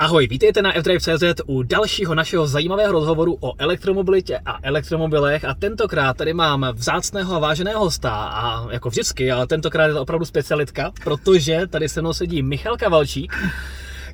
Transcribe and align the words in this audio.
Ahoj, 0.00 0.26
vítejte 0.26 0.62
na 0.62 0.72
fdrive.cz 0.72 1.24
u 1.46 1.62
dalšího 1.62 2.14
našeho 2.14 2.46
zajímavého 2.46 2.92
rozhovoru 2.92 3.36
o 3.40 3.54
elektromobilitě 3.58 4.38
a 4.46 4.58
elektromobilech 4.62 5.44
a 5.44 5.54
tentokrát 5.54 6.16
tady 6.16 6.32
mám 6.34 6.66
vzácného 6.74 7.34
a 7.34 7.38
váženého 7.38 7.80
hosta 7.80 8.10
a 8.10 8.72
jako 8.72 8.90
vždycky, 8.90 9.32
ale 9.32 9.46
tentokrát 9.46 9.86
je 9.86 9.92
to 9.92 10.02
opravdu 10.02 10.24
specialitka, 10.24 10.92
protože 11.04 11.66
tady 11.66 11.88
se 11.88 12.00
mnou 12.00 12.12
sedí 12.12 12.42
Michal 12.42 12.76
Kavalčík, 12.76 13.34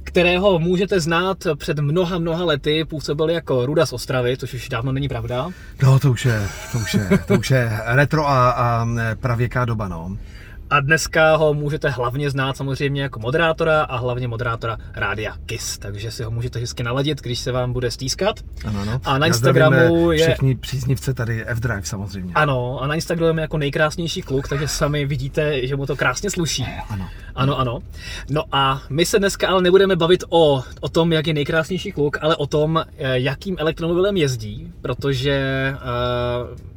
kterého 0.05 0.59
můžete 0.59 1.01
znát 1.01 1.39
před 1.57 1.79
mnoha, 1.79 2.19
mnoha 2.19 2.45
lety, 2.45 2.85
působil 2.85 3.31
jako 3.31 3.67
Ruda 3.67 3.87
z 3.87 3.93
Ostravy, 3.93 4.37
což 4.37 4.55
už 4.55 4.69
dávno 4.69 4.93
není 4.93 5.09
pravda. 5.09 5.51
No 5.83 5.99
to 5.99 6.11
už 6.11 6.25
je, 6.25 6.49
to 6.73 6.79
už 6.79 6.95
je, 6.95 7.09
to 7.27 7.35
už 7.35 7.51
je 7.51 7.81
retro 7.85 8.29
a, 8.29 8.51
a 8.51 8.87
pravěká 9.21 9.65
doba, 9.65 9.89
no. 9.89 10.17
A 10.75 10.81
dneska 10.81 11.37
ho 11.37 11.55
můžete 11.55 11.91
hlavně 11.91 12.31
znát 12.31 12.57
samozřejmě 12.57 13.03
jako 13.03 13.21
moderátora 13.21 13.83
a 13.83 13.97
hlavně 13.97 14.29
moderátora 14.29 14.79
Rádia 14.95 15.37
KISS, 15.47 15.79
takže 15.79 16.11
si 16.11 16.23
ho 16.23 16.31
můžete 16.31 16.59
hezky 16.59 16.83
naladit, 16.83 17.23
když 17.23 17.39
se 17.39 17.53
vám 17.53 17.73
bude 17.73 17.91
stýskat. 17.91 18.41
Ano, 18.65 18.81
ano. 18.81 19.01
A 19.05 19.19
na 19.19 19.27
Instagramu 19.27 20.13
je... 20.13 20.27
Všichni 20.27 20.55
příznivce 20.55 21.15
tady 21.15 21.45
F-Drive 21.47 21.85
samozřejmě. 21.85 22.35
Ano, 22.35 22.79
a 22.83 22.87
na 22.87 22.95
Instagramu 22.95 23.39
je 23.39 23.43
jako 23.43 23.59
nejkrásnější 23.59 24.23
kluk, 24.23 24.49
takže 24.49 24.69
sami 24.69 25.07
vidíte, 25.07 25.67
že 25.67 25.77
mu 25.77 25.87
to 25.87 25.97
krásně 25.97 26.31
sluší. 26.31 26.67
Ano. 26.89 27.09
Ano, 27.35 27.59
ano. 27.59 27.79
No 28.31 28.43
a 28.53 28.83
my 28.91 29.07
se 29.07 29.19
dneska 29.19 29.49
ale 29.49 29.63
nebudeme 29.63 29.97
bavit 29.97 30.25
o, 30.29 30.63
o 30.81 30.89
tom, 30.89 31.13
jak 31.13 31.27
je 31.27 31.35
nejkrásnější 31.35 31.93
kluk, 31.93 32.19
ale 32.21 32.37
o 32.37 32.47
tom, 32.47 32.85
eh, 32.99 33.19
jakým 33.19 33.57
elektromobilem 33.59 34.17
jezdí, 34.17 34.73
protože 34.81 35.75
uh, 35.75 36.74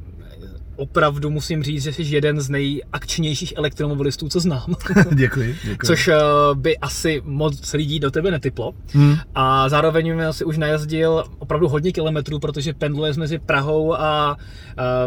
opravdu 0.78 1.30
musím 1.30 1.64
říct, 1.64 1.84
že 1.84 1.94
jsi 1.94 2.04
jeden 2.04 2.42
z 2.42 2.50
nejakčnějších 2.50 3.54
elektromobilistů, 3.58 4.30
co 4.30 4.40
znám. 4.40 4.76
děkuji, 5.14 5.56
děkuji. 5.64 5.88
Což 5.88 6.08
uh, 6.08 6.14
by 6.54 6.78
asi 6.78 7.22
moc 7.26 7.74
lidí 7.74 8.00
do 8.00 8.12
tebe 8.12 8.32
netyplo. 8.32 8.74
Hmm. 8.94 9.16
A 9.36 9.70
zároveň 9.70 10.22
si 10.32 10.46
už 10.46 10.58
najezdil 10.58 11.24
opravdu 11.40 11.68
hodně 11.68 11.92
kilometrů, 11.92 12.40
protože 12.40 12.74
pendluješ 12.74 13.18
mezi 13.18 13.40
Prahou 13.40 13.94
a 13.94 14.38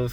uh, 0.02 0.10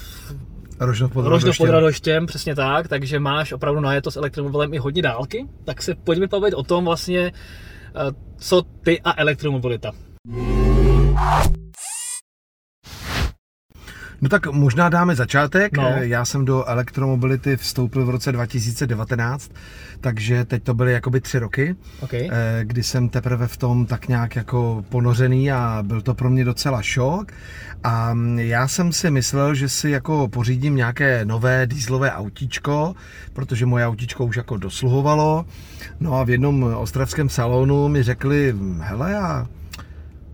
Rožnov 0.80 1.12
pod, 1.12 1.26
Rožnov 1.26 1.58
pod 1.58 1.70
Radoštěm, 1.70 2.26
přesně 2.26 2.56
tak, 2.56 2.88
takže 2.88 3.20
máš 3.20 3.52
opravdu 3.52 3.82
najeto 3.82 4.12
s 4.12 4.18
elektromobilem 4.18 4.74
i 4.74 4.78
hodně 4.78 5.02
dálky. 5.02 5.48
Tak 5.64 5.82
se 5.82 5.96
pojďme 5.96 6.28
bavit 6.28 6.54
o 6.54 6.64
tom 6.64 6.86
vlastně, 6.86 7.32
uh, 7.32 8.12
co 8.38 8.62
ty 8.62 9.02
a 9.02 9.22
elektromobilita. 9.22 9.92
No 14.22 14.30
tak 14.30 14.48
možná 14.48 14.90
dáme 14.90 15.16
začátek. 15.16 15.78
No. 15.78 15.84
Já 15.84 16.26
jsem 16.26 16.46
do 16.46 16.66
elektromobility 16.66 17.58
vstoupil 17.58 18.06
v 18.06 18.10
roce 18.10 18.32
2019, 18.32 19.52
takže 20.02 20.46
teď 20.46 20.64
to 20.64 20.74
byly 20.74 20.94
jakoby 20.94 21.22
tři 21.22 21.40
roky, 21.40 21.76
okay. 22.02 22.30
Eh, 22.32 22.60
kdy 22.64 22.84
jsem 22.84 23.10
teprve 23.10 23.48
v 23.48 23.58
tom 23.58 23.86
tak 23.86 24.08
nějak 24.08 24.36
jako 24.36 24.86
ponořený 24.90 25.52
a 25.52 25.84
byl 25.88 26.02
to 26.02 26.14
pro 26.14 26.30
mě 26.30 26.46
docela 26.46 26.82
šok. 26.82 27.32
A 27.84 28.16
já 28.38 28.68
jsem 28.68 28.92
si 28.94 29.12
myslel, 29.12 29.56
že 29.56 29.70
si 29.70 29.90
jako 29.90 30.28
pořídím 30.28 30.76
nějaké 30.76 31.26
nové 31.26 31.68
dýzlové 31.68 32.12
autíčko, 32.12 32.96
protože 33.34 33.66
moje 33.66 33.88
autíčko 33.88 34.26
už 34.26 34.38
jako 34.38 34.58
dosluhovalo. 34.58 35.46
No 36.00 36.14
a 36.14 36.24
v 36.24 36.30
jednom 36.30 36.64
ostravském 36.64 37.30
salonu 37.30 37.88
mi 37.88 38.04
řekli, 38.04 38.56
hele 38.80 39.18
a 39.18 39.48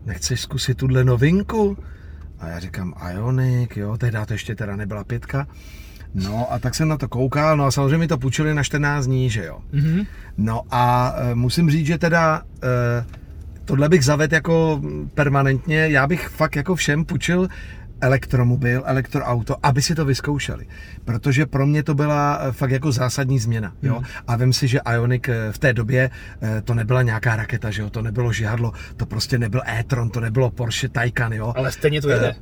nechceš 0.06 0.42
zkusit 0.42 0.78
tuhle 0.78 1.04
novinku? 1.04 1.78
A 2.44 2.48
já 2.48 2.60
říkám 2.60 2.94
Ionic, 3.12 3.70
jo, 3.76 3.98
tehdy 3.98 4.18
to 4.28 4.34
ještě 4.34 4.56
teda 4.56 4.76
nebyla 4.76 5.04
pětka. 5.04 5.48
No 6.14 6.54
a 6.54 6.60
tak 6.60 6.76
jsem 6.76 6.88
na 6.88 6.98
to 6.98 7.08
koukal, 7.08 7.58
no 7.58 7.66
a 7.66 7.72
samozřejmě 7.72 7.98
mi 7.98 8.08
to 8.08 8.18
půjčili 8.18 8.54
na 8.54 8.64
14 8.64 9.06
dní, 9.06 9.30
že 9.30 9.46
jo. 9.46 9.60
Mm-hmm. 9.74 10.08
No 10.38 10.62
a 10.72 11.16
e, 11.18 11.36
musím 11.36 11.70
říct, 11.70 11.86
že 11.86 11.98
teda 11.98 12.42
e, 12.64 13.06
tohle 13.66 13.90
bych 13.90 14.06
zavedl 14.06 14.34
jako 14.34 14.82
permanentně, 15.14 15.88
já 15.90 16.08
bych 16.08 16.28
fakt 16.28 16.56
jako 16.56 16.76
všem 16.76 17.06
půjčil 17.06 17.48
elektromobil, 18.04 18.84
elektroauto, 18.86 19.56
aby 19.64 19.82
si 19.82 19.96
to 19.96 20.06
vyzkoušeli. 20.06 20.68
Protože 21.06 21.46
pro 21.46 21.66
mě 21.66 21.84
to 21.84 21.96
byla 21.96 22.40
eh, 22.42 22.52
fakt 22.52 22.72
jako 22.72 22.92
zásadní 22.92 23.40
změna. 23.40 23.74
Jo? 23.82 23.96
Hmm. 23.96 24.06
A 24.28 24.36
vím 24.36 24.54
si, 24.54 24.68
že 24.68 24.80
Ionic 24.94 25.24
eh, 25.28 25.52
v 25.52 25.58
té 25.60 25.74
době 25.74 26.10
eh, 26.42 26.62
to 26.62 26.74
nebyla 26.74 27.02
nějaká 27.02 27.36
raketa, 27.36 27.72
že 27.72 27.82
jo? 27.82 27.90
to 27.90 28.02
nebylo 28.02 28.34
žihadlo, 28.34 28.72
to 28.98 29.06
prostě 29.06 29.38
nebyl 29.38 29.62
e-tron, 29.68 30.10
to 30.10 30.20
nebylo 30.20 30.52
Porsche 30.52 30.90
Taycan. 30.90 31.34
Jo? 31.34 31.54
Ale 31.56 31.72
stejně 31.72 32.02
to 32.02 32.10
jede. 32.10 32.36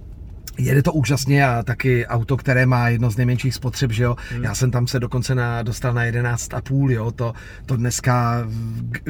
Jede 0.58 0.84
to 0.84 0.94
úžasně 0.94 1.48
a 1.48 1.64
taky 1.64 2.08
auto, 2.08 2.38
které 2.38 2.66
má 2.66 2.90
jedno 2.90 3.12
z 3.12 3.18
nejmenších 3.18 3.56
spotřeb, 3.56 3.92
že 3.92 4.04
jo. 4.04 4.16
Hmm. 4.32 4.44
Já 4.44 4.56
jsem 4.56 4.72
tam 4.72 4.88
se 4.88 5.00
dokonce 5.00 5.36
na, 5.36 5.64
dostal 5.64 5.94
na 5.94 6.02
11,5, 6.04 6.90
jo. 6.90 7.12
To, 7.12 7.34
to 7.66 7.78
dneska, 7.78 8.48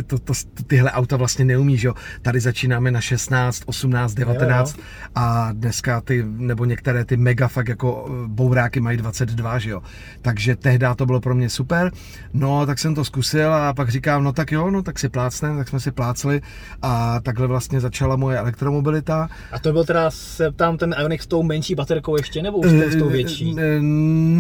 to, 0.08 0.20
to, 0.20 0.34
tyhle 0.68 0.92
auta 0.92 1.18
vlastně 1.18 1.46
neumí, 1.46 1.78
že 1.78 1.88
jo. 1.88 1.94
Tady 2.22 2.40
začínáme 2.40 2.92
na 2.92 3.02
16, 3.02 3.64
18, 3.66 4.14
19 4.14 4.78
jo, 4.78 4.84
jo. 4.84 5.10
a 5.16 5.50
dneska 5.52 6.02
ty, 6.02 6.26
nebo 6.28 6.66
některé 6.66 7.06
ty 7.06 7.18
mega 7.18 7.48
fakt 7.48 7.68
jako 7.68 8.10
eh, 8.10 8.28
bouráky 8.28 8.80
mají 8.80 8.98
22, 8.98 9.60
že 9.60 9.70
jo. 9.70 9.82
Takže 10.22 10.56
tehdy 10.56 10.82
to 10.96 11.06
bylo 11.06 11.20
pro 11.20 11.36
mě 11.36 11.50
super. 11.50 11.92
No, 12.34 12.66
tak 12.66 12.80
jsem 12.80 12.96
to 12.96 13.06
zkusil 13.06 13.54
a 13.54 13.74
pak 13.74 13.90
říkám, 13.90 14.24
no 14.24 14.34
tak 14.34 14.52
jo, 14.52 14.72
no 14.72 14.84
tak 14.84 15.00
si 15.00 15.10
plácneme, 15.10 15.58
tak 15.58 15.68
jsme 15.70 15.80
si 15.80 15.92
plácli 15.92 16.42
a 16.82 17.20
takhle 17.20 17.48
vlastně 17.48 17.80
začala 17.80 18.16
moje 18.16 18.38
elektromobilita. 18.38 19.30
A 19.52 19.60
to 19.60 19.74
byl 19.74 19.86
teda, 19.86 20.12
se 20.12 20.52
tam 20.52 20.78
ten 20.78 20.96
Ioniq 21.00 21.26
tou 21.32 21.44
menší 21.44 21.76
baterkou 21.76 22.18
ještě, 22.18 22.42
nebo 22.42 22.58
už 22.58 22.68
s 22.68 22.96
tou 23.00 23.10
eh, 23.10 23.12
větší? 23.12 23.56
Eh, 23.58 23.80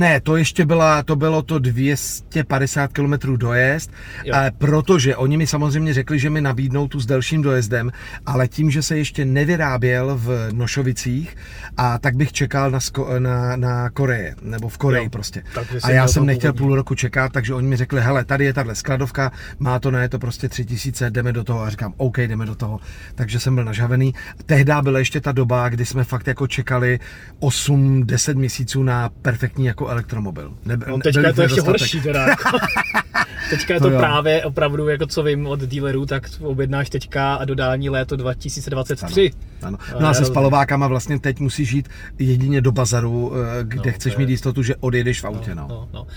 ne, 0.02 0.22
to 0.22 0.35
ještě 0.35 0.66
byla, 0.66 1.03
to 1.03 1.16
bylo 1.16 1.41
to 1.41 1.59
250 1.59 2.94
km 2.94 3.13
dojezd, 3.35 3.91
a 4.34 4.52
protože 4.57 5.16
oni 5.16 5.38
mi 5.38 5.47
samozřejmě 5.47 5.94
řekli, 5.94 6.19
že 6.19 6.30
mi 6.30 6.41
nabídnou 6.41 6.88
tu 6.88 7.00
s 7.00 7.06
delším 7.06 7.41
dojezdem, 7.41 7.91
ale 8.25 8.47
tím, 8.47 8.72
že 8.72 8.81
se 8.81 8.97
ještě 8.97 9.25
nevyráběl 9.25 10.18
v 10.18 10.50
Nošovicích, 10.51 11.38
a 11.78 12.00
tak 12.00 12.16
bych 12.16 12.31
čekal 12.34 12.72
na, 12.72 12.80
na, 13.19 13.56
na 13.56 13.90
Koreje, 13.90 14.35
nebo 14.41 14.69
v 14.69 14.78
Koreji 14.78 15.06
jo, 15.06 15.09
prostě. 15.09 15.44
A 15.84 15.91
já 15.91 16.07
jsem 16.07 16.25
nechtěl 16.25 16.53
půl 16.53 16.75
roku 16.75 16.96
čekat, 16.96 17.31
takže 17.31 17.53
oni 17.53 17.68
mi 17.68 17.78
řekli, 17.78 18.01
hele, 18.01 18.25
tady 18.25 18.46
je 18.46 18.53
tahle 18.53 18.75
skladovka, 18.75 19.31
má 19.59 19.80
to 19.80 19.91
na 19.91 20.01
je 20.01 20.09
to 20.09 20.19
prostě 20.19 20.50
tři 20.50 20.66
tisíce, 20.66 21.09
jdeme 21.09 21.34
do 21.34 21.44
toho. 21.44 21.62
A 21.62 21.69
říkám, 21.69 21.94
OK, 21.97 22.18
jdeme 22.18 22.46
do 22.46 22.56
toho. 22.56 22.80
Takže 23.16 23.40
jsem 23.40 23.56
byl 23.56 23.63
nažavený. 23.63 24.13
Tehdy 24.46 24.72
byla 24.81 25.00
ještě 25.00 25.22
ta 25.22 25.31
doba, 25.31 25.69
kdy 25.69 25.85
jsme 25.85 26.03
fakt 26.03 26.28
jako 26.28 26.47
čekali 26.47 26.81
čekali 26.81 27.00
8-10 27.40 28.36
měsíců 28.36 28.84
na 28.84 29.09
perfektní 29.22 29.66
jako 29.66 29.88
elektromobil. 29.88 30.53
Nebe, 30.66 30.86
no, 30.90 30.97
teďka 30.97 31.28
je 31.28 31.34
to 31.34 31.42
ještě 31.42 31.62
horší 31.62 32.02
teda. 32.02 32.28
Jako. 32.28 32.50
teďka 33.50 33.74
je 33.74 33.80
to, 33.80 33.90
to 33.90 33.97
právě 33.97 34.44
opravdu, 34.44 34.88
jako 34.88 35.08
co 35.08 35.24
vím 35.24 35.47
od 35.47 35.59
dealerů, 35.59 36.06
tak 36.06 36.30
objednáš 36.40 36.90
teďka 36.90 37.36
a 37.36 37.46
dodání 37.46 37.90
léto 37.90 38.16
2023. 38.16 39.31
Ano, 39.62 39.78
ano. 39.90 40.00
No 40.02 40.08
a 40.08 40.14
se 40.14 40.25
spalovákama 40.25 40.88
vlastně 40.88 41.19
teď 41.19 41.40
musíš 41.40 41.69
žít 41.69 41.90
jedině 42.19 42.62
do 42.62 42.72
bazaru, 42.72 43.34
eh, 43.36 43.63
kde 43.63 43.92
no, 43.92 43.96
chceš 43.96 44.16
mít 44.16 44.30
jistotu, 44.30 44.63
že 44.63 44.75
odjedeš 44.75 45.22
v 45.22 45.25
autě. 45.25 45.56
No, 45.56 45.62
no. 45.62 45.68
No, 45.68 45.88
no. 45.94 46.08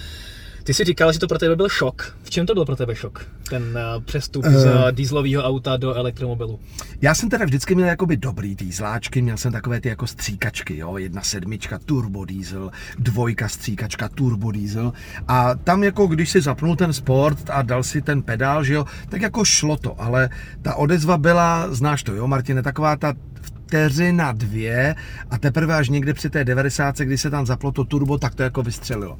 Ty 0.64 0.74
jsi 0.74 0.84
říkal, 0.84 1.12
že 1.12 1.18
to 1.18 1.28
pro 1.28 1.38
tebe 1.38 1.56
byl 1.56 1.68
šok. 1.68 2.16
V 2.22 2.30
čem 2.30 2.46
to 2.46 2.54
byl 2.54 2.64
pro 2.64 2.76
tebe 2.76 2.94
šok? 2.94 3.26
Ten 3.50 3.62
uh, 3.62 4.02
přestup 4.02 4.44
uh, 4.44 4.52
z 4.52 4.66
uh, 4.66 4.90
dýzlového 4.90 5.42
auta 5.42 5.76
do 5.76 5.94
elektromobilu. 5.94 6.60
Já 7.02 7.14
jsem 7.14 7.28
teda 7.28 7.44
vždycky 7.44 7.74
měl 7.74 7.88
jakoby 7.88 8.16
dobrý 8.16 8.54
dýzláčky, 8.54 9.22
měl 9.22 9.36
jsem 9.36 9.52
takové 9.52 9.80
ty 9.80 9.88
jako 9.88 10.06
stříkačky, 10.06 10.78
jo, 10.78 10.96
jedna 10.96 11.22
sedmička 11.22 11.78
turbo 11.78 12.24
diesel, 12.24 12.70
dvojka 12.98 13.48
stříkačka 13.48 14.08
turbo 14.08 14.52
diesel 14.52 14.92
a 15.28 15.54
tam 15.54 15.84
jako 15.84 16.06
když 16.06 16.30
si 16.30 16.40
zapnul 16.40 16.76
ten 16.76 16.92
sport 16.92 17.50
a 17.50 17.62
dal 17.62 17.82
si 17.82 18.02
ten 18.02 18.22
pedál, 18.22 18.64
že 18.64 18.74
jo, 18.74 18.84
tak 19.08 19.22
jako 19.22 19.44
šlo 19.44 19.76
to, 19.76 20.00
ale 20.00 20.28
ta 20.62 20.74
odezva 20.74 21.18
byla, 21.18 21.74
znáš 21.74 22.02
to, 22.02 22.14
jo, 22.14 22.26
Martine, 22.26 22.62
taková 22.62 22.96
ta 22.96 23.14
vteřina 23.42 24.32
dvě 24.32 24.94
a 25.30 25.38
teprve 25.38 25.74
až 25.74 25.88
někde 25.88 26.14
při 26.14 26.30
té 26.30 26.44
90, 26.44 26.98
kdy 26.98 27.18
se 27.18 27.30
tam 27.30 27.46
zaplo 27.46 27.72
to 27.72 27.84
turbo, 27.84 28.18
tak 28.18 28.34
to 28.34 28.42
jako 28.42 28.62
vystřelilo. 28.62 29.18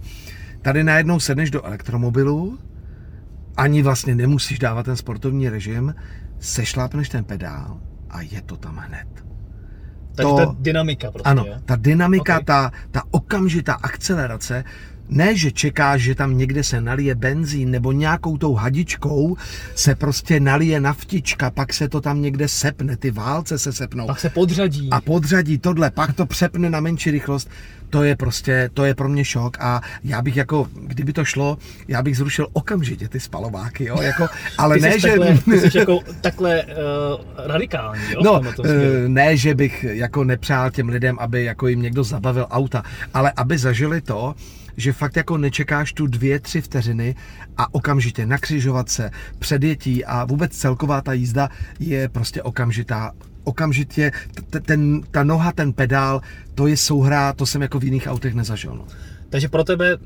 Tady 0.64 0.84
najednou 0.84 1.20
sedneš 1.20 1.50
do 1.50 1.66
elektromobilu, 1.66 2.58
ani 3.56 3.82
vlastně 3.82 4.14
nemusíš 4.14 4.58
dávat 4.58 4.82
ten 4.82 4.97
sportovní 4.97 5.48
režim, 5.48 5.94
sešlápneš 6.38 7.08
ten 7.08 7.25
pedál 7.25 7.80
a 8.11 8.20
je 8.20 8.43
to 8.43 8.56
tam 8.56 8.76
hned. 8.76 9.08
Takže 10.14 10.31
to, 10.31 10.37
ta 10.37 10.56
dynamika 10.58 11.11
prostě. 11.11 11.28
Ano, 11.28 11.44
ta 11.64 11.76
dynamika, 11.76 12.34
okay. 12.34 12.44
ta, 12.44 12.72
ta 12.90 13.02
okamžitá 13.11 13.75
akcelerace, 13.75 14.64
ne, 15.09 15.37
že 15.37 15.51
čekáš, 15.51 16.01
že 16.01 16.15
tam 16.15 16.39
někde 16.39 16.65
se 16.65 16.81
nalije 16.81 17.15
benzín 17.15 17.71
nebo 17.71 17.93
nějakou 17.93 18.37
tou 18.39 18.55
hadičkou 18.55 19.37
se 19.75 19.95
prostě 19.95 20.41
nalije 20.41 20.81
naftička, 20.81 21.51
pak 21.51 21.73
se 21.73 21.89
to 21.89 22.01
tam 22.01 22.23
někde 22.23 22.49
sepne, 22.49 22.97
ty 22.97 23.11
válce 23.11 23.59
se 23.59 23.73
sepnou. 23.73 24.06
Pak 24.06 24.21
se 24.21 24.31
podřadí. 24.31 24.89
A 24.91 25.01
podřadí 25.01 25.59
tohle, 25.59 25.91
pak 25.91 26.12
to 26.12 26.27
přepne 26.27 26.71
na 26.71 26.81
menší 26.81 27.11
rychlost 27.11 27.51
to 27.95 28.03
je 28.03 28.17
prostě, 28.17 28.71
to 28.75 28.85
je 28.85 28.95
pro 28.95 29.09
mě 29.09 29.25
šok 29.25 29.56
a 29.61 29.81
já 30.05 30.23
bych 30.23 30.37
jako, 30.37 30.69
kdyby 30.75 31.12
to 31.12 31.25
šlo, 31.25 31.59
já 31.89 32.03
bych 32.03 32.17
zrušil 32.17 32.47
okamžitě 32.53 33.09
ty 33.09 33.21
spalováky, 33.21 33.85
jo, 33.85 34.03
jako, 34.03 34.27
ale 34.59 34.79
ne, 34.79 34.99
že... 34.99 35.09
Takhle, 35.09 35.39
ty 35.39 35.71
jsi 35.71 35.79
jako 35.79 36.01
takhle 36.21 36.62
uh, 36.65 36.71
radikální, 37.47 38.03
jo? 38.11 38.21
No, 38.25 38.41
uh, 38.59 38.67
ne, 39.06 39.37
že 39.37 39.55
bych 39.55 39.85
jako 39.89 40.25
nepřál 40.25 40.71
těm 40.71 40.89
lidem, 40.89 41.17
aby 41.21 41.45
jako 41.45 41.69
jim 41.69 41.83
někdo 41.83 42.05
zabavil 42.05 42.47
auta, 42.51 42.83
ale 43.15 43.33
aby 43.37 43.59
zažili 43.59 44.01
to, 44.01 44.35
že 44.76 44.93
fakt 44.93 45.17
jako 45.17 45.38
nečekáš 45.38 45.93
tu 45.93 46.06
dvě, 46.06 46.41
tři 46.41 46.61
vteřiny 46.61 47.15
a 47.56 47.75
okamžitě 47.75 48.26
nakřižovat 48.26 48.88
se, 48.88 49.11
předjetí 49.38 50.05
a 50.05 50.25
vůbec 50.25 50.53
celková 50.53 51.00
ta 51.00 51.12
jízda 51.12 51.49
je 51.81 52.09
prostě 52.09 52.43
okamžitá 52.43 53.12
okamžitě 53.44 54.12
ten, 54.62 55.03
ta 55.11 55.25
noha, 55.25 55.53
ten 55.53 55.73
pedál, 55.73 56.21
to 56.55 56.67
je 56.67 56.76
souhra, 56.76 57.32
to 57.32 57.47
jsem 57.47 57.62
jako 57.62 57.79
v 57.79 57.85
jiných 57.85 58.06
autech 58.06 58.35
nezažil. 58.35 58.75
No. 58.75 58.87
Takže 59.31 59.49
pro 59.49 59.65
tebe 59.65 59.97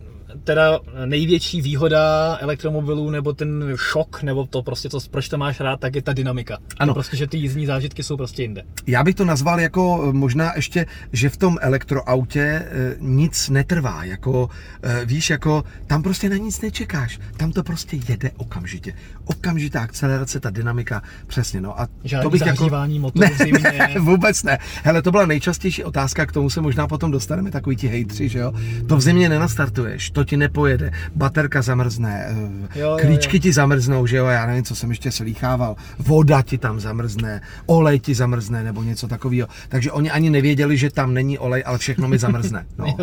teda 0.44 0.80
největší 1.04 1.62
výhoda 1.62 2.36
elektromobilů 2.40 3.10
nebo 3.10 3.32
ten 3.32 3.72
šok, 3.76 4.22
nebo 4.22 4.46
to 4.46 4.62
prostě 4.62 4.88
to, 4.88 4.98
proč 5.10 5.28
to 5.28 5.38
máš 5.38 5.60
rád, 5.60 5.80
tak 5.80 5.94
je 5.94 6.02
ta 6.02 6.12
dynamika. 6.12 6.58
Ano. 6.78 6.90
To 6.90 6.94
prostě, 6.94 7.16
že 7.16 7.26
ty 7.26 7.38
jízdní 7.38 7.66
zážitky 7.66 8.02
jsou 8.02 8.16
prostě 8.16 8.42
jinde. 8.42 8.62
Já 8.86 9.04
bych 9.04 9.14
to 9.14 9.25
nazval 9.25 9.60
jako 9.60 10.04
eh, 10.08 10.12
možná 10.12 10.52
ještě, 10.56 10.86
že 11.12 11.28
v 11.28 11.36
tom 11.36 11.58
elektroautě 11.60 12.40
eh, 12.40 12.96
nic 13.00 13.48
netrvá, 13.48 14.04
jako 14.04 14.48
eh, 14.82 15.04
víš, 15.04 15.30
jako 15.30 15.64
tam 15.86 16.02
prostě 16.02 16.28
na 16.28 16.36
nic 16.36 16.60
nečekáš, 16.60 17.19
tam 17.36 17.52
to 17.52 17.62
prostě 17.62 17.98
jede 18.08 18.30
okamžitě. 18.36 18.92
Okamžitá 19.28 19.80
akcelerace, 19.80 20.40
ta 20.40 20.50
dynamika, 20.50 21.02
přesně, 21.26 21.60
no 21.60 21.80
a 21.80 21.88
Žádný 22.04 22.22
to 22.22 22.30
bych 22.30 22.46
jako... 22.46 22.70
motoru 22.98 23.26
v 23.34 23.38
zimě. 23.38 23.88
vůbec 24.00 24.42
ne. 24.42 24.58
Hele, 24.84 25.02
to 25.02 25.10
byla 25.10 25.26
nejčastější 25.26 25.84
otázka, 25.84 26.26
k 26.26 26.32
tomu 26.32 26.50
se 26.50 26.60
možná 26.60 26.86
potom 26.86 27.10
dostaneme, 27.10 27.50
takový 27.50 27.76
ti 27.76 27.88
hejtři, 27.88 28.28
že 28.28 28.38
jo. 28.38 28.52
To 28.88 28.96
v 28.96 29.00
zimě 29.00 29.28
nenastartuješ, 29.28 30.10
to 30.10 30.25
ti 30.25 30.36
nepojede, 30.36 30.90
baterka 31.14 31.62
zamrzne, 31.62 32.26
eh, 32.28 32.78
Jo, 32.78 32.90
jo, 32.90 32.96
klíčky 33.00 33.36
jo. 33.36 33.40
ti 33.40 33.52
zamrznou, 33.52 34.06
že 34.06 34.16
jo, 34.16 34.26
já 34.26 34.46
nevím, 34.46 34.64
co 34.64 34.75
jsem 34.76 34.90
ještě 34.90 35.12
slýchával, 35.12 35.76
voda 35.98 36.42
ti 36.42 36.58
tam 36.58 36.80
zamrzne, 36.80 37.40
olej 37.66 38.00
ti 38.00 38.14
zamrzne 38.14 38.64
nebo 38.64 38.82
něco 38.82 39.08
takového. 39.08 39.48
Takže 39.69 39.92
oni 39.92 40.10
ani 40.10 40.30
nevěděli, 40.30 40.76
že 40.78 40.90
tam 40.90 41.14
není 41.14 41.38
olej, 41.38 41.62
ale 41.66 41.78
všechno 41.78 42.08
mi 42.08 42.19
zamrzne. 42.19 42.66
No. 42.78 42.96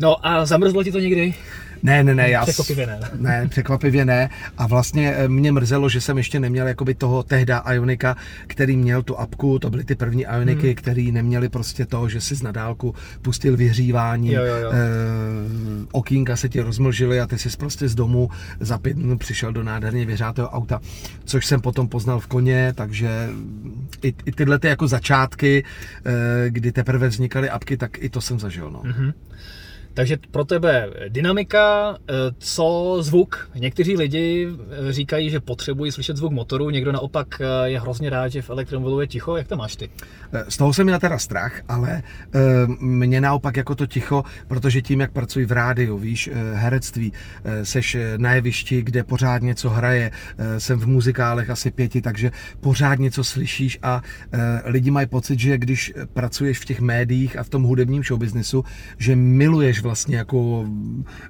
No 0.00 0.26
a 0.26 0.46
zamrzlo 0.46 0.84
ti 0.84 0.92
to 0.92 0.98
někdy? 0.98 1.34
Ne, 1.82 2.04
ne, 2.04 2.14
ne, 2.14 2.30
já... 2.30 2.42
Překvapivě 2.42 2.86
ne. 2.86 3.00
Ne, 3.18 3.48
překvapivě 3.48 4.04
ne. 4.04 4.30
A 4.58 4.66
vlastně 4.66 5.14
eh, 5.14 5.28
mě 5.28 5.52
mrzelo, 5.52 5.88
že 5.88 6.00
jsem 6.00 6.18
ještě 6.18 6.40
neměl 6.40 6.66
jakoby 6.68 6.94
toho 6.94 7.22
tehda 7.22 7.64
Ionika, 7.72 8.16
který 8.46 8.76
měl 8.76 9.02
tu 9.02 9.16
apku, 9.16 9.58
to 9.58 9.70
byly 9.70 9.84
ty 9.84 9.94
první 9.94 10.22
Ioniky, 10.22 10.66
hmm. 10.66 10.74
který 10.74 11.12
neměli 11.12 11.48
prostě 11.48 11.86
to, 11.86 12.08
že 12.08 12.20
si 12.20 12.34
z 12.34 12.42
nadálku 12.42 12.94
pustil 13.22 13.56
vyhřívání, 13.56 14.32
Jo, 14.32 14.42
jo, 14.42 14.56
jo. 14.56 14.70
Eh, 14.72 15.86
okýnka 15.92 16.36
se 16.36 16.48
ti 16.48 16.60
rozmlžily 16.60 17.20
a 17.20 17.26
ty 17.26 17.38
jsi 17.38 17.48
prostě 17.58 17.88
z 17.88 17.94
domu 17.94 18.30
za 18.60 18.78
pět 18.78 18.96
minut 18.96 19.18
přišel 19.18 19.52
do 19.52 19.62
nádherně 19.62 20.06
vyhřátého 20.06 20.48
auta, 20.48 20.80
což 21.24 21.46
jsem 21.46 21.60
potom 21.60 21.88
poznal 21.88 22.20
v 22.20 22.26
koně, 22.26 22.72
takže 22.76 23.28
i, 24.02 24.14
i 24.24 24.32
tyhle 24.32 24.58
ty 24.58 24.68
jako 24.68 24.88
začátky, 24.88 25.64
eh, 26.06 26.50
kdy 26.50 26.72
teprve 26.72 27.08
vznikaly 27.08 27.50
apky, 27.50 27.76
tak 27.76 28.02
i 28.02 28.08
to 28.08 28.20
jsem 28.20 28.40
zažil. 28.40 28.70
No. 28.70 28.80
Mhm. 28.84 29.12
Takže 29.98 30.16
pro 30.30 30.44
tebe 30.44 30.90
dynamika, 31.08 31.96
eh, 31.98 32.12
co 32.38 32.96
zvuk. 33.00 33.50
Někteří 33.54 33.96
lidi 33.96 34.48
eh, 34.48 34.92
říkají, 34.92 35.30
že 35.30 35.40
potřebují 35.40 35.92
slyšet 35.92 36.16
zvuk 36.16 36.32
motoru, 36.32 36.70
někdo 36.70 36.92
naopak 36.92 37.40
eh, 37.40 37.68
je 37.68 37.80
hrozně 37.80 38.10
rád, 38.10 38.28
že 38.28 38.42
v 38.42 38.50
elektromobilu 38.50 39.00
je 39.00 39.06
ticho. 39.06 39.36
Jak 39.36 39.48
to 39.48 39.56
máš 39.56 39.76
ty? 39.76 39.90
Z 40.48 40.56
toho 40.56 40.72
jsem 40.72 40.86
měl 40.86 40.98
teda 40.98 41.18
strach, 41.18 41.60
ale 41.68 42.02
mě 42.80 43.20
naopak 43.20 43.56
jako 43.56 43.74
to 43.74 43.86
ticho, 43.86 44.24
protože 44.48 44.82
tím, 44.82 45.00
jak 45.00 45.12
pracuji 45.12 45.46
v 45.46 45.52
rádiu, 45.52 45.98
víš, 45.98 46.30
herectví, 46.54 47.12
seš 47.62 47.96
na 48.16 48.34
jevišti, 48.34 48.82
kde 48.82 49.04
pořád 49.04 49.42
něco 49.42 49.70
hraje, 49.70 50.10
jsem 50.58 50.78
v 50.78 50.86
muzikálech 50.86 51.50
asi 51.50 51.70
pěti, 51.70 52.02
takže 52.02 52.30
pořád 52.60 52.98
něco 52.98 53.24
slyšíš 53.24 53.78
a 53.82 54.02
lidi 54.64 54.90
mají 54.90 55.06
pocit, 55.06 55.38
že 55.38 55.58
když 55.58 55.92
pracuješ 56.12 56.58
v 56.58 56.64
těch 56.64 56.80
médiích 56.80 57.38
a 57.38 57.42
v 57.42 57.48
tom 57.48 57.62
hudebním 57.62 58.02
showbiznisu, 58.02 58.64
že 58.98 59.16
miluješ 59.16 59.80
vlastně 59.88 60.16
jako, 60.16 60.64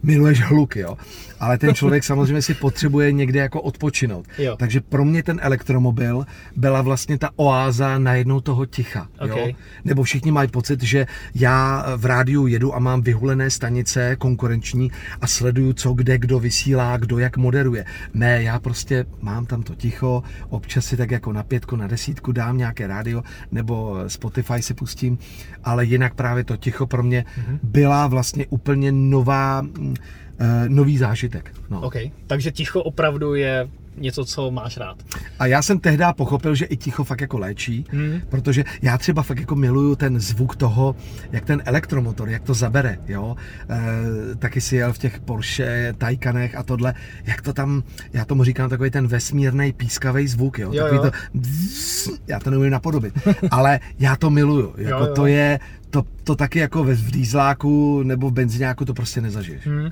miluješ 0.03 0.41
hluk, 0.43 0.77
jo. 0.77 0.97
Ale 1.41 1.59
ten 1.59 1.75
člověk 1.75 2.05
samozřejmě 2.11 2.43
si 2.43 2.55
potřebuje 2.55 3.13
někde 3.13 3.41
jako 3.41 3.63
odpočinout. 3.63 4.27
Jo. 4.39 4.57
Takže 4.59 4.81
pro 4.81 5.05
mě 5.05 5.23
ten 5.23 5.39
elektromobil 5.43 6.27
byla 6.57 6.83
vlastně 6.83 7.19
ta 7.19 7.31
oáza 7.37 7.99
najednou 7.99 8.41
toho 8.41 8.67
ticha. 8.67 9.09
Jo? 9.27 9.37
Ok. 9.49 9.55
Nebo 9.85 10.03
všichni 10.03 10.31
mají 10.33 10.49
pocit, 10.51 10.83
že 10.83 11.07
já 11.35 11.87
v 11.97 12.05
rádiu 12.05 12.47
jedu 12.47 12.75
a 12.75 12.79
mám 12.79 13.01
vyhulené 13.03 13.51
stanice 13.51 14.17
konkurenční 14.17 14.91
a 15.21 15.27
sleduju, 15.27 15.73
co 15.73 15.93
kde 15.93 16.19
kdo 16.19 16.39
vysílá, 16.41 16.97
kdo 16.97 17.19
jak 17.19 17.37
moderuje. 17.37 17.85
Ne, 18.15 18.43
já 18.43 18.59
prostě 18.59 19.05
mám 19.23 19.47
tam 19.47 19.63
to 19.63 19.75
ticho, 19.75 20.23
občas 20.49 20.85
si 20.85 20.97
tak 20.97 21.11
jako 21.11 21.33
na 21.33 21.43
pětku, 21.43 21.77
na 21.77 21.87
desítku 21.87 22.33
dám 22.33 22.59
nějaké 22.59 22.87
rádio 22.87 23.23
nebo 23.53 23.97
Spotify 24.07 24.63
si 24.63 24.75
pustím, 24.75 25.19
ale 25.65 25.85
jinak 25.85 26.15
právě 26.15 26.45
to 26.45 26.57
ticho 26.57 26.87
pro 26.87 27.03
mě 27.03 27.25
Mhm. 27.39 27.59
byla 27.63 28.07
vlastně 28.07 28.47
úplně 28.51 28.93
nová, 28.93 29.61
mm, 29.63 29.95
eh, 30.39 30.69
nový 30.69 30.99
zážitek. 30.99 31.55
No. 31.71 31.81
OK. 31.81 31.97
Takže 32.27 32.53
ticho 32.53 32.83
opravdu 32.83 33.35
je 33.35 33.69
něco, 33.97 34.25
co 34.25 34.51
máš 34.51 34.77
rád. 34.77 34.97
A 35.39 35.47
já 35.47 35.63
jsem 35.63 35.79
tehdy 35.79 36.05
pochopil, 36.17 36.55
že 36.55 36.65
i 36.65 36.77
ticho 36.77 37.05
fakt 37.05 37.21
jako 37.21 37.39
léčí, 37.39 37.85
Hmm. 37.91 38.21
protože 38.29 38.65
já 38.83 38.99
třeba 38.99 39.23
fakt 39.23 39.39
jako 39.41 39.55
miluju 39.57 39.97
ten 39.97 40.21
zvuk 40.21 40.57
toho, 40.57 40.97
jak 41.33 41.45
ten 41.45 41.63
elektromotor, 41.65 42.29
jak 42.29 42.43
to 42.43 42.55
zabere, 42.55 42.99
jo. 43.09 43.37
E, 43.71 44.35
taky 44.35 44.61
si 44.61 44.77
jel 44.77 44.93
v 44.93 44.99
těch 44.99 45.21
Porsche 45.21 45.95
Taycanech 45.99 46.55
a 46.55 46.63
tohle, 46.63 46.95
jak 47.25 47.43
to 47.43 47.53
tam, 47.53 47.83
já 48.13 48.25
tomu 48.25 48.45
říkám 48.45 48.71
takový 48.71 48.91
ten 48.91 49.07
vesmírný 49.07 49.73
pískavý 49.73 50.29
zvuk, 50.29 50.59
jo. 50.59 50.73
Jo, 50.73 50.83
takový 50.83 50.97
jo. 50.97 51.03
to, 51.03 51.11
bzzz, 51.35 52.09
já 52.27 52.41
to 52.41 52.51
neumím 52.51 52.71
napodobit, 52.71 53.15
ale 53.51 53.81
já 53.99 54.17
to 54.17 54.31
miluju, 54.31 54.75
jako 54.77 55.03
Jo, 55.03 55.07
jo. 55.09 55.15
to 55.15 55.27
je, 55.27 55.61
to, 55.91 56.03
to 56.25 56.37
taky 56.37 56.59
jako 56.59 56.85
ve 56.85 56.95
v 56.95 57.11
dýzláku 57.11 58.03
nebo 58.03 58.31
v 58.31 58.33
benzináku 58.33 58.85
to 58.85 58.95
prostě 58.95 59.21
nezažiješ. 59.21 59.67
Hmm. 59.67 59.91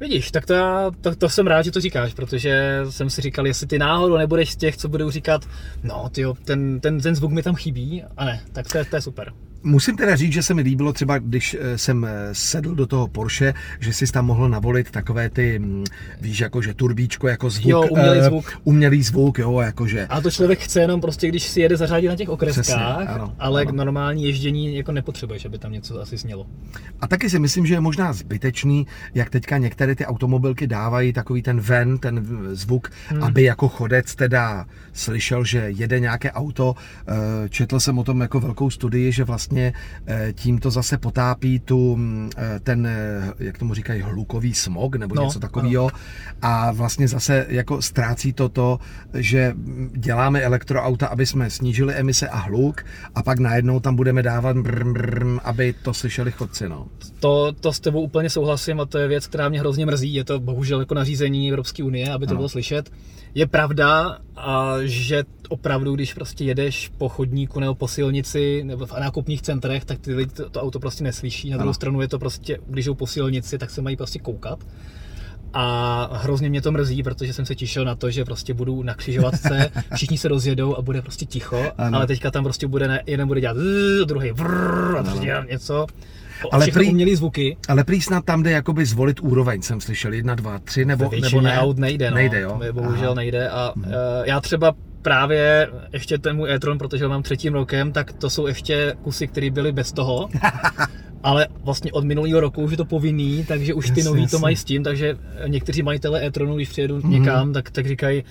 Vidíš, 0.00 0.30
tak 0.30 0.46
to, 0.46 0.52
já, 0.52 0.90
to, 1.00 1.16
to 1.16 1.28
jsem 1.28 1.46
rád, 1.46 1.62
že 1.62 1.70
to 1.70 1.80
říkáš, 1.80 2.14
protože 2.14 2.80
jsem 2.90 3.10
si 3.10 3.20
říkal, 3.20 3.46
jestli 3.46 3.66
ty 3.66 3.78
náhodou 3.78 4.16
nebudeš 4.16 4.52
z 4.52 4.56
těch, 4.56 4.76
co 4.76 4.88
budou 4.88 5.10
říkat, 5.10 5.48
no 5.82 6.08
tyjo, 6.08 6.34
ten, 6.44 6.80
ten, 6.80 7.00
ten 7.00 7.14
zvuk 7.16 7.32
mi 7.32 7.42
tam 7.42 7.54
chybí, 7.54 8.04
a 8.16 8.24
ne, 8.24 8.40
tak 8.52 8.72
to 8.72 8.78
je, 8.78 8.84
to 8.84 8.96
je 8.96 9.02
super. 9.02 9.32
Musím 9.66 9.96
teda 9.96 10.16
říct, 10.16 10.32
že 10.32 10.42
se 10.42 10.54
mi 10.54 10.62
líbilo 10.62 10.92
třeba, 10.92 11.18
když 11.18 11.56
eh, 11.60 11.78
jsem 11.78 12.04
eh, 12.04 12.28
sedl 12.32 12.74
do 12.74 12.86
toho 12.86 13.08
Porsche, 13.08 13.54
že 13.80 13.92
jsi 13.92 14.06
tam 14.06 14.26
mohl 14.26 14.48
navolit 14.48 14.90
takové 14.90 15.30
ty, 15.30 15.58
mm, 15.58 15.84
víš, 16.20 16.40
jakože 16.40 16.74
turbíčko, 16.74 17.28
jako 17.28 17.50
zvuk. 17.50 17.70
Jo, 17.70 17.82
umělý 17.82 18.18
eh, 18.18 18.24
zvuk. 18.24 18.58
Umělý 18.64 19.02
zvuk, 19.02 19.38
jo, 19.38 19.60
jakože. 19.60 20.06
A 20.06 20.20
to 20.20 20.30
člověk 20.30 20.58
chce 20.58 20.80
jenom 20.80 21.00
prostě, 21.00 21.28
když 21.28 21.42
si 21.42 21.60
jede 21.60 21.76
zařadit 21.76 22.08
na 22.08 22.16
těch 22.16 22.28
okreskách, 22.28 22.64
Přesně, 22.64 22.84
ano, 22.84 23.34
ale 23.38 23.62
ano. 23.62 23.70
k 23.70 23.74
normální 23.74 24.24
ježdění 24.24 24.76
jako 24.76 24.92
nepotřebuješ, 24.92 25.44
aby 25.44 25.58
tam 25.58 25.72
něco 25.72 26.00
asi 26.00 26.18
snělo. 26.18 26.46
A 27.00 27.08
taky 27.08 27.30
si 27.30 27.38
myslím, 27.38 27.66
že 27.66 27.74
je 27.74 27.80
možná 27.80 28.12
zbytečný, 28.12 28.86
jak 29.14 29.30
teďka 29.30 29.58
některé 29.58 29.94
ty 29.94 30.06
automobilky 30.06 30.66
dávají 30.66 31.12
takový 31.12 31.42
ten 31.42 31.60
ven, 31.60 31.98
ten 31.98 32.26
zvuk, 32.52 32.90
hmm. 33.08 33.24
aby 33.24 33.42
jako 33.42 33.68
chodec 33.68 34.14
teda 34.14 34.66
slyšel, 34.92 35.44
že 35.44 35.58
jede 35.58 36.00
nějaké 36.00 36.32
auto. 36.32 36.74
Četl 37.48 37.80
jsem 37.80 37.98
o 37.98 38.04
tom 38.04 38.20
jako 38.20 38.40
velkou 38.40 38.70
studii, 38.70 39.12
že 39.12 39.24
vlastně 39.24 39.55
eh, 39.62 40.32
tím 40.32 40.58
to 40.58 40.70
zase 40.70 40.98
potápí 40.98 41.58
tu, 41.60 41.96
mm, 41.96 42.30
eh, 42.36 42.60
ten, 42.60 42.86
eh, 42.86 43.32
jak 43.38 43.58
tomu 43.58 43.74
říkají, 43.74 44.02
hlukový 44.02 44.54
smog 44.54 44.96
nebo 44.96 45.14
No, 45.14 45.22
něco 45.22 45.40
takového. 45.40 45.90
A 46.42 46.72
vlastně 46.72 47.08
zase 47.08 47.46
jako 47.48 47.82
ztrácí 47.82 48.32
to 48.32 48.48
to, 48.48 48.78
že 49.14 49.52
mm, 49.54 49.90
děláme 49.94 50.40
elektroauta, 50.40 51.06
aby 51.06 51.26
jsme 51.26 51.50
snížili 51.50 51.94
emise 51.94 52.28
a 52.28 52.36
hluk 52.36 52.84
a 53.14 53.22
pak 53.22 53.38
najednou 53.38 53.80
tam 53.80 53.96
budeme 53.96 54.22
dávat 54.22 54.56
brm, 54.58 54.92
brm, 54.92 55.38
aby 55.44 55.74
to 55.82 55.94
slyšeli 55.94 56.32
chodci. 56.32 56.68
No. 56.68 56.86
To, 57.20 57.52
to 57.52 57.72
s 57.72 57.80
tebou 57.80 58.00
úplně 58.00 58.30
souhlasím 58.30 58.80
a 58.80 58.84
to 58.86 58.98
je 58.98 59.08
věc, 59.08 59.26
která 59.26 59.48
mě 59.48 59.60
hrozně 59.60 59.86
mrzí. 59.86 60.14
Je 60.14 60.24
to 60.24 60.40
bohužel 60.40 60.80
jako 60.80 60.94
nařízení 60.94 61.48
Evropské 61.48 61.82
unie, 61.82 62.12
aby 62.12 62.26
to 62.26 62.30
Ano. 62.30 62.38
bylo 62.38 62.48
slyšet. 62.48 62.90
Je 63.34 63.46
pravda, 63.46 64.18
a 64.36 64.74
že 64.82 65.24
opravdu, 65.48 65.94
když 65.94 66.14
prostě 66.14 66.44
jedeš 66.44 66.90
po 66.98 67.08
chodníku 67.08 67.60
nebo 67.60 67.74
po 67.74 67.88
silnici 67.88 68.64
nebo 68.64 68.86
v 68.86 68.92
nákupních 68.92 69.35
centrech, 69.42 69.84
tak 69.84 69.98
ty 69.98 70.14
lidi 70.14 70.30
to, 70.30 70.50
to 70.50 70.62
auto 70.62 70.78
prostě 70.80 71.04
neslyší. 71.04 71.50
Na 71.50 71.56
druhou 71.56 71.68
Ano. 71.68 71.74
stranu 71.74 72.00
je 72.00 72.08
to 72.08 72.18
prostě, 72.18 72.58
když 72.66 72.84
jdou 72.84 72.94
po 72.94 73.06
silnici, 73.06 73.58
tak 73.58 73.70
se 73.70 73.82
mají 73.82 73.96
prostě 73.96 74.18
koukat. 74.18 74.58
A 75.52 76.08
hrozně 76.12 76.50
mě 76.50 76.62
to 76.62 76.72
mrzí, 76.72 77.02
protože 77.02 77.32
jsem 77.32 77.46
se 77.46 77.54
těšil 77.54 77.84
na 77.84 77.94
to, 77.94 78.10
že 78.10 78.24
prostě 78.24 78.54
budu 78.54 78.82
na 78.82 78.94
křižovatce, 78.94 79.70
všichni 79.94 80.18
se 80.18 80.28
rozjedou 80.28 80.76
a 80.76 80.82
bude 80.82 81.02
prostě 81.02 81.26
ticho, 81.26 81.64
Ano. 81.78 81.96
ale 81.98 82.06
teďka 82.06 82.30
tam 82.30 82.44
prostě 82.44 82.66
bude, 82.66 82.88
ne, 82.88 83.02
jeden 83.06 83.28
bude 83.28 83.40
dělat 83.40 83.56
druhý 84.06 84.32
vrrr, 84.32 84.96
a 84.98 85.02
třetí 85.02 85.28
něco. 85.48 85.86
Ale 86.52 86.66
prý- 86.66 86.90
umělý 86.90 87.16
zvuky. 87.16 87.56
Ale 87.68 87.84
prý 87.84 88.02
snad 88.02 88.24
tam 88.24 88.42
jde 88.42 88.50
jakoby 88.50 88.86
zvolit 88.86 89.20
úroveň, 89.20 89.62
jsem 89.62 89.80
slyšel, 89.80 90.12
jedna, 90.12 90.34
dva, 90.34 90.58
tři, 90.58 90.84
nebo, 90.84 91.10
nebo 91.20 91.40
ne? 91.40 91.58
aut 91.58 91.78
nejde, 91.78 92.10
no. 92.10 92.16
Nejde, 92.16 92.40
jo? 92.40 92.60
Bohužel 92.72 93.04
Aha. 93.06 93.14
nejde 93.14 93.48
a 93.50 93.72
uh, 93.76 93.82
já 94.24 94.40
třeba 94.40 94.74
právě 95.06 95.68
ještě 95.92 96.18
ten 96.18 96.36
můj 96.36 96.52
e-tron, 96.52 96.78
protože 96.78 97.04
ho 97.04 97.10
mám 97.10 97.22
třetím 97.22 97.52
rokem, 97.52 97.92
tak 97.92 98.12
to 98.12 98.30
jsou 98.30 98.46
ještě 98.46 98.94
kusy, 99.02 99.26
které 99.26 99.50
byly 99.50 99.72
bez 99.72 99.92
toho. 99.92 100.28
Ale 101.22 101.48
vlastně 101.64 101.92
od 101.92 102.04
minulého 102.04 102.40
roku 102.40 102.62
už 102.62 102.70
je 102.70 102.76
to 102.76 102.84
povinný, 102.84 103.44
takže 103.44 103.74
už 103.74 103.84
ty 103.84 103.90
Jasně, 103.90 104.04
noví 104.04 104.20
to 104.20 104.24
jasně. 104.24 104.38
mají 104.38 104.56
s 104.56 104.64
tím, 104.64 104.84
takže 104.84 105.16
někteří 105.46 105.82
majitele 105.82 106.26
e-tronu, 106.26 106.56
když 106.56 106.68
přijedou 106.68 107.00
někam, 107.06 107.52
tak, 107.52 107.70
tak 107.70 107.86
říkají, 107.86 108.24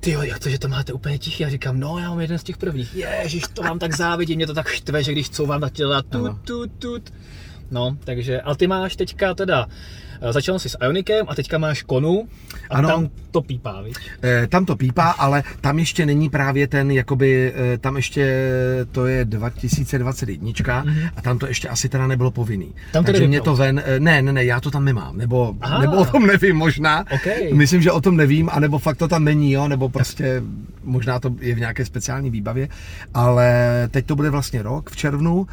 ty 0.00 0.10
jo, 0.10 0.22
jak 0.22 0.38
to, 0.38 0.48
že 0.48 0.58
to 0.58 0.68
máte 0.68 0.92
úplně 0.92 1.18
tichý? 1.18 1.42
Já 1.42 1.48
říkám, 1.48 1.80
no, 1.80 1.98
já 1.98 2.10
mám 2.10 2.20
jeden 2.20 2.38
z 2.38 2.44
těch 2.44 2.56
prvních. 2.56 2.94
Ježiš, 2.94 3.44
to 3.54 3.62
vám 3.62 3.78
tak 3.78 3.96
závidím, 3.96 4.36
mě 4.36 4.46
to 4.46 4.54
tak 4.54 4.68
štve, 4.68 5.02
že 5.02 5.12
když 5.12 5.30
couvám, 5.30 5.60
tak 5.60 5.72
dělá 5.72 6.02
tut, 6.02 6.32
tut, 6.44 6.70
tut. 6.78 7.12
No, 7.70 7.96
takže, 8.04 8.40
ale 8.40 8.56
ty 8.56 8.66
máš 8.66 8.96
teďka 8.96 9.34
teda, 9.34 9.66
začal 10.32 10.58
jsi 10.58 10.68
s 10.68 10.76
Ionikem 10.82 11.26
a 11.28 11.34
teďka 11.34 11.58
máš 11.58 11.82
Konu 11.82 12.28
a 12.70 12.76
Ano. 12.76 12.88
tam 12.88 13.08
to 13.30 13.42
pípá, 13.42 13.80
viď? 13.82 13.94
Eh, 14.22 14.46
Tam 14.46 14.64
to 14.64 14.76
pípá, 14.76 15.10
ale 15.10 15.42
tam 15.60 15.78
ještě 15.78 16.06
není 16.06 16.30
právě 16.30 16.66
ten, 16.68 16.90
jakoby, 16.90 17.52
eh, 17.74 17.78
tam 17.78 17.96
ještě 17.96 18.44
to 18.92 19.06
je 19.06 19.24
2021 19.24 20.84
a 21.16 21.22
tam 21.22 21.38
to 21.38 21.46
ještě 21.46 21.68
asi 21.68 21.88
teda 21.88 22.06
nebylo 22.06 22.30
povinný. 22.30 22.66
Mhm. 22.66 22.74
Tam 22.92 23.04
to 23.04 23.12
Takže 23.12 23.26
mě 23.28 23.40
to 23.40 23.50
vypnout. 23.50 23.58
ven, 23.58 23.82
eh, 23.84 24.00
ne, 24.00 24.22
ne, 24.22 24.32
ne, 24.32 24.44
já 24.44 24.60
to 24.60 24.70
tam 24.70 24.84
nemám, 24.84 25.16
nebo, 25.16 25.54
Aha. 25.60 25.78
nebo 25.78 25.96
o 25.96 26.04
tom 26.04 26.26
nevím 26.26 26.56
možná. 26.56 27.04
OK. 27.10 27.26
Myslím, 27.52 27.82
že 27.82 27.92
o 27.92 28.00
tom 28.00 28.16
nevím, 28.16 28.48
anebo 28.52 28.78
fakt 28.78 28.96
to 28.96 29.08
tam 29.08 29.24
není, 29.24 29.52
jo, 29.52 29.68
nebo 29.68 29.88
prostě 29.88 30.42
možná 30.84 31.18
to 31.20 31.34
je 31.40 31.54
v 31.54 31.58
nějaké 31.58 31.84
speciální 31.84 32.30
výbavě, 32.30 32.68
ale 33.14 33.54
teď 33.90 34.06
to 34.06 34.16
bude 34.16 34.30
vlastně 34.30 34.62
rok 34.62 34.90
v 34.90 34.96
červnu, 34.96 35.46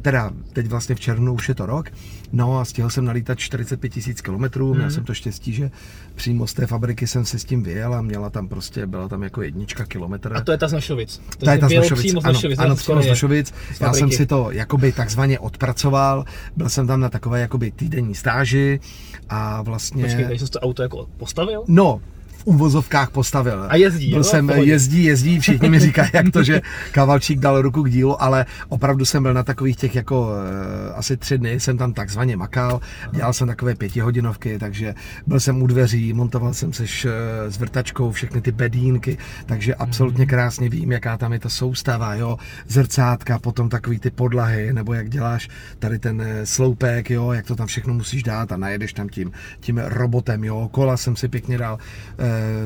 teda 0.00 0.30
teď 0.52 0.66
vlastně 0.66 0.94
v 0.94 1.00
červnu 1.00 1.32
už 1.34 1.48
je 1.48 1.54
to 1.54 1.66
rok, 1.66 1.90
no 2.32 2.58
a 2.58 2.64
stihl 2.64 2.90
jsem 2.90 3.04
nalítat 3.04 3.38
45 3.38 3.88
tisíc 3.88 4.20
kilometrů, 4.20 4.74
měl 4.74 4.90
jsem 4.90 5.04
to 5.04 5.14
štěstí, 5.14 5.52
že 5.52 5.70
přímo 6.14 6.46
z 6.46 6.54
té 6.54 6.66
fabriky 6.66 7.06
jsem 7.06 7.24
se 7.24 7.38
s 7.38 7.44
tím 7.44 7.62
vyjel 7.62 7.94
a 7.94 8.02
měla 8.02 8.30
tam 8.30 8.48
prostě, 8.48 8.86
byla 8.86 9.08
tam 9.08 9.22
jako 9.22 9.42
jednička 9.42 9.84
kilometr. 9.84 10.36
A 10.36 10.40
to 10.40 10.52
je 10.52 10.58
ta 10.58 10.68
z 10.68 10.72
Nošovic. 10.72 11.20
To 11.38 11.50
je 11.50 11.58
ta 11.58 11.66
z 11.66 11.68
vyjel 11.68 11.82
Nošovic, 11.82 12.06
přímo 12.06 12.20
z 12.20 12.24
ano, 12.24 12.32
Nošovic. 12.32 12.58
ano, 12.58 12.76
přímo 12.76 13.02
z. 13.02 13.06
Nošovic. 13.06 13.54
Já 13.80 13.92
jsem 13.92 14.10
si 14.10 14.26
to 14.26 14.50
jakoby 14.50 14.92
takzvaně 14.92 15.38
odpracoval, 15.38 16.24
byl 16.56 16.68
jsem 16.68 16.86
tam 16.86 17.00
na 17.00 17.08
takové 17.08 17.40
jakoby 17.40 17.70
týdenní 17.70 18.14
stáži 18.14 18.80
a 19.28 19.62
vlastně... 19.62 20.02
Počkej, 20.02 20.24
takže 20.24 20.46
jsi 20.46 20.52
to 20.52 20.60
auto 20.60 20.82
jako 20.82 21.06
postavil? 21.16 21.64
No, 21.68 22.00
uvozovkách 22.46 23.10
postavil. 23.10 23.66
A 23.68 23.76
jezdí, 23.76 24.10
Byl 24.10 24.18
jo? 24.18 24.24
jsem, 24.24 24.46
pohodě. 24.46 24.70
jezdí, 24.70 25.04
jezdí, 25.04 25.40
všichni 25.40 25.68
mi 25.68 25.78
říkají, 25.78 26.10
jak 26.12 26.30
to, 26.32 26.42
že 26.42 26.62
Kavalčík 26.92 27.40
dal 27.40 27.62
ruku 27.62 27.82
k 27.82 27.90
dílu, 27.90 28.22
ale 28.22 28.46
opravdu 28.68 29.04
jsem 29.04 29.22
byl 29.22 29.34
na 29.34 29.42
takových 29.42 29.76
těch 29.76 29.94
jako 29.94 30.30
eh, 30.30 30.92
asi 30.94 31.16
tři 31.16 31.38
dny, 31.38 31.60
jsem 31.60 31.78
tam 31.78 31.92
takzvaně 31.92 32.36
makal, 32.36 32.80
dělal 33.12 33.32
jsem 33.32 33.48
takové 33.48 33.74
pětihodinovky, 33.74 34.58
takže 34.58 34.94
byl 35.26 35.40
jsem 35.40 35.62
u 35.62 35.66
dveří, 35.66 36.12
montoval 36.12 36.54
jsem 36.54 36.72
se 36.72 36.86
š, 36.86 37.08
eh, 37.08 37.50
s 37.50 37.58
vrtačkou 37.58 38.10
všechny 38.10 38.40
ty 38.40 38.52
bedínky, 38.52 39.18
takže 39.46 39.74
absolutně 39.74 40.26
krásně 40.26 40.68
vím, 40.68 40.92
jaká 40.92 41.16
tam 41.16 41.32
je 41.32 41.38
ta 41.38 41.48
soustava, 41.48 42.14
jo, 42.14 42.36
zrcátka, 42.68 43.38
potom 43.38 43.68
takový 43.68 43.98
ty 43.98 44.10
podlahy, 44.10 44.72
nebo 44.72 44.94
jak 44.94 45.08
děláš 45.08 45.48
tady 45.78 45.98
ten 45.98 46.22
eh, 46.22 46.46
sloupek, 46.46 47.10
jo, 47.10 47.32
jak 47.32 47.46
to 47.46 47.56
tam 47.56 47.66
všechno 47.66 47.94
musíš 47.94 48.22
dát 48.22 48.52
a 48.52 48.56
najedeš 48.56 48.92
tam 48.92 49.08
tím, 49.08 49.32
tím 49.60 49.78
robotem, 49.78 50.44
jo, 50.44 50.68
kola 50.72 50.96
jsem 50.96 51.16
si 51.16 51.28
pěkně 51.28 51.58
dal, 51.58 51.78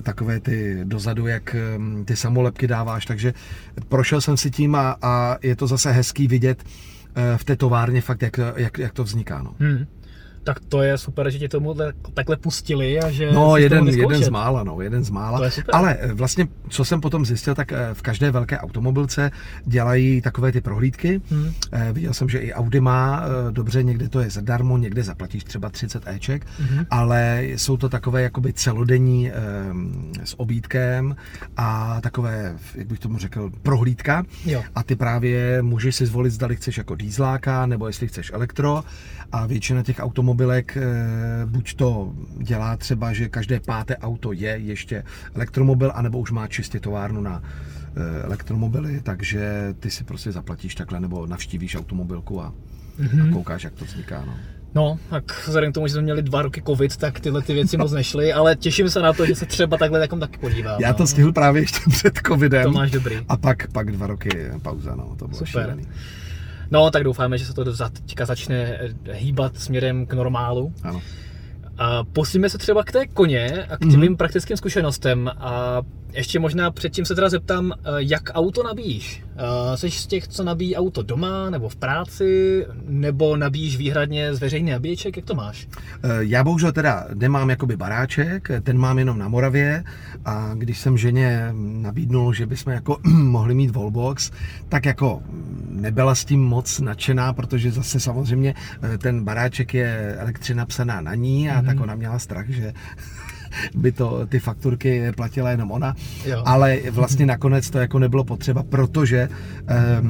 takové 0.03 0.41
ty 0.41 0.81
dozadu, 0.85 1.27
jak 1.27 1.57
hm, 1.79 2.05
ty 2.05 2.17
samolepky 2.17 2.67
dáváš, 2.67 3.07
takže 3.07 3.35
prošel 3.89 4.21
jsem 4.21 4.37
si 4.37 4.51
tím 4.51 4.75
a, 4.75 4.97
a 5.03 5.37
je 5.43 5.57
to 5.57 5.67
zase 5.67 5.93
hezký 5.93 6.29
vidět 6.29 6.65
eh, 7.15 7.39
v 7.39 7.45
té 7.45 7.57
továrně 7.57 8.01
fakt, 8.01 8.23
jak, 8.23 8.41
jak, 8.57 8.79
jak 8.79 8.93
to 8.93 9.05
vzniká, 9.05 9.43
no. 9.43 9.55
Hmm. 9.59 9.87
Tak 10.45 10.61
to 10.69 10.83
je 10.83 10.99
super, 10.99 11.31
že 11.31 11.39
tě 11.39 11.49
tomu 11.49 11.77
takhle 12.15 12.37
pustili 12.37 13.01
a 13.01 13.11
že 13.11 13.33
No, 13.33 13.57
jeden, 13.57 13.89
jeden 13.89 14.25
z 14.25 14.29
mála, 14.29 14.65
no, 14.65 14.81
jeden 14.81 15.05
z 15.05 15.11
mála. 15.11 15.41
Ale 15.73 15.97
eh, 16.01 16.13
vlastně, 16.13 16.49
co 16.69 16.85
jsem 16.85 17.01
potom 17.01 17.27
zjistil, 17.27 17.55
tak 17.55 17.73
eh, 17.73 17.89
v 17.93 18.03
každé 18.03 18.31
velké 18.31 18.59
automobilce 18.59 19.31
dělají 19.65 20.21
takové 20.23 20.53
ty 20.53 20.61
prohlídky. 20.61 21.21
Hmm. 21.31 21.53
Eh, 21.73 21.93
Viděl 21.93 22.15
jsem, 22.15 22.29
že 22.29 22.39
i 22.39 22.53
Audi 22.53 22.81
má, 22.81 23.23
dobře, 23.51 23.83
někde 23.83 24.09
to 24.09 24.21
je 24.21 24.31
zadarmo, 24.31 24.79
někde 24.79 25.03
zaplatíš 25.03 25.45
třeba 25.45 25.69
30 25.71 26.03
Eček, 26.07 26.47
Mhm. 26.61 26.87
ale 26.91 27.43
jsou 27.45 27.77
to 27.77 27.89
takové 27.89 28.23
jakoby 28.23 28.53
celodenní 28.53 29.31
s 30.25 30.41
obídkem 30.41 31.17
a 31.57 32.01
takové, 32.01 32.57
jak 32.75 32.87
bych 32.87 32.99
tomu 32.99 33.19
řekl, 33.19 33.51
prohlídka. 33.63 34.25
Jo. 34.47 34.63
A 34.75 34.83
ty 34.83 34.97
právě 34.97 35.63
můžeš 35.63 35.97
si 35.97 36.07
zvolit, 36.07 36.31
zda 36.31 36.49
chceš 36.49 36.79
jako 36.79 36.95
dýzláka, 36.95 37.67
nebo 37.67 37.87
jestli 37.87 38.09
chceš 38.09 38.31
elektro. 38.35 38.85
A 39.33 39.47
většina 39.47 39.83
těch 39.83 39.97
automobilek 40.01 40.30
eh, 40.77 40.81
buď 41.47 41.75
to 41.75 42.13
dělá 42.39 42.77
třeba, 42.77 43.13
že 43.13 43.29
každé 43.29 43.61
páté 43.61 43.97
auto 43.97 44.33
je 44.33 44.51
ještě 44.51 45.05
elektromobil, 45.35 45.93
anebo 45.95 46.19
už 46.19 46.31
má 46.31 46.47
čistě 46.47 46.81
továrnu 46.81 47.21
na 47.21 47.43
eh, 47.97 48.23
elektromobily, 48.23 49.01
takže 49.03 49.75
ty 49.81 49.91
si 49.91 50.05
prostě 50.05 50.33
zaplatíš 50.33 50.75
takhle, 50.75 51.01
nebo 51.01 51.27
navštívíš 51.27 51.77
automobilku 51.77 52.43
a, 52.43 52.53
Mhm. 52.99 53.29
a 53.29 53.33
koukáš, 53.33 53.65
jak 53.65 53.73
to 53.75 53.85
vzniká. 53.85 54.25
No. 54.27 54.35
No, 54.75 54.99
tak 55.11 55.43
vzhledem 55.47 55.73
k 55.73 55.75
tomu, 55.75 55.87
že 55.87 55.93
jsme 55.93 56.03
měli 56.03 56.23
dva 56.23 56.43
roky 56.43 56.63
covid, 56.67 56.97
tak 56.97 57.21
tyhle 57.21 57.43
ty 57.43 57.55
věci 57.55 57.77
moc 57.77 57.93
nešly, 57.93 58.33
ale 58.33 58.57
těším 58.57 58.91
se 58.91 59.01
na 59.03 59.13
to, 59.13 59.27
že 59.27 59.35
se 59.35 59.47
třeba 59.47 59.77
takhle 59.77 60.01
takom 60.01 60.21
taky 60.21 60.39
podívám. 60.39 60.81
Já 60.81 60.89
no. 60.89 60.95
to 60.95 61.07
stihl 61.07 61.33
právě 61.33 61.63
ještě 61.63 61.79
před 61.91 62.19
covidem. 62.27 62.63
To 62.65 62.71
máš 62.73 62.91
dobrý. 62.91 63.17
A 63.29 63.37
pak, 63.37 63.73
pak 63.73 63.93
dva 63.93 64.07
roky 64.07 64.31
pauza, 64.63 64.95
no, 64.95 65.17
to 65.19 65.29
bylo 65.29 65.39
Super. 65.39 65.47
šílený. 65.63 65.85
No, 66.71 66.91
tak 66.91 67.05
doufáme, 67.05 67.39
že 67.39 67.45
se 67.47 67.55
to 67.55 67.73
za- 67.73 67.89
teďka 67.89 68.27
začne 68.27 68.57
eh, 68.57 69.13
hýbat 69.13 69.57
směrem 69.59 70.07
k 70.07 70.13
normálu. 70.13 70.73
Ano. 70.83 71.01
A 71.79 72.05
posuneme 72.05 72.49
se 72.49 72.59
třeba 72.59 72.85
k 72.85 72.93
té 72.93 73.07
koně 73.07 73.65
a 73.71 73.77
k 73.77 73.81
těm 73.81 73.89
Mhm. 73.91 74.01
mm-hmm. 74.03 74.17
praktickým 74.17 74.57
zkušenostem. 74.57 75.31
A 75.39 75.83
ještě 76.13 76.39
možná 76.39 76.71
předtím 76.71 77.05
se 77.05 77.15
teda 77.15 77.29
zeptám, 77.29 77.73
eh, 77.73 77.79
jak 77.97 78.23
auto 78.35 78.63
nabíjíš? 78.63 79.25
Eh, 79.37 79.77
Jsi 79.77 79.91
z 79.91 80.07
těch, 80.07 80.29
co 80.29 80.45
nabíjí 80.45 80.77
auto 80.77 81.03
doma 81.03 81.51
nebo 81.51 81.69
v 81.69 81.77
práci, 81.77 82.67
nebo 82.85 83.37
nabíjíš 83.37 83.77
výhradně 83.77 84.35
z 84.35 84.41
veřejný 84.41 84.71
nabíječek, 84.71 85.17
jak 85.17 85.27
to 85.27 85.35
máš? 85.35 85.69
Eh, 86.03 86.09
Já 86.21 86.45
bohužel 86.45 86.73
teda 86.73 87.07
nemám 87.15 87.51
jakoby 87.51 87.77
baráček, 87.77 88.49
ten 88.63 88.79
mám 88.79 88.99
jenom 88.99 89.19
na 89.19 89.29
Moravě 89.29 89.85
a 90.25 90.51
když 90.55 90.79
jsem 90.79 90.99
ženě 90.99 91.49
nabídnul, 91.53 92.33
že 92.33 92.47
bychom 92.47 92.73
jako 92.73 92.97
mohli 93.13 93.55
mít 93.55 93.71
wallbox, 93.71 94.31
tak 94.69 94.85
jako 94.87 95.23
nebyla 95.69 96.15
s 96.15 96.25
tím 96.25 96.45
moc 96.45 96.81
nadšená, 96.81 97.33
protože 97.33 97.73
zase 97.73 98.01
samozřejmě 98.01 98.55
eh, 98.83 98.99
ten 98.99 99.25
baráček 99.25 99.75
je 99.75 100.17
elektřina 100.19 100.67
psaná 100.67 101.01
na 101.01 101.15
ní 101.15 101.51
a 101.51 101.63
mm-hmm. 101.63 101.67
tak 101.67 101.81
ona 101.81 101.95
měla 101.95 102.19
strach, 102.19 102.49
že 102.49 102.73
by 103.75 103.93
to 103.93 104.27
ty 104.27 104.39
fakturky 104.39 105.13
platila 105.17 105.51
jenom 105.51 105.71
ona, 105.71 105.95
Jo. 106.25 106.43
ale 106.47 106.79
vlastně 106.91 107.27
nakonec 107.27 107.71
to 107.71 107.79
jako 107.79 107.99
nebylo 107.99 108.25
potřeba, 108.25 108.63
protože 108.63 109.29
eh, 109.69 110.01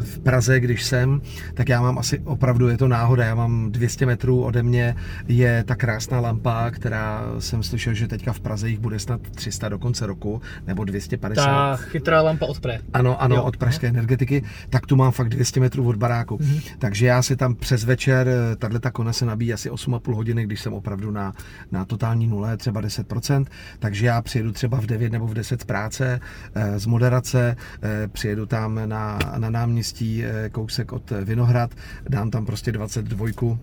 v 0.00 0.18
Praze, 0.18 0.60
když 0.60 0.84
jsem, 0.84 1.20
tak 1.54 1.68
já 1.68 1.80
mám 1.82 1.98
asi 1.98 2.18
opravdu, 2.18 2.68
je 2.68 2.76
to 2.78 2.88
náhoda, 2.88 3.24
já 3.24 3.34
mám 3.34 3.72
200 3.72 4.06
metrů 4.06 4.42
ode 4.42 4.62
mě, 4.62 4.96
je 5.28 5.64
ta 5.66 5.74
krásná 5.76 6.20
lampa, 6.20 6.70
která 6.70 7.22
jsem 7.38 7.62
slyšel, 7.62 7.94
že 7.94 8.08
teďka 8.08 8.32
v 8.32 8.40
Praze 8.40 8.68
jich 8.68 8.78
bude 8.78 8.98
snad 8.98 9.20
300 9.20 9.68
do 9.68 9.78
konce 9.78 10.06
roku, 10.06 10.42
nebo 10.66 10.84
250. 10.84 11.44
Ta 11.44 11.76
chytrá 11.76 12.22
lampa 12.22 12.46
od 12.46 12.60
Pre. 12.60 12.78
Ano, 12.92 13.22
ano, 13.22 13.36
Jo. 13.36 13.42
od 13.42 13.56
pražské 13.56 13.86
energetiky, 13.88 14.42
tak 14.70 14.86
tu 14.86 14.96
mám 14.96 15.12
fakt 15.12 15.28
200 15.28 15.60
metrů 15.60 15.88
od 15.88 15.96
baráku. 15.96 16.38
Mhm. 16.40 16.58
Takže 16.78 17.06
já 17.06 17.22
si 17.22 17.36
tam 17.36 17.54
přes 17.54 17.84
večer, 17.84 18.28
tahle 18.58 18.80
ta 18.80 18.90
kona 18.90 19.12
se 19.12 19.26
nabíjí 19.26 19.52
asi 19.52 19.70
8,5 19.70 20.14
hodiny, 20.14 20.44
když 20.44 20.60
jsem 20.60 20.72
opravdu 20.72 21.10
na, 21.10 21.32
na 21.72 21.84
totální 21.84 22.26
nule, 22.26 22.43
třeba 22.56 22.82
10%, 22.82 23.46
takže 23.78 24.06
já 24.06 24.22
přijedu 24.22 24.52
třeba 24.52 24.80
v 24.80 24.86
9 24.86 25.12
nebo 25.12 25.26
v 25.26 25.34
10 25.34 25.60
z 25.60 25.64
práce, 25.64 26.20
eh, 26.54 26.78
z 26.78 26.86
moderace, 26.86 27.56
eh, 27.82 28.08
přijedu 28.08 28.46
tam 28.46 28.80
na, 28.86 29.18
na 29.38 29.50
náměstí 29.50 30.24
eh, 30.24 30.48
kousek 30.48 30.92
od 30.92 31.12
Vinohrad, 31.24 31.74
dám 32.08 32.30
tam 32.30 32.46
prostě 32.46 32.72
22 32.72 33.58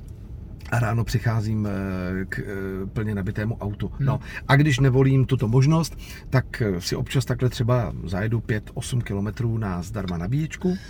a 0.71 0.79
ráno 0.79 1.03
přicházím 1.03 1.67
eh, 1.67 2.25
k 2.25 2.39
eh, 2.39 2.45
plně 2.93 3.15
nabitému 3.15 3.57
autu. 3.57 3.91
No. 3.99 4.19
A 4.47 4.55
když 4.55 4.79
nevolím 4.79 5.25
tuto 5.25 5.47
možnost, 5.47 5.97
tak 6.29 6.61
eh, 6.61 6.81
si 6.81 6.95
občas 6.95 7.25
takhle 7.25 7.49
třeba 7.49 7.93
zajedu 8.03 8.39
5-8 8.39 9.01
kilometrů 9.01 9.57
na 9.57 9.81
zdarma 9.81 10.17
nabíječku. 10.17 10.77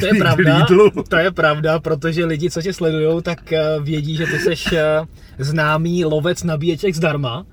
To 0.00 0.06
je 0.06 0.14
pravda, 0.18 0.66
to 1.08 1.16
je 1.16 1.30
pravda, 1.30 1.80
protože 1.80 2.24
lidi, 2.24 2.50
co 2.50 2.62
tě 2.62 2.72
sledují, 2.72 3.22
tak 3.22 3.52
vědí, 3.82 4.16
že 4.16 4.26
ty 4.26 4.38
jsi 4.38 4.54
známý 5.38 6.04
lovec 6.04 6.42
nabíječek 6.42 6.94
zdarma. 6.94 7.46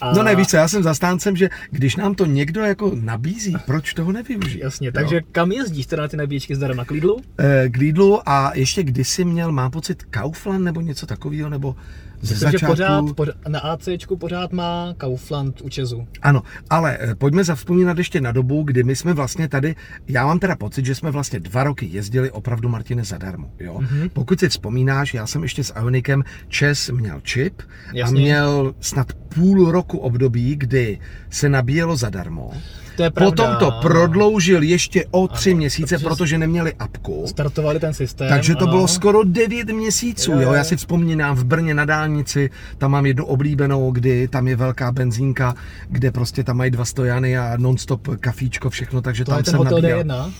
A... 0.00 0.12
No 0.12 0.22
ne, 0.22 0.36
víš 0.36 0.48
co, 0.48 0.56
já 0.56 0.68
jsem 0.68 0.82
zastáncem, 0.82 1.36
že 1.36 1.48
když 1.70 1.96
nám 1.96 2.14
to 2.14 2.26
někdo 2.26 2.60
jako 2.60 2.92
nabízí, 2.94 3.56
proč 3.66 3.94
toho 3.94 4.12
nevyužít? 4.12 4.60
Jasně, 4.62 4.88
jo? 4.88 4.92
takže 4.92 5.20
kam 5.32 5.52
jezdíš 5.52 5.86
teda 5.86 6.02
na 6.02 6.08
ty 6.08 6.16
nabíječky 6.16 6.56
zdarma? 6.56 6.84
K 6.84 6.90
Lidlu? 6.90 7.20
Eh, 7.38 7.68
K 7.68 7.76
Lidlu 7.76 8.28
a 8.28 8.52
ještě 8.54 8.82
kdysi 8.82 9.24
měl, 9.24 9.52
mám 9.52 9.70
pocit, 9.70 10.02
Kaufland 10.10 10.64
nebo 10.64 10.80
něco 10.80 11.06
takového, 11.06 11.48
nebo 11.48 11.76
ze 12.20 12.34
Myslím, 12.34 12.50
že 12.50 12.58
začátku... 12.58 12.66
pořád, 12.66 13.04
pořád, 13.16 13.36
na 13.48 13.60
ACčku 13.60 14.16
pořád 14.16 14.52
má 14.52 14.94
Kaufland 14.98 15.60
u 15.60 15.68
Česu. 15.68 16.08
Ano, 16.22 16.42
ale 16.70 16.98
eh, 17.00 17.14
pojďme 17.14 17.44
zavzpomínat 17.44 17.98
ještě 17.98 18.20
na 18.20 18.32
dobu, 18.32 18.62
kdy 18.62 18.84
my 18.84 18.96
jsme 18.96 19.12
vlastně 19.14 19.48
tady, 19.48 19.76
já 20.08 20.26
mám 20.26 20.38
teda 20.38 20.56
pocit, 20.56 20.86
že 20.86 20.94
jsme 20.94 21.10
vlastně 21.10 21.40
dva 21.40 21.64
roky 21.64 21.86
jezdili 21.86 22.30
opravdu 22.30 22.68
Martine 22.68 23.04
zadarmo, 23.04 23.50
jo. 23.60 23.78
Mhm. 23.80 23.86
Mm-hmm. 23.86 24.10
Pokud 24.12 24.40
si 24.40 24.48
vzpomínáš, 24.48 25.14
já 25.14 25.26
jsem 25.26 25.42
ještě 25.42 25.64
s 25.64 25.74
Ionikem, 25.78 26.24
Čes 26.48 26.90
měl 26.90 27.20
čip 27.20 27.62
a 27.62 27.64
Jasně. 27.92 28.20
měl 28.20 28.74
snad 28.80 29.12
půl 29.12 29.70
roku 29.70 29.98
období, 29.98 30.56
kdy 30.56 30.98
se 31.30 31.48
nabíjelo 31.48 31.96
zadarmo 31.96 32.50
To 32.96 33.02
je 33.02 33.10
pravda, 33.10 33.30
Potom 33.30 33.56
to 33.58 33.78
prodloužil 33.80 34.62
ještě 34.62 35.04
o 35.10 35.28
tři 35.28 35.50
Ano, 35.50 35.56
měsíce, 35.58 35.94
protože- 35.98 36.04
protože 36.06 36.38
neměli 36.38 36.72
apku. 36.78 37.24
Startovali 37.26 37.80
ten 37.80 37.94
systém. 37.94 38.28
Takže 38.28 38.54
to 38.54 38.62
ano. 38.64 38.72
bylo 38.72 38.88
skoro 38.88 39.24
9 39.24 39.72
měsíců, 39.72 40.30
Jo, 40.32 40.36
jo, 40.40 40.42
jo. 40.46 40.52
Já 40.52 40.64
si 40.64 40.76
vzpomínám 40.76 41.36
v 41.36 41.44
Brně 41.44 41.74
na 41.74 41.84
dálnici, 41.84 42.50
tam 42.78 42.90
mám 42.90 43.06
jednu 43.06 43.24
oblíbenou, 43.26 43.90
kdy 43.90 44.28
tam 44.28 44.48
je 44.48 44.56
velká 44.56 44.92
benzínka, 44.92 45.54
kde 45.88 46.10
prostě 46.10 46.44
tam 46.44 46.56
mají 46.56 46.70
dva 46.70 46.84
stojany 46.84 47.38
a 47.38 47.56
non-stop 47.56 48.08
kafíčko, 48.20 48.70
všechno, 48.70 49.02
takže 49.02 49.24
To 49.24 49.30
tam 49.30 49.38
je 49.38 49.44
ten 49.44 49.50
jsem 49.52 49.58
hotel 49.58 49.78
nabíjel. 49.78 50.00
D1. 50.04 50.30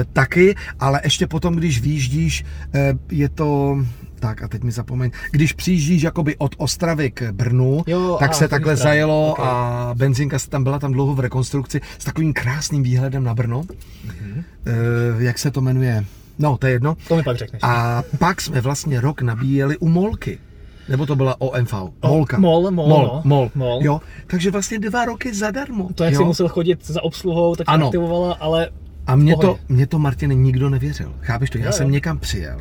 E, 0.00 0.04
taky, 0.12 0.54
ale 0.80 1.00
ještě 1.04 1.26
potom, 1.26 1.54
když 1.56 1.80
výjíždíš, 1.80 2.44
e, 2.74 2.94
je 3.10 3.28
to... 3.28 3.78
Tak 4.20 4.42
a 4.42 4.48
teď 4.48 4.62
mi 4.62 4.72
zapomeň. 4.72 5.10
Když 5.30 5.52
přijíždíš 5.52 6.02
jakoby 6.02 6.36
od 6.36 6.54
Ostravy 6.58 7.10
k 7.10 7.32
Brnu, 7.32 7.82
Jo, 7.86 8.16
tak 8.20 8.30
a, 8.30 8.34
se 8.34 8.48
takhle 8.48 8.74
právě, 8.76 8.82
zajelo 8.82 9.30
ok. 9.30 9.38
a 9.40 9.90
benzínka 9.94 10.38
se 10.38 10.50
tam 10.50 10.64
byla 10.64 10.78
tam 10.78 10.92
dlouho 10.92 11.14
v 11.14 11.20
rekonstrukci 11.20 11.80
s 11.98 12.04
takovým 12.04 12.32
krásným 12.32 12.82
výhledem 12.82 13.24
na 13.24 13.34
Brno. 13.34 13.62
Mhm. 14.04 14.44
E, 15.20 15.24
jak 15.24 15.38
se 15.38 15.50
to 15.50 15.60
jmenuje? 15.60 16.04
No, 16.38 16.56
to 16.56 16.66
je 16.66 16.72
jedno. 16.72 16.96
To 17.08 17.16
mi 17.16 17.22
pak 17.22 17.36
řekneš. 17.36 17.60
A 17.64 18.02
pak 18.18 18.40
jsme 18.40 18.60
vlastně 18.60 19.00
rok 19.00 19.22
nabíjeli 19.22 19.76
u 19.78 19.88
Molky. 19.88 20.38
Nebo 20.88 21.06
to 21.06 21.16
byla 21.16 21.40
OMV? 21.40 21.74
Molka. 22.04 22.38
Mol, 22.38 22.70
mol, 22.70 22.88
Mol, 22.88 23.06
no. 23.06 23.20
mol. 23.24 23.50
Mol. 23.54 23.80
Jo, 23.82 24.00
takže 24.26 24.50
vlastně 24.50 24.78
dva 24.78 25.04
roky 25.04 25.34
zadarmo. 25.34 25.88
To, 25.94 26.04
jak 26.04 26.12
jo? 26.12 26.18
jsi 26.20 26.24
musel 26.24 26.48
chodit 26.48 26.86
za 26.86 27.02
obsluhou, 27.02 27.56
tak 27.56 27.64
Ano. 27.68 27.86
aktivovala, 27.86 28.34
ale 28.34 28.68
A 29.06 29.16
mě 29.16 29.36
to, 29.36 29.58
mě 29.68 29.86
to, 29.86 29.98
Martin, 29.98 30.30
nikdo 30.30 30.70
nevěřil. 30.70 31.14
Chápeš 31.20 31.50
to? 31.50 31.58
Já 31.58 31.66
Jo, 31.66 31.72
jsem 31.72 31.86
jo. 31.86 31.92
někam 31.92 32.18
přijel 32.18 32.60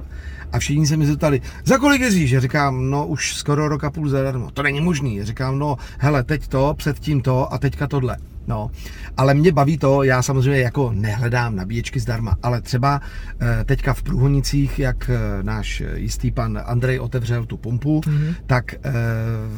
a 0.55 0.59
všichni 0.59 0.87
se 0.87 0.97
mi 0.97 1.05
zeptali, 1.05 1.41
za 1.65 1.77
kolik 1.77 2.01
jezdíš? 2.01 2.31
Já 2.31 2.39
říkám, 2.39 2.89
no 2.89 3.07
už 3.07 3.35
skoro 3.35 3.67
rok 3.67 3.83
a 3.83 3.91
půl 3.91 4.09
zadarmo. 4.09 4.51
To 4.51 4.63
není 4.63 4.81
možný. 4.81 5.15
Já 5.15 5.25
říkám, 5.25 5.59
no 5.59 5.77
hele, 5.99 6.23
teď 6.23 6.47
to, 6.47 6.73
předtím 6.77 7.21
to 7.21 7.53
a 7.53 7.57
teďka 7.57 7.87
tohle. 7.87 8.17
No, 8.47 8.71
ale 9.17 9.33
mě 9.33 9.51
baví 9.51 9.77
to, 9.77 10.03
já 10.03 10.21
samozřejmě 10.21 10.59
jako 10.61 10.91
nehledám 10.95 11.55
nabíječky 11.55 11.99
zdarma, 11.99 12.37
ale 12.43 12.61
třeba 12.61 13.01
eh, 13.41 13.63
teďka 13.63 13.93
v 13.93 14.03
Průhonicích, 14.03 14.79
jak 14.79 15.09
eh, 15.09 15.43
náš 15.43 15.83
jistý 15.95 16.31
pan 16.31 16.61
Andrej 16.65 16.99
otevřel 16.99 17.45
tu 17.45 17.57
pumpu, 17.57 18.01
Mhm. 18.07 18.35
tak 18.45 18.73
eh, 18.73 18.79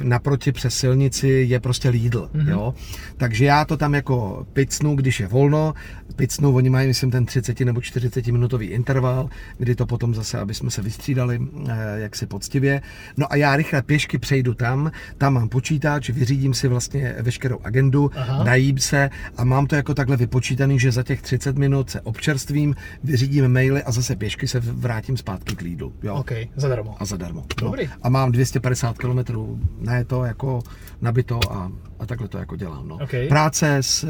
naproti 0.03 0.51
přes 0.51 0.75
silnici 0.75 1.27
je 1.49 1.59
prostě 1.59 1.89
Lidl, 1.89 2.29
Mhm. 2.33 2.47
jo. 2.49 2.73
Takže 3.17 3.45
já 3.45 3.65
to 3.65 3.77
tam 3.77 3.93
jako 3.93 4.45
picnu, 4.53 4.95
když 4.95 5.19
je 5.19 5.27
volno, 5.27 5.73
picnu, 6.15 6.55
oni 6.55 6.69
mají, 6.69 6.87
myslím, 6.87 7.11
ten 7.11 7.25
30 7.25 7.65
nebo 7.65 7.81
40 7.81 8.31
minutový 8.31 8.67
interval, 8.67 9.29
kdy 9.57 9.75
to 9.75 9.85
potom 9.85 10.15
zase, 10.15 10.39
aby 10.39 10.53
jsme 10.53 10.71
se 10.71 10.81
vystřídali 10.81 11.39
jaksi 11.95 12.25
poctivě. 12.25 12.81
No 13.17 13.31
a 13.31 13.35
já 13.35 13.55
rychle 13.55 13.81
pěšky 13.81 14.17
přejdu 14.17 14.53
tam, 14.53 14.91
tam 15.17 15.33
mám 15.33 15.49
počítač, 15.49 16.09
vyřídím 16.09 16.53
si 16.53 16.67
vlastně 16.67 17.15
veškerou 17.19 17.59
agendu, 17.63 18.11
Aha. 18.15 18.43
Najím 18.77 19.09
se 19.09 19.09
a 19.37 19.43
mám 19.43 19.67
to 19.67 19.75
jako 19.75 19.93
takhle 19.93 20.17
vypočítaný, 20.17 20.79
že 20.79 20.91
za 20.91 21.03
těch 21.03 21.21
30 21.21 21.57
minut 21.57 21.89
se 21.89 22.01
občerstvím, 22.01 22.75
vyřídím 23.03 23.47
maily 23.47 23.83
a 23.83 23.91
zase 23.91 24.15
pěšky 24.15 24.47
se 24.47 24.59
vrátím 24.59 25.17
zpátky 25.17 25.55
k 25.55 25.61
Lidlu. 25.61 25.93
Jo. 26.03 26.15
OK, 26.15 26.31
zadarmo. 26.55 26.95
A 26.99 27.05
zadarmo. 27.05 27.45
Dobrý. 27.61 27.89
A 28.03 28.09
mám 28.09 28.31
250 28.31 28.97
km 28.97 29.19
na 29.79 30.03
to 30.03 30.23
jako 30.25 30.59
nabito 31.01 31.39
a, 31.51 31.71
a 31.99 32.05
takhle 32.05 32.27
to 32.27 32.37
jako 32.37 32.55
dělám. 32.55 32.87
No. 32.87 32.95
OK. 32.95 33.11
Práce 33.29 33.77
s 33.77 34.03
e, 34.03 34.07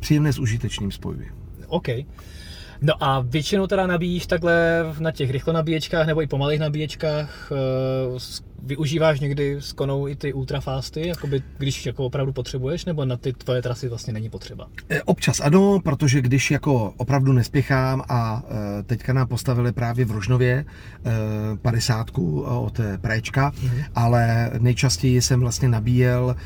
příjemné 0.00 0.32
s 0.32 0.38
užitečným 0.38 0.90
spojivy. 0.92 1.26
OK. 1.66 1.88
No 2.82 2.92
a 3.04 3.20
většinou 3.20 3.66
teda 3.66 3.86
nabíjíš 3.86 4.26
takhle 4.26 4.84
na 5.00 5.10
těch 5.10 5.30
rychlonabíječkách 5.30 6.06
nebo 6.06 6.22
i 6.22 6.26
pomalých 6.26 6.60
nabíječkách, 6.60 7.52
s- 8.18 8.42
využíváš 8.66 9.20
někdy 9.20 9.56
s 9.60 9.72
konou 9.72 10.08
i 10.08 10.16
ty 10.16 10.32
ultrafasty, 10.32 11.08
jakoby, 11.08 11.42
když 11.58 11.86
jako 11.86 12.04
opravdu 12.06 12.32
potřebuješ, 12.32 12.84
nebo 12.84 13.04
na 13.04 13.16
ty 13.16 13.32
tvoje 13.32 13.62
trasy 13.62 13.88
vlastně 13.88 14.12
není 14.12 14.30
potřeba? 14.30 14.66
E, 14.90 15.02
Občas 15.02 15.40
ano, 15.40 15.80
protože 15.84 16.20
když 16.20 16.50
jako 16.50 16.94
opravdu 16.96 17.32
nespěchám 17.32 18.02
a 18.08 18.42
e, 18.78 18.82
teďka 18.82 19.12
nám 19.12 19.26
postavili 19.26 19.72
právě 19.72 20.04
v 20.04 20.10
Rožnově 20.10 20.52
e, 21.04 21.56
50 21.56 22.10
od 22.44 22.80
e, 22.80 22.98
Préčka, 22.98 23.52
Mhm. 23.62 23.82
ale 23.94 24.50
nejčastěji 24.58 25.22
jsem 25.22 25.40
vlastně 25.40 25.68
nabíjel 25.68 26.36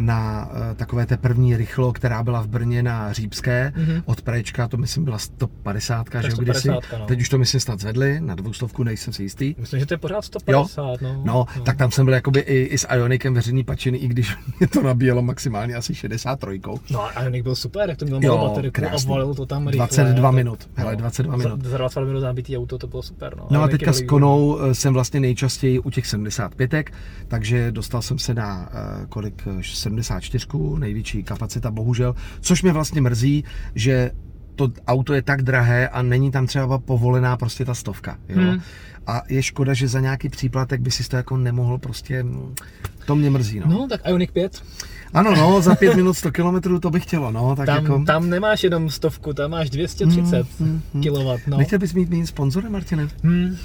na 0.00 0.50
takové 0.76 1.06
té 1.06 1.16
první 1.16 1.56
rychlo, 1.56 1.92
která 1.92 2.22
byla 2.22 2.42
v 2.42 2.46
Brně 2.48 2.82
na 2.82 3.12
Řípské 3.12 3.72
Mhm. 3.76 4.02
od 4.04 4.22
Préčka, 4.22 4.68
to 4.68 4.76
myslím 4.76 5.04
byla 5.04 5.18
150, 5.18 6.06
že 6.22 6.28
jo, 6.28 6.34
150, 6.34 6.42
kdysi. 6.42 6.68
no. 6.98 7.06
Teď 7.06 7.20
už 7.20 7.28
to 7.28 7.38
myslím 7.38 7.60
snad 7.60 7.80
zvedli, 7.80 8.20
na 8.20 8.34
dvoustovku 8.34 8.82
nejsem 8.84 9.12
si 9.12 9.22
jistý. 9.22 9.54
Myslím, 9.58 9.80
že 9.80 9.86
to 9.86 9.94
je 9.94 9.98
pořád 9.98 10.24
150, 10.24 11.00
no. 11.00 11.22
No, 11.24 11.46
tak 11.66 11.76
tam 11.76 11.90
jsem 11.90 12.04
byl 12.04 12.14
jakoby 12.14 12.40
i, 12.40 12.62
i 12.62 12.78
s 12.78 12.86
Ionikem 12.94 13.34
veřejný 13.34 13.64
pačiny, 13.64 13.98
i 13.98 14.08
když 14.08 14.36
mě 14.58 14.68
to 14.68 14.82
nabíjelo 14.82 15.22
maximálně 15.22 15.74
asi 15.74 15.94
63. 15.94 16.60
No 16.90 17.04
a 17.04 17.22
Ioniq 17.22 17.42
byl 17.42 17.54
super, 17.54 17.88
jak 17.88 17.98
to 17.98 18.04
měl 18.04 18.20
Jo, 18.22 18.36
malou 18.36 18.48
baterku 18.54 18.80
a 18.84 19.08
valil 19.08 19.34
to 19.34 19.46
tam 19.46 19.68
rychle. 19.68 19.86
22 19.86 20.28
To- 20.30 20.36
minut, 20.36 20.70
hele, 20.74 20.96
22 20.96 21.36
minut. 21.36 21.62
Za, 21.64 21.70
za 21.70 21.76
22 21.78 22.06
minut 22.08 22.20
nabitý 22.20 22.58
auto, 22.58 22.78
to 22.78 22.86
bylo 22.86 23.02
super, 23.02 23.36
no. 23.36 23.46
No 23.50 23.62
a 23.62 23.68
teďka 23.68 23.92
s 23.92 24.02
konou 24.02 24.58
eh, 24.60 24.74
jsem 24.74 24.92
vlastně 24.92 25.20
nejčastěji 25.20 25.78
u 25.78 25.90
těch 25.90 26.06
75, 26.06 26.90
takže 27.28 27.72
dostal 27.72 28.02
jsem 28.02 28.18
se 28.18 28.34
na 28.34 28.68
eh, 28.72 29.06
kolik, 29.08 29.42
eh, 29.46 29.62
74, 29.62 30.46
největší 30.78 31.22
kapacita 31.22 31.70
bohužel, 31.70 32.14
což 32.40 32.62
mě 32.62 32.72
vlastně 32.72 33.00
mrzí, 33.00 33.44
že 33.74 34.10
to 34.56 34.70
auto 34.86 35.14
je 35.14 35.22
tak 35.22 35.42
drahé 35.42 35.88
a 35.88 36.02
není 36.02 36.30
tam 36.30 36.46
třeba 36.46 36.78
povolená 36.78 37.36
prostě 37.36 37.64
ta 37.64 37.74
stovka, 37.74 38.18
jo. 38.28 38.40
Hmm. 38.40 38.60
A 39.06 39.22
je 39.28 39.42
škoda, 39.42 39.74
že 39.74 39.88
za 39.88 40.00
nějaký 40.00 40.28
příplatek 40.28 40.80
by 40.80 40.90
si 40.90 41.08
to 41.08 41.16
jako 41.16 41.36
nemohl 41.36 41.78
prostě, 41.78 42.22
mm, 42.22 42.54
to 43.06 43.16
mě 43.16 43.30
mrzí, 43.30 43.60
no. 43.60 43.66
No, 43.66 43.88
tak 43.88 44.00
Ioniq 44.06 44.32
5. 44.32 44.62
Ano, 45.14 45.34
no, 45.36 45.60
za 45.62 45.74
pět 45.74 45.94
minut 45.96 46.14
100 46.14 46.32
km 46.32 46.78
to 46.80 46.90
bych 46.90 47.02
chtělo, 47.02 47.30
no, 47.30 47.56
tak 47.56 47.66
Tam, 47.66 47.84
jako... 47.84 48.04
tam 48.04 48.30
nemáš 48.30 48.64
jenom 48.64 48.90
stovku, 48.90 49.32
tam 49.32 49.50
máš 49.50 49.70
230 49.70 50.46
Mm, 50.60 50.82
mm, 50.94 51.02
kW. 51.02 51.40
No. 51.46 51.58
Nechtěl 51.58 51.78
bys 51.78 51.94
mít 51.94 52.10
mým 52.10 52.26
sponzorem, 52.26 52.72
Martine? 52.72 53.08
Hmm. 53.22 53.56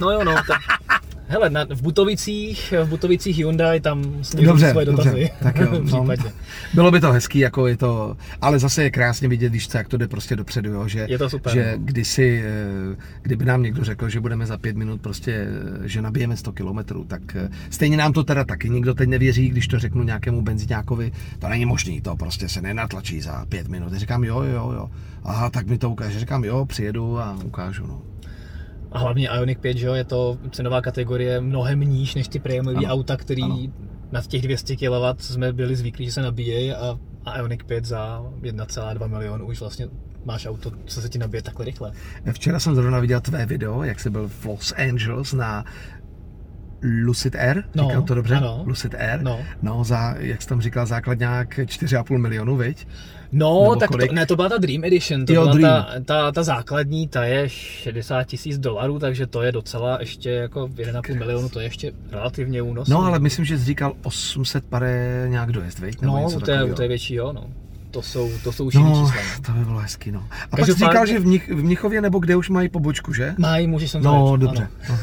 no 0.00 0.10
jo, 0.10 0.24
no. 0.24 0.34
Tak, 0.34 0.60
hele, 1.30 1.50
na, 1.50 1.64
v 1.64 1.82
Butovicích, 1.82 2.74
v 2.84 2.88
Butovicích 2.88 3.36
Hyundai 3.36 3.80
tam 3.80 4.02
Dobře, 4.44 4.70
svoje 4.70 4.86
dobře, 4.86 5.10
dotazy. 5.10 5.30
tak 5.42 5.58
jo, 5.58 5.68
no. 5.92 6.06
Bylo 6.74 6.90
by 6.90 7.00
to 7.00 7.12
hezký, 7.12 7.38
jako 7.38 7.66
je 7.66 7.76
to, 7.76 8.16
ale 8.40 8.58
zase 8.58 8.82
je 8.82 8.90
krásně 8.90 9.28
vidět, 9.28 9.52
víš 9.52 9.68
co, 9.68 9.78
jak 9.78 9.88
to 9.88 9.96
jde 9.96 10.08
prostě 10.08 10.36
dopředu, 10.36 10.72
jo, 10.72 10.88
že, 10.88 11.06
Je 11.08 11.18
to 11.18 11.30
super, 11.30 11.52
že 11.52 11.74
no. 11.76 11.84
kdysi, 11.84 12.42
eh, 12.44 12.96
kdyby 13.22 13.44
nám 13.44 13.62
někdo 13.62 13.84
řekl, 13.84 14.08
že 14.08 14.20
budeme 14.20 14.46
za 14.46 14.58
pět 14.58 14.76
minut 14.76 15.00
prostě, 15.00 15.46
eh, 15.84 15.88
že 15.88 16.02
nabijeme 16.02 16.36
100 16.36 16.52
kilometrů, 16.52 17.04
tak 17.04 17.36
eh, 17.36 17.48
stejně 17.70 17.96
nám 17.96 18.12
to 18.12 18.24
teda 18.24 18.44
taky 18.44 18.70
nikdo 18.70 18.94
teď 18.94 19.08
nevěří, 19.08 19.48
když 19.48 19.68
to 19.68 19.78
řeknu 19.78 20.02
nějakému 20.02 20.42
benziňákovi, 20.42 21.12
to 21.38 21.48
není 21.48 21.66
možný, 21.66 22.00
to 22.00 22.16
prostě 22.16 22.48
se 22.48 22.62
nenatlačí 22.62 23.20
za 23.20 23.46
pět 23.48 23.68
minut. 23.68 23.92
Já 23.92 23.98
říkám, 23.98 24.24
jo, 24.24 24.42
jo, 24.42 24.72
jo, 24.74 24.90
aha, 25.24 25.50
tak 25.50 25.66
mi 25.66 25.78
to 25.78 25.90
ukáže, 25.90 26.20
říkám, 26.20 26.44
jo, 26.44 26.66
přijedu 26.66 27.18
a 27.18 27.38
ukážu, 27.44 27.86
no. 27.86 28.02
A 28.92 28.98
hlavně 28.98 29.28
Ioniq 29.28 29.58
5, 29.58 29.76
že 29.76 29.86
jo, 29.86 29.94
je 29.94 30.04
to 30.04 30.38
cenová 30.50 30.80
kategorie 30.80 31.40
mnohem 31.40 31.80
níž 31.80 32.14
než 32.14 32.28
ty 32.28 32.38
prémiové 32.38 32.86
auta, 32.86 33.16
který 33.16 33.42
ano. 33.42 33.58
nad 34.12 34.26
těch 34.26 34.42
200 34.42 34.76
kW 34.76 35.04
jsme 35.18 35.52
byli 35.52 35.76
zvyklí, 35.76 36.06
že 36.06 36.12
se 36.12 36.22
nabíjejí 36.22 36.72
a, 36.72 36.98
a 37.24 37.38
Ioniq 37.38 37.64
5 37.64 37.84
za 37.84 38.22
1,2 38.42 39.08
milionu 39.08 39.46
už 39.46 39.60
vlastně 39.60 39.88
máš 40.24 40.46
auto, 40.46 40.72
co 40.84 41.00
se 41.00 41.08
ti 41.08 41.18
nabije 41.18 41.42
takhle 41.42 41.64
rychle. 41.64 41.92
Včera 42.32 42.60
jsem 42.60 42.74
zrovna 42.74 43.00
viděl 43.00 43.20
tvé 43.20 43.46
video, 43.46 43.82
jak 43.82 44.00
jsi 44.00 44.10
byl 44.10 44.28
v 44.28 44.44
Los 44.44 44.72
Angeles 44.72 45.32
na 45.32 45.64
Lucid 46.82 47.34
Air, 47.34 47.62
No, 47.74 47.84
říkám 47.88 48.02
to 48.04 48.14
dobře? 48.14 48.34
ano. 48.36 48.62
Lucid 48.66 48.94
Air. 48.94 49.22
No. 49.22 49.38
no, 49.62 49.84
za, 49.84 50.14
jak 50.18 50.42
jsi 50.42 50.48
tam 50.48 50.60
říkal, 50.60 50.86
základňák 50.86 51.58
4,5 51.58 52.18
milionu, 52.18 52.56
viď? 52.56 52.86
No, 53.32 53.60
Nebo 53.62 53.76
tak 53.76 53.88
kolik? 53.88 54.08
to, 54.08 54.14
ne, 54.14 54.26
to 54.26 54.36
byla 54.36 54.48
ta 54.48 54.58
Dream 54.58 54.84
Edition, 54.84 55.26
to 55.26 55.32
Jo, 55.32 55.42
byla 55.42 55.54
Dream. 55.54 55.84
ta, 55.84 55.94
ta, 56.04 56.32
ta, 56.32 56.42
základní, 56.42 57.08
ta 57.08 57.24
je 57.24 57.48
60 57.48 58.24
tisíc 58.24 58.58
dolarů, 58.58 58.98
takže 58.98 59.26
to 59.26 59.42
je 59.42 59.52
docela 59.52 59.96
ještě 60.00 60.30
jako 60.30 60.60
1,5 60.66 61.18
milionu, 61.18 61.48
to 61.48 61.60
je 61.60 61.66
ještě 61.66 61.92
relativně 62.12 62.62
únosné. 62.62 62.94
No, 62.94 63.04
ale 63.04 63.18
myslím, 63.18 63.44
že 63.44 63.58
jsi 63.58 63.64
říkal 63.64 63.92
800 64.02 64.64
pare 64.64 65.26
nějak 65.28 65.52
dojezd, 65.52 65.78
viď? 65.78 66.00
Nebo 66.00 66.12
No, 66.16 66.18
něco 66.22 66.36
u 66.36 66.40
té, 66.40 66.52
u 66.52 66.56
takového. 66.56 66.76
té 66.76 66.88
větší, 66.88 67.14
jo, 67.14 67.32
no. 67.32 67.44
To 67.90 68.02
jsou, 68.02 68.30
to 68.44 68.52
jsou 68.52 68.64
už 68.66 68.74
No, 68.74 68.80
čísla. 68.90 69.02
no. 69.02 69.42
to 69.46 69.52
by 69.52 69.64
bylo 69.64 69.78
hezky, 69.78 70.12
no. 70.12 70.20
A 70.20 70.46
pak 70.50 70.60
Každopádně- 70.60 70.74
jsi 70.74 70.78
říkal, 70.90 71.06
že 71.06 71.18
v, 71.18 71.26
Mnich, 71.26 71.48
v 71.50 71.62
Mnichově 71.64 72.00
nebo 72.00 72.18
kde 72.18 72.36
už 72.36 72.48
mají 72.50 72.68
pobočku, 72.68 73.12
že? 73.12 73.34
Mají, 73.38 73.66
můžeš 73.66 73.90
sem 73.90 74.02
No, 74.02 74.36
dobře. 74.36 74.68
ano. 74.88 74.98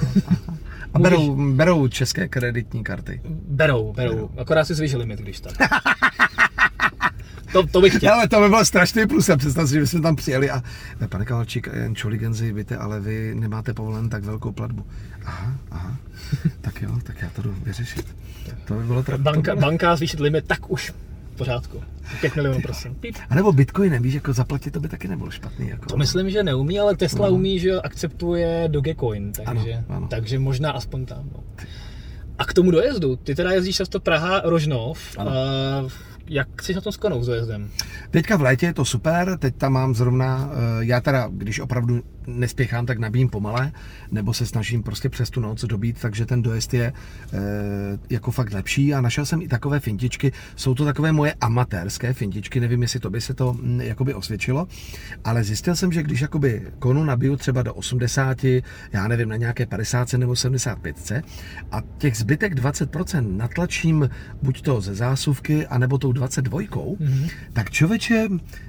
A 0.93 0.99
berou, 0.99 1.51
berou 1.55 1.87
české 1.87 2.27
kreditní 2.27 2.83
karty. 2.83 3.21
Berou, 3.49 3.93
berou. 3.93 4.29
Akorát 4.37 4.65
si 4.65 4.75
zvýšili 4.75 5.01
limit, 5.01 5.19
když 5.19 5.39
tak. 5.39 5.53
To, 7.51 7.67
to 7.67 7.81
bych 7.81 7.95
chtěl. 7.95 8.13
Ale 8.13 8.27
to 8.27 8.41
by 8.41 8.47
bylo 8.49 8.65
strašný 8.65 9.07
plus. 9.07 9.29
Já 9.29 9.37
představ 9.37 9.67
si, 9.67 9.73
že 9.73 9.79
bychom 9.79 10.01
tam 10.01 10.15
přijeli 10.15 10.49
a 10.51 10.63
"Eh, 11.01 11.07
pane 11.07 11.25
Kavalčík, 11.25 11.69
jen 11.73 11.95
Čoligenzi, 11.95 12.53
víte, 12.53 12.77
ale 12.77 12.99
vy 12.99 13.35
nemáte 13.35 13.73
povolen 13.73 14.09
tak 14.09 14.23
velkou 14.23 14.51
platbu. 14.51 14.85
Aha, 15.25 15.51
aha. 15.71 15.97
tak 16.61 16.81
jo, 16.81 16.99
tak 17.03 17.21
já 17.21 17.29
to 17.29 17.41
jdu 17.41 17.55
vyřešit. 17.63 18.15
To 18.65 18.73
by 18.73 18.83
bylo 18.83 19.01
tra- 19.03 19.17
Banka, 19.17 19.51
to 19.51 19.55
bylo... 19.59 19.69
banka 19.71 19.95
zvýšit 19.95 20.19
limit, 20.19 20.47
tak 20.47 20.71
už 20.71 20.93
pořádku. 21.37 21.81
5 22.21 22.35
milionů, 22.35 22.61
prosím. 22.61 22.95
Píp. 22.95 23.15
A 23.29 23.35
nebo 23.35 23.51
Bitcoinem, 23.51 24.03
víš, 24.03 24.13
jako 24.13 24.33
zaplatit 24.33 24.71
to 24.71 24.79
by 24.79 24.87
taky 24.87 25.07
nebylo 25.07 25.31
špatný. 25.31 25.69
Jako. 25.69 25.85
To 25.85 25.97
myslím, 25.97 26.29
že 26.29 26.43
neumí, 26.43 26.79
ale 26.79 26.95
Tesla 26.95 27.27
No. 27.27 27.33
umí, 27.33 27.59
že 27.59 27.81
akceptuje 27.81 28.63
Dogecoin, 28.67 29.31
takže, 29.31 29.73
Ano, 29.73 29.97
ano. 29.97 30.07
takže 30.07 30.39
možná 30.39 30.71
aspoň 30.71 31.05
tam. 31.05 31.29
No. 31.33 31.43
A 32.37 32.45
k 32.45 32.53
tomu 32.53 32.71
dojezdu, 32.71 33.15
ty 33.15 33.35
teda 33.35 33.51
jezdíš 33.51 33.75
často 33.75 33.99
Praha, 33.99 34.41
Rožnov, 34.45 34.99
Ano. 35.17 35.31
a 35.31 35.35
jak 36.29 36.61
jsi 36.63 36.73
na 36.73 36.81
tom 36.81 36.91
s 36.91 36.97
konou 36.97 37.23
s 37.23 37.27
dojezdem? 37.27 37.69
Teďka 38.11 38.37
v 38.37 38.41
létě 38.41 38.65
je 38.65 38.73
to 38.73 38.85
super, 38.85 39.37
teď 39.39 39.55
tam 39.55 39.73
mám 39.73 39.95
zrovna, 39.95 40.49
eh, 40.53 40.57
já 40.85 41.01
teda, 41.01 41.29
když 41.31 41.59
opravdu 41.59 42.01
nespěchám, 42.27 42.85
tak 42.85 42.99
nabíjím 42.99 43.29
pomale, 43.29 43.71
nebo 44.11 44.33
se 44.33 44.45
snažím 44.45 44.83
prostě 44.83 45.09
přes 45.09 45.29
tu 45.29 45.39
noc 45.39 45.65
dobít, 45.65 45.97
takže 46.01 46.25
ten 46.25 46.41
dojezd 46.41 46.73
je 46.73 46.85
e, 46.85 46.93
jako 48.09 48.31
fakt 48.31 48.53
lepší 48.53 48.93
a 48.93 49.01
našel 49.01 49.25
jsem 49.25 49.41
i 49.41 49.47
takové 49.47 49.79
fintičky, 49.79 50.31
jsou 50.55 50.75
to 50.75 50.85
takové 50.85 51.11
moje 51.11 51.33
amatérské 51.41 52.13
fintičky, 52.13 52.59
nevím, 52.59 52.81
jestli 52.81 52.99
to 52.99 53.09
by 53.09 53.21
se 53.21 53.33
to 53.33 53.55
m, 53.63 53.81
jakoby 53.81 54.13
osvědčilo, 54.13 54.67
ale 55.23 55.43
zjistil 55.43 55.75
jsem, 55.75 55.91
že 55.91 56.03
když 56.03 56.21
jakoby 56.21 56.61
konu 56.79 57.03
nabiju 57.03 57.35
třeba 57.35 57.61
do 57.61 57.73
80, 57.73 58.43
já 58.93 59.07
nevím, 59.07 59.29
na 59.29 59.35
nějaké 59.35 59.65
50 59.65 60.13
nebo 60.13 60.35
75 60.35 61.11
a 61.71 61.81
těch 61.97 62.17
zbytek 62.17 62.53
20% 62.55 63.37
natlačím 63.37 64.09
buď 64.41 64.61
to 64.61 64.81
ze 64.81 64.95
zásuvky, 64.95 65.67
anebo 65.67 65.97
tou 65.97 66.11
22, 66.11 66.59
mm-hmm. 66.59 67.29
tak 67.53 67.69
člověče 67.71 68.27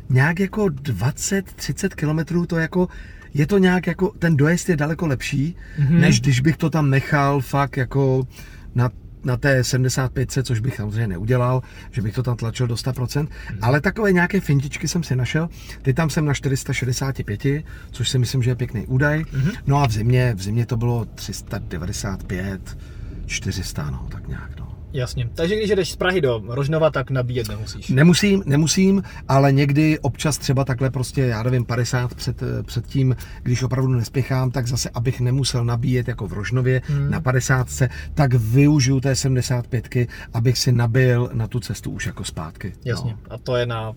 nějak 0.08 0.40
jako 0.40 0.64
20-30 0.64 1.88
kilometrů 1.88 2.46
to 2.46 2.56
jako 2.56 2.88
je 3.34 3.46
to 3.46 3.58
nějak 3.58 3.86
jako, 3.86 4.12
ten 4.18 4.36
dojezd 4.36 4.68
je 4.68 4.76
daleko 4.76 5.06
lepší, 5.06 5.56
mm-hmm. 5.78 6.00
než 6.00 6.20
když 6.20 6.40
bych 6.40 6.56
to 6.56 6.70
tam 6.70 6.90
nechal 6.90 7.40
fakt 7.40 7.76
jako 7.76 8.26
na 8.74 8.90
na 9.24 9.36
té 9.36 9.64
75, 9.64 10.30
což 10.42 10.60
bych 10.60 10.76
samozřejmě 10.76 11.06
neudělal, 11.06 11.62
že 11.90 12.02
bych 12.02 12.14
to 12.14 12.22
tam 12.22 12.36
tlačil 12.36 12.66
do 12.66 12.74
100%, 12.74 13.20
mm. 13.20 13.28
ale 13.62 13.80
takové 13.80 14.12
nějaké 14.12 14.40
fintičky 14.40 14.88
jsem 14.88 15.02
si 15.02 15.16
našel. 15.16 15.48
Teď 15.82 15.96
tam 15.96 16.10
jsem 16.10 16.24
na 16.24 16.34
465, 16.34 17.64
což 17.90 18.08
si 18.08 18.18
myslím, 18.18 18.42
že 18.42 18.50
je 18.50 18.54
pěkný 18.54 18.86
údaj. 18.86 19.22
Mm-hmm. 19.22 19.52
No 19.66 19.76
a 19.76 19.86
v 19.86 19.92
zimě, 19.92 20.34
v 20.36 20.42
zimě 20.42 20.66
to 20.66 20.76
bylo 20.76 21.04
395, 21.04 22.78
400, 23.26 23.90
no, 23.90 24.08
tak 24.10 24.28
nějak, 24.28 24.58
no. 24.58 24.67
Jasně. 24.92 25.28
Takže 25.34 25.56
když 25.56 25.70
jdeš 25.70 25.92
z 25.92 25.96
Prahy 25.96 26.20
do 26.20 26.42
Rožnova, 26.46 26.90
tak 26.90 27.10
nabíjet 27.10 27.48
nemusíš. 27.48 27.88
Nemusím, 27.88 28.42
nemusím, 28.46 29.02
ale 29.28 29.52
někdy 29.52 29.98
občas 29.98 30.38
třeba 30.38 30.64
takhle 30.64 30.90
prostě, 30.90 31.22
já 31.22 31.42
nevím, 31.42 31.64
50 31.64 32.14
před, 32.14 32.42
před 32.66 32.86
tím, 32.86 33.16
když 33.42 33.62
opravdu 33.62 33.92
nespěchám, 33.92 34.50
tak 34.50 34.66
zase, 34.66 34.90
abych 34.94 35.20
nemusel 35.20 35.64
nabíjet 35.64 36.08
jako 36.08 36.28
v 36.28 36.32
Rožnově 36.32 36.82
hmm. 36.84 37.10
na 37.10 37.20
50, 37.20 37.68
tak 38.14 38.34
využiju 38.34 39.00
té 39.00 39.16
75, 39.16 39.88
abych 40.34 40.58
si 40.58 40.72
nabil 40.72 41.30
na 41.32 41.46
tu 41.46 41.60
cestu 41.60 41.90
už 41.90 42.06
jako 42.06 42.24
zpátky. 42.24 42.72
Jasně. 42.84 43.10
No. 43.10 43.34
A 43.34 43.38
to 43.38 43.56
je 43.56 43.66
na 43.66 43.92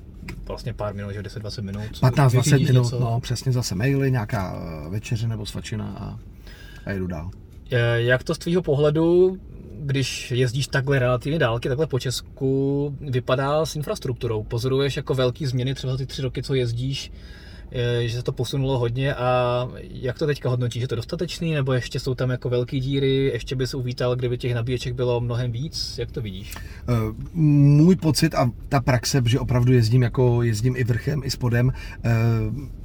vlastně 0.47 0.73
pár 0.73 0.95
minut, 0.95 1.11
že 1.11 1.21
10-20 1.21 1.63
minut. 1.63 1.81
15-20 2.01 2.67
minut, 2.67 2.83
něco? 2.83 2.99
no, 2.99 3.19
přesně 3.19 3.51
zase 3.51 3.75
maily, 3.75 4.11
nějaká 4.11 4.55
eh, 4.55 4.89
večeře 4.89 5.27
nebo 5.27 5.45
svačina 5.45 5.85
a, 5.99 6.19
a 6.85 6.91
jedu 6.91 7.07
dál. 7.07 7.31
Jak 7.95 8.23
to 8.23 8.35
z 8.35 8.37
tvýho 8.37 8.61
pohledu 8.61 9.37
když 9.79 10.31
jezdíš 10.31 10.67
takhle 10.67 10.99
relativně 10.99 11.39
dálky, 11.39 11.69
takhle 11.69 11.87
po 11.87 11.99
Česku, 11.99 12.95
vypadá 13.01 13.65
s 13.65 13.75
infrastrukturou? 13.75 14.43
Pozoruješ 14.43 14.97
jako 14.97 15.13
velký 15.13 15.45
změny 15.45 15.73
třeba 15.73 15.97
ty 15.97 16.05
tři 16.05 16.21
roky, 16.21 16.43
co 16.43 16.53
jezdíš, 16.53 17.11
že 18.01 18.17
se 18.17 18.23
to 18.23 18.31
posunulo 18.31 18.79
hodně 18.79 19.15
a 19.15 19.67
jak 19.79 20.19
to 20.19 20.25
teďka 20.25 20.49
hodnotíš, 20.49 20.81
je 20.81 20.87
to 20.87 20.95
dostatečný, 20.95 21.53
nebo 21.53 21.73
ještě 21.73 21.99
jsou 21.99 22.15
tam 22.15 22.29
jako 22.29 22.49
velké 22.49 22.79
díry, 22.79 23.15
ještě 23.33 23.55
bys 23.55 23.73
uvítal, 23.73 24.15
kdyby 24.15 24.37
těch 24.37 24.55
nabíječek 24.55 24.93
bylo 24.93 25.21
mnohem 25.21 25.51
víc, 25.51 25.95
jak 25.97 26.11
to 26.11 26.21
vidíš? 26.21 26.53
Eh, 26.55 26.93
můj 27.33 27.95
pocit 27.95 28.35
a 28.35 28.51
ta 28.69 28.79
praxe, 28.79 29.21
že 29.25 29.39
opravdu 29.39 29.73
jezdím 29.73 30.01
jako 30.01 30.43
jezdím 30.43 30.75
i 30.75 30.83
vrchem, 30.83 31.21
i 31.23 31.31
spodem, 31.31 31.71
eh, 32.03 32.11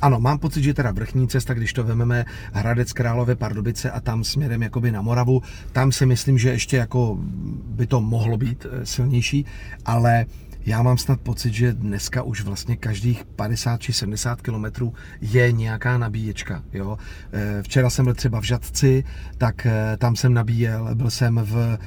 ano, 0.01 0.21
mám 0.21 0.39
pocit, 0.39 0.63
že 0.63 0.75
teda 0.75 0.91
vrchní 0.91 1.29
cesta, 1.29 1.55
když 1.55 1.73
to 1.73 1.85
vememe 1.85 2.25
Hradec 2.53 2.93
Králové 2.93 3.37
Pardubice 3.37 3.91
a 3.91 4.01
tam 4.01 4.25
směrem 4.25 4.63
jakoby 4.63 4.93
na 4.93 5.03
Moravu, 5.03 5.43
tam 5.73 5.93
si 5.93 6.07
myslím, 6.07 6.39
že 6.39 6.49
ještě 6.51 6.77
jako 6.77 7.19
by 7.67 7.87
to 7.87 8.01
mohlo 8.01 8.37
být 8.37 8.67
eh, 8.71 8.87
silnější, 8.87 9.47
ale 9.85 10.27
já 10.67 10.83
mám 10.83 10.99
snad 10.99 11.21
pocit, 11.21 11.55
že 11.55 11.73
dneska 11.73 12.23
už 12.23 12.43
vlastně 12.43 12.77
každých 12.77 13.25
50 13.25 13.81
či 13.81 13.93
70 13.93 14.43
kilometrů 14.43 14.95
je 15.21 15.53
nějaká 15.53 15.99
nabíječka. 15.99 16.63
Jo? 16.73 16.99
Eh, 17.33 17.63
včera 17.63 17.91
jsem 17.91 18.05
byl 18.05 18.15
třeba 18.15 18.41
v 18.41 18.45
Žadci, 18.45 19.05
tak 19.39 19.67
eh, 19.67 19.97
tam 19.97 20.17
jsem 20.17 20.35
nabíjel, 20.35 20.95
byl 20.95 21.11
jsem 21.11 21.41
v 21.45 21.79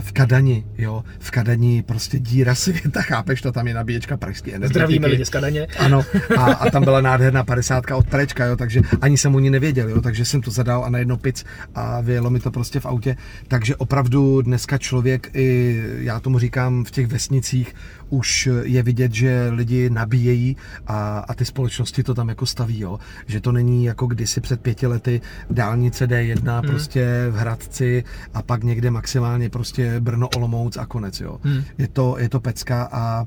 v 0.00 0.12
Kadani, 0.12 0.64
jo, 0.78 1.04
v 1.18 1.30
Kadani 1.30 1.82
prostě 1.82 2.18
díra 2.18 2.54
světa, 2.54 3.02
chápeš 3.02 3.42
to, 3.42 3.52
tam 3.52 3.68
je 3.68 3.74
nabíječka 3.74 4.16
pražský 4.16 4.50
energetiky. 4.50 4.74
Zdravíme 4.74 5.06
lidi 5.06 5.24
z 5.24 5.30
Kadaně. 5.30 5.66
Ano, 5.78 6.04
a, 6.38 6.42
a 6.44 6.70
tam 6.70 6.84
byla 6.84 7.00
nádherná 7.08 7.44
padesátka 7.44 7.96
od 7.96 8.06
Prečka, 8.06 8.44
jo, 8.44 8.56
takže 8.56 8.80
ani 9.00 9.18
jsem 9.18 9.34
o 9.34 9.38
ní 9.38 9.50
nevěděl, 9.50 9.88
jo, 9.88 10.00
takže 10.00 10.24
jsem 10.24 10.40
to 10.40 10.50
zadal 10.50 10.84
a 10.84 10.90
najednou 10.90 11.16
pic 11.16 11.44
a 11.74 12.00
vyjelo 12.00 12.30
mi 12.30 12.40
to 12.40 12.50
prostě 12.50 12.80
v 12.80 12.86
autě, 12.86 13.16
takže 13.48 13.76
opravdu 13.76 14.42
dneska 14.42 14.78
člověk 14.78 15.30
i, 15.34 15.82
já 15.98 16.20
tomu 16.20 16.38
říkám, 16.38 16.84
v 16.84 16.90
těch 16.90 17.06
vesnicích 17.06 17.74
už 18.10 18.48
je 18.62 18.82
vidět, 18.82 19.14
že 19.14 19.48
lidi 19.50 19.90
nabíjejí 19.90 20.56
a, 20.86 21.18
a 21.18 21.34
ty 21.34 21.44
společnosti 21.44 22.02
to 22.02 22.14
tam 22.14 22.28
jako 22.28 22.46
staví, 22.46 22.80
jo, 22.80 22.98
že 23.26 23.40
to 23.40 23.52
není 23.52 23.84
jako 23.84 24.06
kdysi 24.06 24.40
před 24.40 24.60
pěti 24.60 24.86
lety 24.86 25.20
dálnice 25.50 26.06
D1 26.06 26.60
hmm. 26.60 26.70
prostě 26.70 27.26
v 27.30 27.34
Hradci 27.34 28.04
a 28.34 28.42
pak 28.42 28.64
někde 28.64 28.90
maximálně 28.90 29.50
prostě 29.50 30.00
Brno, 30.00 30.28
Olomouc 30.28 30.76
a 30.76 30.86
konec, 30.86 31.20
jo. 31.20 31.38
Hmm. 31.42 31.62
Je, 31.78 31.88
to, 31.88 32.16
je 32.18 32.28
to 32.28 32.40
pecka 32.40 32.88
a, 32.92 33.26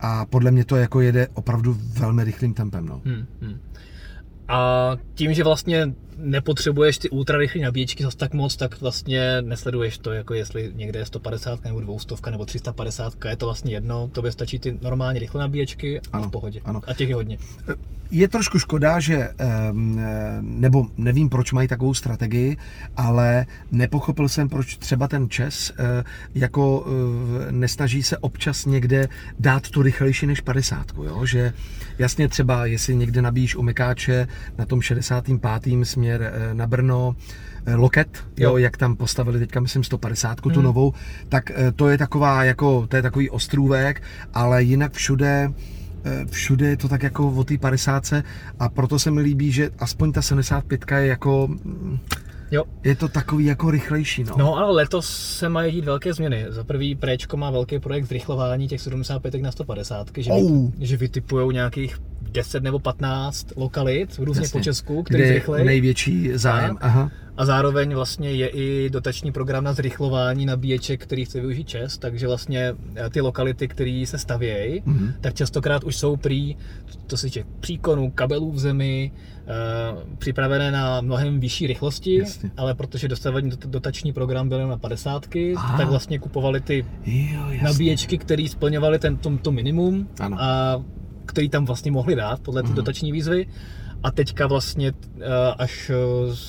a 0.00 0.26
podle 0.26 0.50
mě 0.50 0.64
to 0.64 0.76
jako 0.76 1.00
jede 1.00 1.28
opravdu 1.34 1.76
velmi 1.92 2.24
rychlým 2.24 2.54
tempem, 2.54 2.86
no. 2.86 3.02
Hmm. 3.04 3.26
Hmm. 3.40 3.60
A 4.48 4.90
tím, 5.14 5.34
že 5.34 5.44
vlastně 5.44 5.92
nepotřebuješ 6.22 6.98
ty 6.98 7.10
ultrarychlé 7.10 7.62
nabíječky 7.62 8.02
zase 8.02 8.16
tak 8.16 8.34
moc, 8.34 8.56
tak 8.56 8.80
vlastně 8.80 9.42
nesleduješ 9.42 9.98
to, 9.98 10.12
jako 10.12 10.34
jestli 10.34 10.72
někde 10.74 10.98
je 10.98 11.06
150 11.06 11.64
nebo 11.64 11.80
200 11.80 12.14
nebo 12.30 12.46
350, 12.46 13.12
je 13.28 13.36
to 13.36 13.46
vlastně 13.46 13.72
jedno, 13.72 14.10
tobě 14.12 14.32
stačí 14.32 14.58
ty 14.58 14.78
normálně 14.82 15.20
rychlé 15.20 15.40
nabíječky 15.40 16.00
a 16.00 16.02
ano, 16.12 16.28
v 16.28 16.30
pohodě. 16.30 16.60
Ano. 16.64 16.80
A 16.86 16.94
těch 16.94 17.08
je 17.08 17.14
hodně. 17.14 17.38
Je 18.10 18.28
trošku 18.28 18.58
škoda, 18.58 19.00
že, 19.00 19.28
nebo 20.40 20.86
nevím, 20.96 21.28
proč 21.28 21.52
mají 21.52 21.68
takovou 21.68 21.94
strategii, 21.94 22.56
ale 22.96 23.46
nepochopil 23.70 24.28
jsem, 24.28 24.48
proč 24.48 24.76
třeba 24.76 25.08
ten 25.08 25.28
Čes 25.28 25.72
eh, 25.78 26.04
jako 26.34 26.86
eh, 26.86 27.52
nesnaží 27.52 28.02
se 28.02 28.18
občas 28.18 28.66
někde 28.66 29.08
dát 29.38 29.70
tu 29.70 29.82
rychlejší 29.82 30.26
než 30.26 30.40
50, 30.40 30.86
jo? 31.04 31.26
že 31.26 31.52
jasně 31.98 32.28
třeba, 32.28 32.66
jestli 32.66 32.96
někde 32.96 33.22
nabíjíš 33.22 33.56
u 33.56 33.62
Mekáče 33.62 34.28
na 34.58 34.66
tom 34.66 34.82
65. 34.82 35.66
směr 36.10 36.32
eh, 36.34 36.54
na 36.54 36.66
Brno, 36.66 37.16
Loket, 37.74 38.24
jo, 38.36 38.50
jo, 38.50 38.56
jak 38.56 38.76
tam 38.76 38.96
postavili 38.96 39.38
teďka, 39.38 39.60
myslím, 39.60 39.84
150 39.84 40.44
hmm. 40.44 40.54
tu 40.54 40.62
novou, 40.62 40.92
tak 41.28 41.52
to 41.76 41.88
je 41.88 41.98
taková, 41.98 42.44
jako, 42.44 42.86
to 42.86 42.96
je 42.96 43.02
takový 43.02 43.30
ostrůvek, 43.30 44.02
ale 44.34 44.62
jinak 44.62 44.92
všude 44.92 45.52
Eh, 46.04 46.26
všude 46.30 46.68
je 46.68 46.76
to 46.76 46.88
tak 46.88 47.02
jako 47.02 47.28
o 47.28 47.44
té 47.44 47.58
50 47.58 48.12
a 48.58 48.68
proto 48.68 48.98
se 48.98 49.10
mi 49.10 49.20
líbí, 49.20 49.52
že 49.52 49.70
aspoň 49.78 50.12
ta 50.12 50.22
75 50.22 50.84
je 50.90 51.06
jako 51.06 51.48
mm, 51.48 51.98
Jo. 52.52 52.64
Je 52.84 52.96
to 52.96 53.08
takový 53.08 53.44
jako 53.44 53.70
rychlejší, 53.70 54.24
no. 54.24 54.34
No 54.38 54.56
ale 54.56 54.72
letos 54.72 55.36
se 55.38 55.48
mají 55.48 55.72
dít 55.72 55.84
velké 55.84 56.14
změny. 56.14 56.46
Za 56.48 56.64
prvý 56.64 56.94
Préčko 56.94 57.36
má 57.36 57.50
velký 57.50 57.78
projekt 57.78 58.04
zrychlování 58.04 58.68
těch 58.68 58.80
75 58.80 59.42
na 59.42 59.52
150, 59.52 60.10
že, 60.16 60.30
oh. 60.30 60.70
že 60.80 60.96
vytipují 60.96 61.54
nějakých 61.54 61.98
10 62.30 62.62
nebo 62.62 62.78
15 62.78 63.46
lokalit 63.56 64.18
různě 64.18 64.42
Jasně. 64.42 64.58
po 64.60 64.64
Česku, 64.64 65.02
který 65.02 65.26
zrychlejí. 65.28 65.66
největší 65.66 66.30
zájem. 66.34 66.78
Aha. 66.80 67.10
A 67.36 67.44
zároveň 67.44 67.94
vlastně 67.94 68.32
je 68.32 68.48
i 68.48 68.90
dotační 68.90 69.32
program 69.32 69.64
na 69.64 69.72
zrychlování 69.72 70.46
nabíječek, 70.46 71.02
který 71.02 71.24
chce 71.24 71.40
využít 71.40 71.68
ČES, 71.68 71.98
takže 71.98 72.26
vlastně 72.26 72.74
eh, 72.96 73.10
ty 73.10 73.20
lokality, 73.20 73.68
které 73.68 74.04
se 74.06 74.18
stavějí, 74.18 74.80
mm-hmm. 74.80 75.12
tak 75.20 75.34
častokrát 75.34 75.84
už 75.84 75.96
jsou 75.96 76.16
prý, 76.16 76.56
to 77.06 77.16
se 77.16 77.26
týče 77.26 77.44
příkonů, 77.60 78.10
kabelů 78.10 78.52
v 78.52 78.58
zemi, 78.58 79.12
Uh, 79.40 79.98
připravené 80.18 80.70
na 80.70 81.00
mnohem 81.00 81.40
vyšší 81.40 81.66
rychlosti, 81.66 82.18
jasně. 82.18 82.50
ale 82.56 82.74
protože 82.74 83.08
dostavení 83.08 83.50
dotační 83.66 84.12
program 84.12 84.48
byl 84.48 84.68
na 84.68 84.76
50, 84.76 85.26
Aha. 85.56 85.78
tak 85.78 85.88
vlastně 85.88 86.18
kupovali 86.18 86.60
ty 86.60 86.86
jo, 87.06 87.40
nabíječky, 87.62 88.18
které 88.18 88.48
splňovaly 88.48 88.98
ten, 88.98 89.16
to, 89.16 89.38
to 89.38 89.52
minimum 89.52 90.08
ano. 90.20 90.36
a 90.40 90.82
který 91.30 91.48
tam 91.48 91.64
vlastně 91.64 91.90
mohli 91.90 92.16
dát 92.16 92.40
podle 92.40 92.62
ty 92.62 92.68
mm-hmm. 92.68 92.74
dotační 92.74 93.12
výzvy 93.12 93.46
a 94.02 94.10
teďka 94.10 94.46
vlastně, 94.46 94.92
eh, 95.20 95.26
až 95.58 95.90
eh, 95.90 95.94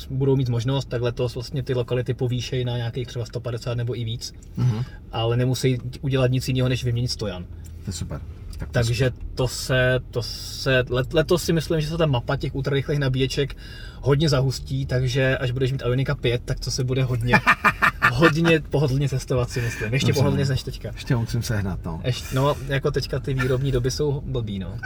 budou 0.10 0.36
mít 0.36 0.50
možnost, 0.50 0.90
tak 0.90 1.02
letos 1.02 1.34
vlastně 1.36 1.64
ty 1.64 1.74
lokality 1.74 2.14
povýšejí 2.14 2.66
na 2.66 2.78
nějakých 2.78 3.08
třeba 3.08 3.26
150 3.26 3.74
nebo 3.74 4.00
i 4.00 4.04
víc, 4.04 4.34
mm-hmm. 4.58 4.86
ale 5.12 5.38
nemusí 5.38 5.78
udělat 6.02 6.32
nic 6.32 6.48
jiného, 6.48 6.70
než 6.70 6.84
vyměnit 6.84 7.12
stojan. 7.12 7.46
To 7.86 7.90
je 7.90 7.94
super. 7.94 8.22
Tak 8.58 8.68
to 8.68 8.74
Takže 8.74 9.06
super. 9.06 9.28
to 9.36 9.48
se, 9.48 10.00
to 10.12 10.24
se, 10.24 10.86
let, 10.90 11.14
letos 11.14 11.44
si 11.44 11.54
myslím, 11.54 11.82
že 11.82 11.88
se 11.88 11.98
ta 11.98 12.06
mapa 12.06 12.36
těch 12.36 12.56
ultrarychlých 12.56 13.00
nabíječek 13.00 13.58
hodně 14.02 14.30
zahustí, 14.30 14.86
takže 14.86 15.38
až 15.38 15.52
budeš 15.52 15.72
mít 15.72 15.82
Ionika 15.82 16.16
5, 16.16 16.42
tak 16.46 16.60
to 16.60 16.72
se 16.72 16.84
bude 16.84 17.04
hodně, 17.04 17.36
hodně 18.12 18.62
pohodlně 18.70 19.10
cestovat 19.10 19.50
si 19.50 19.62
myslím. 19.62 19.94
Ještě 19.94 20.14
pohodlně 20.14 20.46
než 20.46 20.64
teďka. 20.64 20.90
Ještě 20.94 21.16
musím 21.16 21.44
sehnat, 21.44 21.80
no. 21.86 22.02
Ještě, 22.04 22.36
no, 22.36 22.56
jako 22.68 22.92
teďka 22.92 23.20
ty 23.20 23.34
výrobní 23.34 23.72
doby 23.72 23.92
jsou 23.92 24.22
blbý, 24.26 24.60
no. 24.60 24.78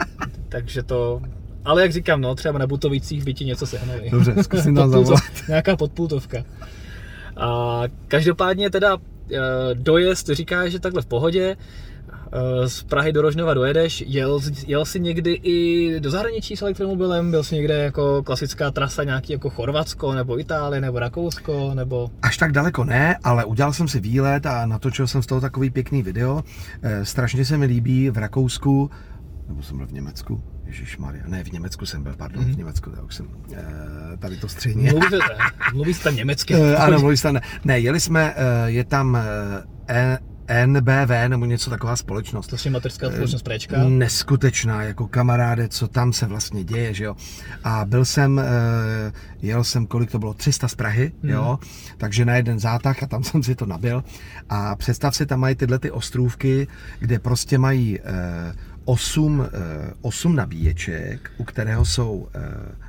Takže 0.48 0.82
to, 0.82 1.20
ale 1.64 1.82
jak 1.82 1.92
říkám, 1.92 2.20
no, 2.20 2.34
třeba 2.34 2.58
na 2.58 2.66
Butovicích 2.66 3.24
by 3.24 3.34
ti 3.34 3.44
něco 3.44 3.66
sehnali. 3.66 4.10
Dobře, 4.10 4.44
zkusím 4.44 4.74
tam 4.74 4.90
zavolat. 4.90 5.22
Nějaká 5.48 5.76
podpultovka. 5.76 6.44
A 7.36 7.82
každopádně 8.08 8.70
teda 8.70 8.96
eh, 9.32 9.38
dojezd 9.74 10.28
říká, 10.30 10.68
že 10.68 10.80
takhle 10.80 11.02
v 11.02 11.06
pohodě. 11.06 11.56
Eh, 12.32 12.68
Z 12.68 12.82
Prahy 12.82 13.12
do 13.12 13.22
Rožnova 13.22 13.54
dojedeš, 13.54 14.04
jel, 14.06 14.40
jel 14.66 14.84
jsi 14.84 15.00
někdy 15.00 15.32
i 15.42 16.00
do 16.00 16.10
zahraničí 16.10 16.56
s 16.56 16.62
elektromobilem? 16.62 17.30
Byl 17.30 17.44
jsi 17.44 17.54
někde 17.54 17.74
jako 17.78 18.22
klasická 18.22 18.70
trasa 18.70 19.04
nějaký 19.04 19.32
jako 19.32 19.50
Chorvatsko, 19.50 20.14
nebo 20.14 20.40
Itálie, 20.40 20.80
nebo 20.80 20.98
Rakousko, 20.98 21.70
nebo... 21.74 22.10
Až 22.22 22.36
tak 22.36 22.52
daleko 22.52 22.84
ne, 22.84 23.16
ale 23.24 23.44
udělal 23.44 23.72
jsem 23.72 23.88
si 23.88 24.00
výlet 24.00 24.46
a 24.46 24.66
natočil 24.66 25.06
jsem 25.06 25.22
z 25.22 25.26
toho 25.26 25.40
takový 25.40 25.70
pěkný 25.70 26.02
video. 26.02 26.42
Eh, 26.82 27.04
Strašně 27.04 27.44
se 27.44 27.58
mi 27.58 27.66
líbí 27.66 28.10
v 28.10 28.18
Rakousku, 28.18 28.90
nebo 29.48 29.62
jsem 29.62 29.76
byl 29.76 29.86
v 29.86 29.92
Německu, 29.92 30.42
Ježíš 30.64 30.98
Maria, 30.98 31.24
ne, 31.26 31.44
v 31.44 31.52
Německu 31.52 31.86
jsem 31.86 32.02
byl, 32.02 32.14
pardon, 32.16 32.44
Mhm. 32.44 32.54
v 32.54 32.58
Německu, 32.58 32.90
já 32.96 33.02
už 33.02 33.14
jsem 33.14 33.26
eh, 33.54 34.16
tady 34.18 34.36
to 34.36 34.48
středně. 34.48 34.90
Mluvíte, 34.90 35.18
mluvíte 35.74 36.00
tam 36.04 36.16
německy. 36.16 36.54
Ano, 36.54 36.98
mluví 36.98 37.16
se 37.16 37.22
tam, 37.22 37.34
ne. 37.34 37.40
ne, 37.64 37.78
jeli 37.80 38.00
jsme, 38.00 38.34
je 38.66 38.84
tam 38.84 39.18
NBV 40.66 41.28
nebo 41.28 41.44
něco 41.44 41.70
taková 41.70 41.96
společnost. 41.96 42.46
To 42.46 42.56
je 42.64 42.70
mateřská 42.70 43.10
společnost 43.10 43.42
Prečka. 43.42 43.84
Neskutečná, 43.88 44.82
jako 44.82 45.06
kamaráde, 45.08 45.68
co 45.68 45.88
tam 45.88 46.12
se 46.12 46.26
vlastně 46.26 46.64
děje, 46.64 46.94
že 46.94 47.04
jo. 47.04 47.16
A 47.64 47.84
byl 47.84 48.04
jsem, 48.04 48.38
eh, 48.38 49.12
jel 49.42 49.64
jsem, 49.64 49.86
kolik 49.86 50.10
to 50.10 50.18
bylo, 50.18 50.34
300 50.34 50.68
z 50.68 50.74
Prahy, 50.74 51.12
Mhm. 51.22 51.32
jo, 51.32 51.58
takže 51.98 52.24
na 52.24 52.36
jeden 52.36 52.58
zátah 52.58 53.02
a 53.02 53.06
tam 53.06 53.22
jsem 53.24 53.42
si 53.42 53.54
to 53.54 53.66
nabil. 53.66 54.04
A 54.48 54.76
představ 54.76 55.16
si, 55.16 55.26
tam 55.26 55.40
mají 55.40 55.54
tyhle 55.54 55.78
ty 55.78 55.90
ostrůvky, 55.90 56.68
kde 56.98 57.18
prostě 57.18 57.58
mají 57.58 58.00
eh, 58.00 58.52
8, 58.84 59.46
eh, 59.46 59.92
8 60.00 60.36
nabíječek, 60.36 61.30
u 61.38 61.44
kterého 61.44 61.84
jsou 61.84 62.28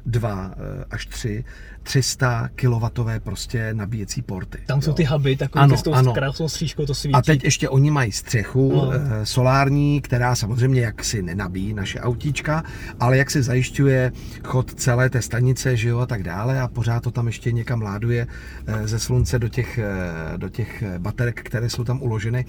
2 0.06 0.52
až 0.91 1.06
3, 1.06 1.43
300 1.88 2.50
kW 2.56 2.86
prostě 3.23 3.73
nabíjecí 3.73 4.21
porty. 4.21 4.58
Tam 4.65 4.82
jsou 4.82 4.89
jo. 4.89 4.93
ty 4.93 5.04
huby, 5.04 5.36
takový 5.36 5.63
Ano, 5.63 5.76
ty 5.76 5.80
s 5.80 5.84
tou 5.84 5.93
ano. 5.93 6.13
krásnou 6.13 6.50
střížkou 6.50 6.86
to 6.86 6.95
svítí. 6.95 7.13
A 7.13 7.21
teď 7.21 7.43
ještě 7.43 7.69
oni 7.69 7.91
mají 7.91 8.12
střechu 8.12 8.71
No. 8.76 8.86
no. 8.86 8.91
solární, 9.23 10.02
která 10.02 10.36
samozřejmě 10.36 10.82
jak 10.82 11.04
si 11.04 11.21
nenabíjí 11.21 11.73
naše 11.73 12.00
autíčka, 12.00 12.63
ale 13.00 13.17
jak 13.17 13.32
si 13.32 13.43
zajišťuje 13.43 14.12
chod 14.43 14.73
celé 14.73 15.10
té 15.10 15.21
stanice, 15.21 15.78
že 15.78 15.89
jo, 15.89 16.00
a 16.00 16.06
tak 16.06 16.23
dále 16.23 16.62
a 16.62 16.67
pořád 16.67 17.04
to 17.04 17.12
tam 17.12 17.28
ještě 17.28 17.52
někam 17.52 17.82
láduje 17.82 18.28
eh, 18.67 18.88
ze 18.88 19.00
slunce 19.00 19.39
do 19.39 19.50
těch, 19.50 19.78
eh, 19.78 20.38
do 20.38 20.50
těch 20.50 20.84
baterek, 20.97 21.41
které 21.43 21.69
jsou 21.69 21.84
tam 21.84 22.02
uloženy. 22.02 22.45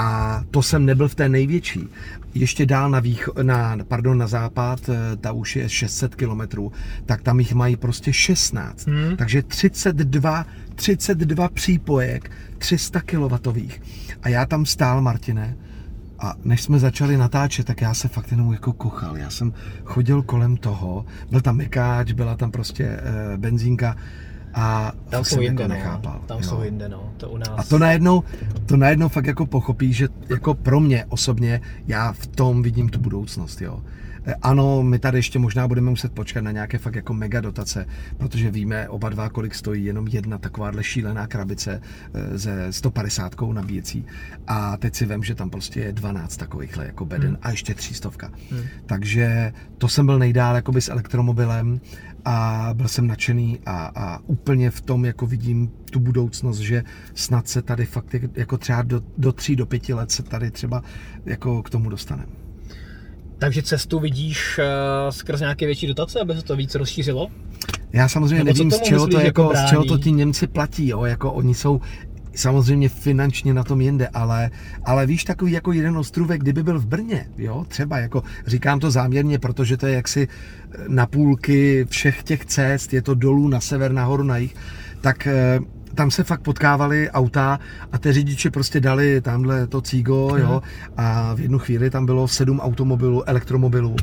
A 0.00 0.42
to 0.50 0.62
jsem 0.62 0.86
nebyl 0.86 1.08
v 1.08 1.14
té 1.14 1.28
největší. 1.28 1.88
Ještě 2.34 2.66
dál 2.66 2.90
na, 2.90 3.00
vých, 3.00 3.28
na, 3.42 3.76
pardon, 3.88 4.18
na 4.18 4.26
západ, 4.26 4.88
eh, 4.88 5.16
ta 5.16 5.32
už 5.32 5.56
je 5.56 5.68
600 5.68 6.14
kilometrů, 6.14 6.72
tak 7.06 7.22
tam 7.22 7.40
jich 7.40 7.54
mají 7.54 7.76
prostě 7.76 8.12
16. 8.12 8.86
Hmm. 8.86 9.16
Takže 9.16 9.42
32, 9.42 10.46
32 10.74 11.48
přípojek 11.48 12.30
300 12.58 13.00
kW. 13.00 13.58
A 14.22 14.28
já 14.28 14.46
tam 14.46 14.66
stál, 14.66 15.02
Martine, 15.02 15.56
a 16.18 16.34
než 16.44 16.62
jsme 16.62 16.78
začali 16.78 17.16
natáčet, 17.16 17.66
tak 17.66 17.80
já 17.80 17.94
se 17.94 18.08
fakt 18.08 18.30
jenom 18.30 18.52
jako 18.52 18.72
kochal. 18.72 19.16
Já 19.16 19.30
jsem 19.30 19.52
chodil 19.84 20.22
kolem 20.22 20.56
toho, 20.56 21.06
byl 21.30 21.40
tam 21.40 21.56
mekáč, 21.56 22.12
byla 22.12 22.36
tam 22.36 22.50
prostě 22.50 22.84
e, 22.84 23.36
benzínka 23.36 23.96
a 24.54 24.92
Tam 25.08 25.24
jsou 25.24 25.40
jinde, 25.40 25.62
jako 25.62 25.72
no. 25.72 25.78
nechápal. 25.78 26.20
Tam 26.26 26.38
jo. 26.38 26.44
jsou 26.44 26.62
jinde, 26.62 26.88
no. 26.88 27.12
To 27.16 27.28
u 27.28 27.36
nás. 27.36 27.48
A 27.56 27.62
to 27.62 27.78
najednou, 27.78 28.22
to 28.66 28.76
najednou 28.76 29.08
fakt 29.08 29.26
jako 29.26 29.46
pochopí, 29.46 29.92
že 29.92 30.08
jako 30.28 30.54
pro 30.54 30.80
mě 30.80 31.04
osobně, 31.08 31.60
já 31.86 32.12
v 32.12 32.26
tom 32.26 32.62
vidím 32.62 32.88
tu 32.88 32.98
budoucnost, 32.98 33.60
jo. 33.62 33.80
E, 34.26 34.34
Ano, 34.34 34.82
my 34.82 34.98
tady 34.98 35.18
ještě 35.18 35.38
možná 35.38 35.68
budeme 35.68 35.90
muset 35.90 36.12
počkat 36.12 36.40
na 36.40 36.50
nějaké 36.50 36.78
fakt 36.78 36.94
jako 36.94 37.14
mega 37.14 37.40
dotace, 37.40 37.86
protože 38.16 38.50
víme 38.50 38.88
oba 38.88 39.08
dva, 39.08 39.28
kolik 39.28 39.54
stojí 39.54 39.84
jenom 39.84 40.08
jedna 40.08 40.38
takováhle 40.38 40.84
šílená 40.84 41.26
krabice 41.26 41.80
ze 42.34 42.72
150 42.72 43.34
nabíjecí. 43.52 44.06
A 44.46 44.76
teď 44.76 44.94
si 44.94 45.06
vím, 45.06 45.22
že 45.22 45.34
tam 45.34 45.50
prostě 45.50 45.80
je 45.80 45.92
12 45.92 46.36
takovýchhle 46.36 46.86
jako 46.86 47.04
beden 47.04 47.28
Hmm. 47.30 47.38
a 47.42 47.50
ještě 47.50 47.74
třístovka. 47.74 48.30
Hmm. 48.50 48.62
Takže 48.86 49.52
to 49.78 49.88
jsem 49.88 50.06
byl 50.06 50.18
nejdál 50.18 50.54
jakoby 50.56 50.80
s 50.80 50.88
elektromobilem 50.88 51.80
a 52.24 52.68
byl 52.74 52.88
jsem 52.88 53.06
nadšený 53.06 53.58
a, 53.66 53.90
a 53.94 54.18
úplně 54.26 54.70
v 54.70 54.80
tom 54.80 55.04
jako 55.04 55.26
vidím 55.26 55.70
tu 55.90 56.00
budoucnost, 56.00 56.58
že 56.58 56.84
snad 57.14 57.48
se 57.48 57.62
tady 57.62 57.86
fakt 57.86 58.14
jak- 58.14 58.36
jako 58.36 58.58
třeba 58.58 58.82
do, 58.82 59.02
do 59.18 59.32
tří, 59.32 59.56
do 59.56 59.66
pěti 59.66 59.94
let 59.94 60.10
se 60.10 60.22
tady 60.22 60.50
třeba 60.50 60.82
jako 61.26 61.62
k 61.62 61.70
tomu 61.70 61.90
dostaneme. 61.90 62.32
Takže 63.40 63.62
cestu 63.62 63.98
vidíš 63.98 64.58
uh, 64.58 65.10
skrz 65.10 65.40
nějaké 65.40 65.66
větší 65.66 65.86
dotace, 65.86 66.20
aby 66.20 66.34
se 66.34 66.42
to 66.42 66.56
víc 66.56 66.74
rozšířilo? 66.74 67.28
Já 67.92 68.08
samozřejmě 68.08 68.44
Nebo 68.44 68.58
nevím, 68.58 68.70
z 68.70 68.80
čeho, 68.80 69.00
to 69.00 69.06
myslíš, 69.06 69.24
jako, 69.24 69.42
jako 69.42 69.66
z 69.66 69.70
čeho 69.70 69.84
to 69.84 69.98
ti 69.98 70.12
Němci 70.12 70.46
platí, 70.46 70.88
jo? 70.88 71.04
jako 71.04 71.32
oni 71.32 71.54
jsou 71.54 71.80
samozřejmě 72.34 72.88
finančně 72.88 73.54
na 73.54 73.64
tom 73.64 73.80
jinde, 73.80 74.08
ale, 74.08 74.50
ale 74.84 75.06
víš, 75.06 75.24
takový 75.24 75.52
jako 75.52 75.72
jeden 75.72 75.98
ostrůvek, 75.98 76.40
kdyby 76.40 76.62
byl 76.62 76.78
v 76.78 76.86
Brně, 76.86 77.26
jo, 77.38 77.64
třeba 77.68 77.98
jako, 77.98 78.22
říkám 78.46 78.80
to 78.80 78.90
záměrně, 78.90 79.38
protože 79.38 79.76
to 79.76 79.86
je 79.86 79.94
jaksi 79.94 80.28
na 80.88 81.06
půlky 81.06 81.86
všech 81.90 82.22
těch 82.22 82.44
cest, 82.44 82.92
je 82.92 83.02
to 83.02 83.14
dolů 83.14 83.48
na 83.48 83.60
sever, 83.60 83.92
nahoru, 83.92 84.22
na 84.22 84.36
jih, 84.36 84.54
tak 85.00 85.26
eh, 85.26 85.58
tam 85.94 86.10
se 86.10 86.24
fakt 86.24 86.40
potkávali 86.40 87.10
auta 87.10 87.60
a 87.92 87.98
ty 87.98 88.12
řidiči 88.12 88.50
prostě 88.50 88.80
dali 88.80 89.20
tamhle 89.20 89.66
to 89.66 89.80
cígo, 89.80 90.36
jo, 90.36 90.62
a 90.96 91.34
v 91.34 91.40
jednu 91.40 91.58
chvíli 91.58 91.90
tam 91.90 92.06
bylo 92.06 92.28
sedm 92.28 92.60
automobilů, 92.60 93.28
elektromobilů 93.28 93.96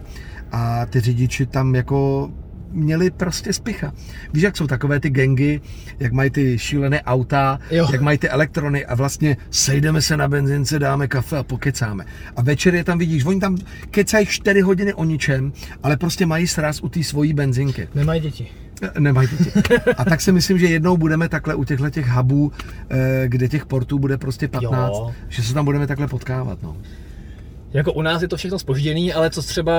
a 0.52 0.86
ty 0.86 1.00
řidiči 1.00 1.46
tam 1.46 1.76
jako 1.76 2.30
měli 2.72 3.12
prostě 3.12 3.54
spicha. 3.54 3.94
Víš, 4.34 4.44
jak 4.44 4.58
jsou 4.58 4.68
takové 4.68 5.00
ty 5.00 5.10
gengy, 5.10 5.62
jak 6.00 6.12
mají 6.12 6.30
ty 6.30 6.60
šílené 6.60 7.02
auta, 7.02 7.60
Jo. 7.72 7.88
jak 7.92 8.02
mají 8.02 8.18
ty 8.18 8.30
elektrony 8.30 8.86
a 8.86 8.96
vlastně 8.96 9.38
sejdeme 9.50 10.02
se 10.02 10.18
na 10.18 10.28
benzince, 10.28 10.80
dáme 10.80 11.08
kafe 11.08 11.38
a 11.38 11.44
pokecáme. 11.44 12.06
A 12.36 12.42
večer 12.42 12.76
je 12.76 12.84
tam 12.84 12.98
vidíš, 12.98 13.26
oni 13.26 13.40
tam 13.40 13.58
kecají 13.92 14.26
4 14.26 14.62
hodiny 14.62 14.94
o 14.94 15.04
ničem, 15.04 15.54
ale 15.84 15.98
prostě 15.98 16.26
mají 16.26 16.48
sraz 16.48 16.80
u 16.84 16.90
té 16.90 17.04
svojí 17.04 17.34
benzinky. 17.34 17.88
Nemají 17.96 18.22
děti. 18.22 18.48
E, 18.82 19.00
Nemají 19.00 19.28
děti. 19.38 19.52
A 19.98 20.06
tak 20.06 20.22
si 20.22 20.32
myslím, 20.32 20.60
že 20.60 20.68
jednou 20.68 20.98
budeme 20.98 21.30
takhle 21.30 21.56
u 21.56 21.64
těchto 21.64 21.90
těch 21.90 22.08
hubů, 22.08 22.52
eh, 22.90 23.24
kde 23.28 23.48
těch 23.48 23.66
portů 23.66 24.00
bude 24.00 24.18
prostě 24.18 24.48
15, 24.48 24.94
Jo. 24.94 25.14
že 25.30 25.44
se 25.44 25.54
tam 25.54 25.66
budeme 25.66 25.88
takhle 25.88 26.08
potkávat. 26.08 26.62
No. 26.64 26.78
Jako 27.74 27.94
u 27.94 28.02
nás 28.02 28.22
je 28.22 28.28
to 28.28 28.38
všechno 28.38 28.60
spožděný, 28.60 29.14
ale 29.14 29.30
co 29.30 29.42
třeba, 29.42 29.74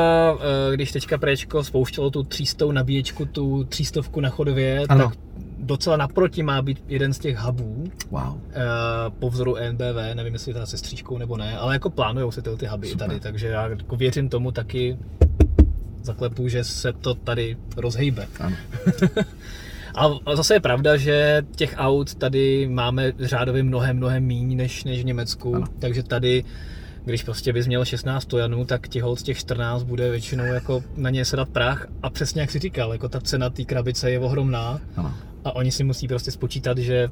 eh, 0.72 0.74
když 0.76 0.92
teďka 0.92 1.18
Préčko 1.18 1.64
spouštělo 1.64 2.10
tu 2.10 2.22
300 2.22 2.72
nabíječku, 2.72 3.24
tu 3.24 3.64
300 3.64 4.20
na 4.20 4.28
chodově, 4.28 4.82
Ano. 4.88 5.08
tak 5.08 5.18
docela 5.58 5.96
naproti 5.96 6.42
má 6.42 6.62
být 6.62 6.82
jeden 6.88 7.12
z 7.12 7.18
těch 7.18 7.38
hubů 7.38 7.84
Wow. 8.10 8.22
eh, 8.50 8.60
po 9.18 9.30
vzoru 9.30 9.56
NBV, 9.56 10.14
nevím 10.14 10.32
jestli 10.32 10.52
teda 10.52 10.66
se 10.66 10.78
střížkou 10.78 11.18
nebo 11.18 11.36
ne, 11.36 11.58
ale 11.58 11.74
jako 11.74 11.90
plánujou 11.90 12.30
se 12.30 12.42
tyhle 12.42 12.58
ty 12.58 12.66
huby 12.66 12.86
i 12.86 12.90
Super. 12.90 13.08
tady, 13.08 13.20
takže 13.20 13.46
já 13.48 13.68
jako 13.68 13.96
věřím 13.96 14.28
tomu 14.28 14.50
taky 14.52 14.98
zaklepu, 16.08 16.48
že 16.48 16.64
se 16.64 16.92
to 16.92 17.14
tady 17.14 17.56
rozhejbe. 17.76 18.26
Ano. 18.40 18.56
A 19.94 20.36
zase 20.36 20.54
je 20.54 20.60
pravda, 20.60 20.96
že 20.96 21.42
těch 21.56 21.74
aut 21.76 22.14
tady 22.14 22.68
máme 22.68 23.12
řádově 23.18 23.62
mnohem, 23.62 23.96
mnohem 23.96 24.24
míň 24.24 24.56
než, 24.56 24.84
než 24.84 25.02
v 25.02 25.04
Německu, 25.04 25.56
Ano. 25.56 25.66
takže 25.78 26.02
tady 26.02 26.44
když 27.04 27.22
prostě 27.22 27.52
bys 27.52 27.66
měl 27.66 27.84
16 27.84 28.22
stojanů, 28.22 28.64
tak 28.64 28.88
ti 28.88 29.02
z 29.14 29.22
těch 29.22 29.38
14 29.38 29.82
bude 29.82 30.10
většinou 30.10 30.44
jako 30.44 30.82
na 30.96 31.10
ně 31.10 31.24
sedat 31.24 31.48
prach 31.48 31.86
a 32.02 32.10
přesně 32.10 32.40
jak 32.40 32.50
si 32.50 32.58
říkal, 32.58 32.92
jako 32.92 33.08
ta 33.08 33.20
cena 33.20 33.50
té 33.50 33.64
krabice 33.64 34.10
je 34.10 34.18
ohromná 34.18 34.80
ano. 34.96 35.14
a 35.44 35.56
oni 35.56 35.72
si 35.72 35.84
musí 35.84 36.08
prostě 36.08 36.30
spočítat, 36.30 36.78
že 36.78 37.08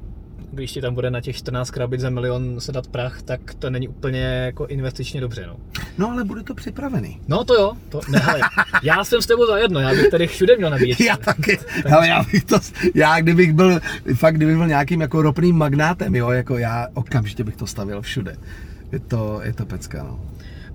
když 0.53 0.73
ti 0.73 0.81
tam 0.81 0.95
bude 0.95 1.11
na 1.11 1.21
těch 1.21 1.37
14 1.37 1.71
krabic 1.71 2.01
za 2.01 2.11
milion 2.11 2.61
sedat 2.61 2.87
prach, 2.87 3.23
tak 3.23 3.55
to 3.59 3.71
není 3.71 3.89
úplně 3.89 4.21
jako 4.21 4.67
investičně 4.67 5.21
dobře. 5.21 5.45
No, 5.47 5.57
No 5.99 6.11
ale 6.11 6.25
bude 6.25 6.43
to 6.43 6.55
připravený. 6.55 7.21
no 7.29 7.45
to 7.45 7.55
jo, 7.55 7.73
to, 7.89 8.01
ne, 8.09 8.19
hele, 8.19 8.41
já 8.83 9.05
jsem 9.05 9.23
s 9.23 9.27
tebou 9.27 9.47
za 9.47 9.59
jedno, 9.59 9.81
já 9.81 9.91
bych 9.91 10.09
tady 10.11 10.27
všude 10.27 10.57
měl 10.57 10.71
nabíjet. 10.71 11.01
Já 11.01 11.17
taky, 11.17 11.59
ale 11.97 12.09
já 12.09 12.23
bych 12.33 12.45
to, 12.45 12.59
já 12.95 13.21
kdybych 13.21 13.53
byl, 13.53 13.81
fakt 14.15 14.35
kdybych 14.35 14.57
byl 14.57 14.67
nějakým 14.67 15.01
jako 15.01 15.23
ropným 15.23 15.57
magnátem, 15.57 16.15
jo, 16.15 16.31
jako 16.31 16.59
já 16.59 16.87
okamžitě 16.95 17.45
bych 17.45 17.57
to 17.57 17.67
stavil 17.67 18.03
všude. 18.03 18.37
Je 18.93 18.99
to, 18.99 19.41
je 19.45 19.53
to 19.53 19.67
pecka, 19.67 20.03
no. 20.03 20.21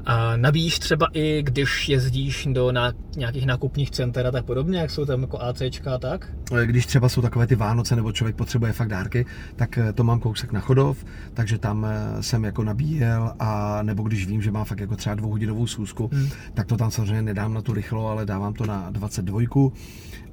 A 0.06 0.38
nabíjíš 0.38 0.80
třeba 0.80 1.08
i, 1.14 1.44
když 1.44 1.90
jezdíš 1.90 2.48
do 2.52 2.72
ná, 2.72 2.94
nějakých 3.18 3.46
nákupních 3.46 3.92
center 3.92 4.28
a 4.28 4.32
tak 4.32 4.46
podobně, 4.46 4.80
jak 4.80 4.92
jsou 4.92 5.06
tam 5.06 5.22
jako 5.22 5.42
ACčka 5.42 5.96
a 5.96 5.98
tak? 5.98 6.28
Když 6.66 6.86
třeba 6.86 7.10
jsou 7.10 7.22
takové 7.22 7.48
ty 7.48 7.56
Vánoce 7.56 7.96
nebo 7.96 8.12
člověk 8.12 8.36
potřebuje 8.36 8.74
fakt 8.74 8.88
dárky, 8.90 9.26
tak 9.56 9.78
eh, 9.78 9.94
to 9.94 10.04
mám 10.04 10.20
kousek 10.20 10.52
na 10.52 10.60
Chodov, 10.60 11.06
takže 11.34 11.58
tam 11.58 11.86
eh, 11.86 12.24
jsem 12.24 12.44
jako 12.44 12.64
nabíjel 12.64 13.34
a 13.40 13.80
nebo 13.84 14.04
když 14.04 14.28
vím, 14.28 14.42
že 14.42 14.52
mám 14.52 14.66
fakt 14.66 14.80
jako 14.80 14.96
třeba 14.96 15.16
dvouhodinovou 15.16 15.68
schůzku, 15.68 16.10
Hmm. 16.14 16.30
tak 16.54 16.68
to 16.68 16.78
tam 16.78 16.92
samozřejmě 16.92 17.22
nedám 17.22 17.54
na 17.54 17.62
tu 17.62 17.74
rychlo, 17.74 18.08
ale 18.08 18.26
dávám 18.26 18.54
to 18.54 18.66
na 18.66 18.90
22 18.90 19.42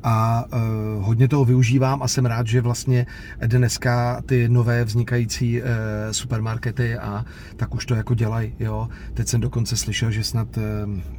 a 0.02 0.44
uh, 0.52 1.04
hodně 1.04 1.28
toho 1.28 1.44
využívám 1.44 2.02
a 2.02 2.08
jsem 2.08 2.26
rád, 2.26 2.46
že 2.46 2.60
vlastně 2.60 3.06
dneska 3.46 4.22
ty 4.26 4.48
nové 4.48 4.84
vznikající 4.84 5.62
uh, 5.62 5.68
supermarkety 6.10 6.98
a 6.98 7.24
tak 7.56 7.74
už 7.74 7.86
to 7.86 7.94
jako 7.94 8.14
dělají, 8.14 8.54
jo. 8.58 8.88
Teď 9.14 9.28
jsem 9.28 9.40
dokonce 9.40 9.57
dokonce 9.58 9.76
slyšel, 9.76 10.10
že 10.10 10.24
snad, 10.24 10.58
eh, 10.58 10.62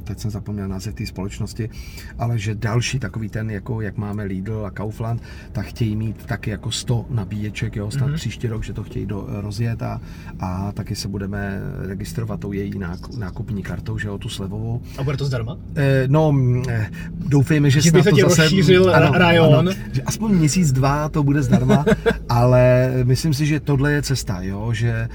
teď 0.04 0.18
jsem 0.18 0.30
zapomněl 0.30 0.68
název 0.68 0.94
té 0.94 1.06
společnosti, 1.06 1.70
ale 2.18 2.38
že 2.38 2.54
další 2.54 2.98
takový 2.98 3.28
ten, 3.28 3.50
jako 3.50 3.80
jak 3.80 3.96
máme 3.96 4.24
Lidl 4.24 4.66
a 4.66 4.70
Kaufland, 4.70 5.22
tak 5.52 5.66
chtějí 5.66 5.96
mít 5.96 6.26
taky 6.26 6.50
jako 6.50 6.70
100 6.70 7.06
nabíječek, 7.10 7.76
jo, 7.76 7.90
snad 7.90 8.10
mm-hmm. 8.10 8.14
příští 8.14 8.46
rok, 8.48 8.64
že 8.64 8.72
to 8.72 8.82
chtějí 8.82 9.06
do, 9.06 9.26
rozjet 9.28 9.82
a, 9.82 10.00
a 10.40 10.72
taky 10.72 10.96
se 10.96 11.08
budeme 11.08 11.60
registrovat 11.78 12.40
tou 12.40 12.52
její 12.52 12.72
nákupní 13.18 13.62
kartou, 13.62 13.98
že 13.98 14.08
jo, 14.08 14.18
tu 14.18 14.28
slevovou. 14.28 14.80
A 14.98 15.02
bude 15.02 15.16
to 15.16 15.24
zdarma? 15.24 15.56
Eh, 15.76 16.04
no, 16.08 16.34
eh, 16.68 16.90
doufejme, 17.12 17.70
že, 17.70 17.82
snad 17.82 18.04
by 18.04 18.10
to 18.10 18.28
zase... 18.28 18.42
rozšířil 18.42 18.94
ano, 18.94 19.12
rajon. 19.12 19.54
Ano, 19.54 19.72
že 19.92 20.02
aspoň 20.02 20.32
měsíc, 20.32 20.72
dva 20.72 21.08
to 21.08 21.22
bude 21.22 21.42
zdarma, 21.42 21.84
ale 22.28 22.92
myslím 23.04 23.34
si, 23.34 23.46
že 23.46 23.60
tohle 23.60 23.92
je 23.92 24.02
cesta, 24.02 24.40
jo, 24.40 24.72
že 24.72 24.90
eh, 24.90 25.08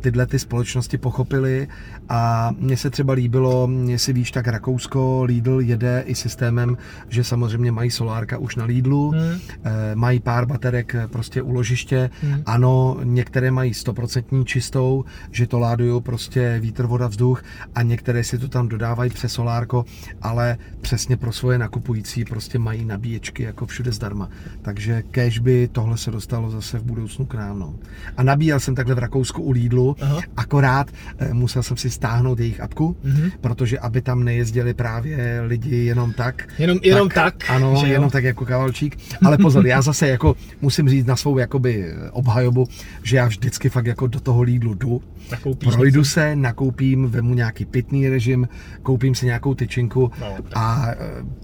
tyhle 0.00 0.26
ty 0.26 0.38
společnosti 0.38 0.98
pochopily 0.98 1.68
a 2.08 2.17
mně 2.58 2.76
se 2.76 2.90
třeba 2.90 3.12
líbilo, 3.12 3.70
jestli 3.86 4.12
víš, 4.12 4.30
tak 4.30 4.48
Rakousko, 4.48 5.22
Lidl 5.24 5.60
jede 5.60 6.04
i 6.06 6.14
systémem, 6.14 6.76
že 7.08 7.24
samozřejmě 7.24 7.72
mají 7.72 7.90
solárka 7.90 8.38
už 8.38 8.56
na 8.56 8.64
Lidlu, 8.64 9.10
hmm. 9.10 9.38
Eh, 9.64 9.94
mají 9.94 10.20
pár 10.20 10.46
baterek 10.46 10.96
prostě 11.10 11.42
u 11.42 11.52
ložiště, 11.52 12.10
hmm. 12.22 12.42
ano, 12.46 12.96
některé 13.04 13.50
mají 13.50 13.72
100% 13.72 14.44
čistou, 14.44 15.04
že 15.30 15.46
to 15.46 15.58
ládují 15.58 16.02
prostě 16.02 16.58
vítr, 16.60 16.86
voda, 16.86 17.06
vzduch 17.06 17.42
a 17.74 17.82
některé 17.82 18.24
si 18.24 18.38
to 18.38 18.48
tam 18.48 18.68
dodávají 18.68 19.10
přes 19.10 19.32
solárko, 19.32 19.84
ale 20.22 20.58
přesně 20.80 21.16
pro 21.16 21.32
svoje 21.32 21.58
nakupující 21.58 22.24
prostě 22.24 22.58
mají 22.58 22.84
nabíječky 22.84 23.42
jako 23.42 23.66
všude 23.66 23.92
zdarma. 23.92 24.28
Takže 24.62 25.02
kež 25.10 25.38
by 25.38 25.68
tohle 25.72 25.98
se 25.98 26.10
dostalo 26.10 26.50
zase 26.50 26.78
v 26.78 26.82
budoucnu 26.84 27.26
k 27.26 27.34
nám. 27.34 27.58
No. 27.58 27.74
A 28.16 28.22
nabíjel 28.22 28.60
jsem 28.60 28.74
takhle 28.74 28.94
v 28.94 28.98
Rakousku 28.98 29.42
u 29.42 29.50
Lidlu, 29.50 29.96
Aha. 30.00 30.20
akorát 30.36 30.90
eh, 31.18 31.34
musel 31.34 31.62
jsem 31.62 31.76
si 31.76 31.90
stáhnout 32.08 32.40
jejich 32.40 32.60
apku, 32.60 32.96
mm-hmm. 33.04 33.32
protože 33.40 33.78
aby 33.78 34.02
tam 34.02 34.24
nejezdili 34.24 34.74
právě 34.74 35.40
lidi 35.46 35.76
jenom 35.76 36.12
tak. 36.12 36.48
Jenom, 36.58 36.78
jenom 36.82 37.08
tak, 37.08 37.36
tak 37.36 37.50
Ano, 37.50 37.76
že 37.80 37.86
jenom 37.86 38.04
jo? 38.04 38.10
tak 38.10 38.24
jako 38.24 38.44
kavalčík. 38.44 38.98
Ale 39.24 39.38
pozor, 39.38 39.66
já 39.66 39.82
zase 39.82 40.08
jako 40.08 40.36
musím 40.60 40.88
říct 40.88 41.06
na 41.06 41.16
svou 41.16 41.38
jakoby 41.38 41.92
obhajobu, 42.10 42.66
že 43.02 43.16
já 43.16 43.26
vždycky 43.26 43.68
fakt 43.68 43.86
jako 43.86 44.06
do 44.06 44.20
toho 44.20 44.42
Lidlu 44.42 44.74
jdu, 44.74 45.02
Nakoupíš 45.30 45.74
projdu 45.74 46.00
něco? 46.00 46.10
se, 46.10 46.36
nakoupím, 46.36 47.06
vemu 47.06 47.34
nějaký 47.34 47.64
pitný 47.64 48.08
režim, 48.08 48.48
koupím 48.82 49.14
si 49.14 49.26
nějakou 49.26 49.54
tyčinku 49.54 50.10
no, 50.20 50.36
a 50.54 50.86
eh, 50.90 50.96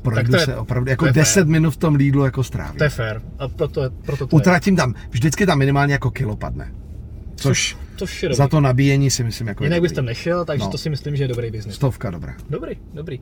projdu 0.03 0.35
je, 0.35 0.41
se 0.41 0.57
opravdu, 0.57 0.91
jako 0.91 1.07
10 1.07 1.35
fair. 1.35 1.47
minut 1.47 1.71
v 1.71 1.77
tom 1.77 1.95
Lidlu 1.95 2.25
jako 2.25 2.43
strávím. 2.43 2.79
To 2.79 2.85
je 2.85 2.91
fér 2.91 3.23
a 3.39 3.49
proto, 3.49 3.91
proto 4.05 4.27
to 4.27 4.37
Utratím 4.37 4.75
je. 4.75 4.77
tam, 4.77 4.95
vždycky 5.11 5.47
tam 5.47 5.59
minimálně 5.59 5.93
jako 5.93 6.11
kilo 6.11 6.37
padne. 6.37 6.73
Což, 7.37 7.77
což 7.97 8.23
je 8.23 8.35
za 8.35 8.49
to 8.49 8.61
nabíjení 8.61 9.11
si 9.11 9.25
myslím 9.25 9.49
jako 9.49 9.65
Jinak 9.65 9.83
bys 9.83 9.93
tam 9.93 10.05
nešel, 10.05 10.45
takže 10.45 10.65
no. 10.65 10.71
to 10.71 10.79
si 10.79 10.91
myslím, 10.91 11.17
že 11.17 11.25
je 11.25 11.29
dobrý 11.29 11.51
biznis. 11.51 11.75
Stovka, 11.75 12.11
dobrá. 12.11 12.35
Dobrý, 12.51 12.77
dobrý. 12.95 13.21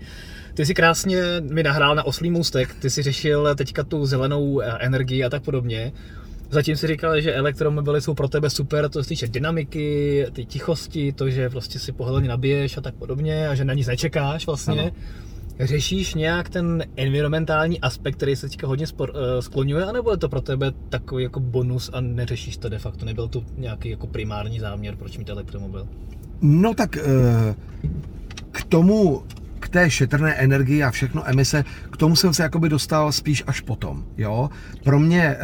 Ty 0.55 0.67
si 0.67 0.75
krásně 0.75 1.23
mi 1.41 1.63
nahrál 1.63 1.95
na 1.95 2.03
oslý 2.03 2.31
můstek, 2.31 2.75
ty 2.75 2.91
si 2.91 3.03
řešil 3.03 3.55
teďka 3.55 3.83
tu 3.83 4.07
zelenou 4.07 4.61
eh, 4.61 4.67
energii 4.81 5.25
a 5.25 5.31
tak 5.31 5.43
podobně. 5.43 5.93
Zatím 6.51 6.77
si 6.77 6.87
říkal, 6.87 7.21
že 7.21 7.35
elektromobily 7.35 8.01
jsou 8.01 8.15
pro 8.15 8.29
tebe 8.29 8.51
super, 8.51 8.89
to 8.89 9.03
se 9.03 9.09
týče 9.09 9.27
dynamiky, 9.27 10.27
ty 10.33 10.45
tichosti, 10.45 11.13
to, 11.13 11.31
že 11.31 11.51
prostě 11.51 11.79
si 11.79 11.93
pohodlně 11.93 12.29
nabiješ 12.29 12.77
a 12.77 12.81
tak 12.81 12.95
podobně 12.95 13.49
a 13.49 13.55
že 13.55 13.65
na 13.65 13.75
nic 13.75 13.87
nečekáš 13.87 14.47
vlastně. 14.47 14.81
Ano. 14.81 14.91
Řešíš 15.61 16.15
nějak 16.15 16.49
ten 16.49 16.85
environmentální 16.97 17.81
aspekt, 17.81 18.17
který 18.17 18.37
se 18.37 18.49
teďka 18.49 18.67
hodně 18.67 18.87
spor, 18.87 19.11
uh, 19.11 19.41
skloňuje, 19.41 19.85
anebo 19.85 20.11
je 20.11 20.17
to 20.17 20.29
pro 20.29 20.41
tebe 20.41 20.73
takový 20.89 21.25
jako 21.25 21.41
bonus 21.41 21.91
a 21.93 22.01
neřešíš 22.01 22.57
to 22.57 22.69
de 22.69 22.79
facto? 22.79 23.05
Nebyl 23.05 23.29
to 23.29 23.43
nějaký 23.57 23.91
jako 23.91 24.07
primární 24.07 24.61
záměr, 24.61 24.97
proč 24.97 25.19
mít 25.19 25.29
elektromobil? 25.29 25.89
No 26.41 26.75
tak 26.75 26.97
uh, 26.97 27.55
k 28.53 28.65
tomu 28.65 29.23
k 29.63 29.69
té 29.69 29.91
šetrné 29.91 30.35
energii 30.35 30.83
a 30.83 30.91
všechno 30.91 31.29
emise, 31.29 31.65
k 31.91 31.97
tomu 31.97 32.17
jsem 32.17 32.35
se 32.35 32.43
jakoby 32.43 32.69
dostal 32.69 33.13
spíš 33.13 33.45
až 33.47 33.61
potom. 33.61 34.05
Jo? 34.19 34.51
Pro 34.85 35.01
mě 35.01 35.23
e, 35.23 35.39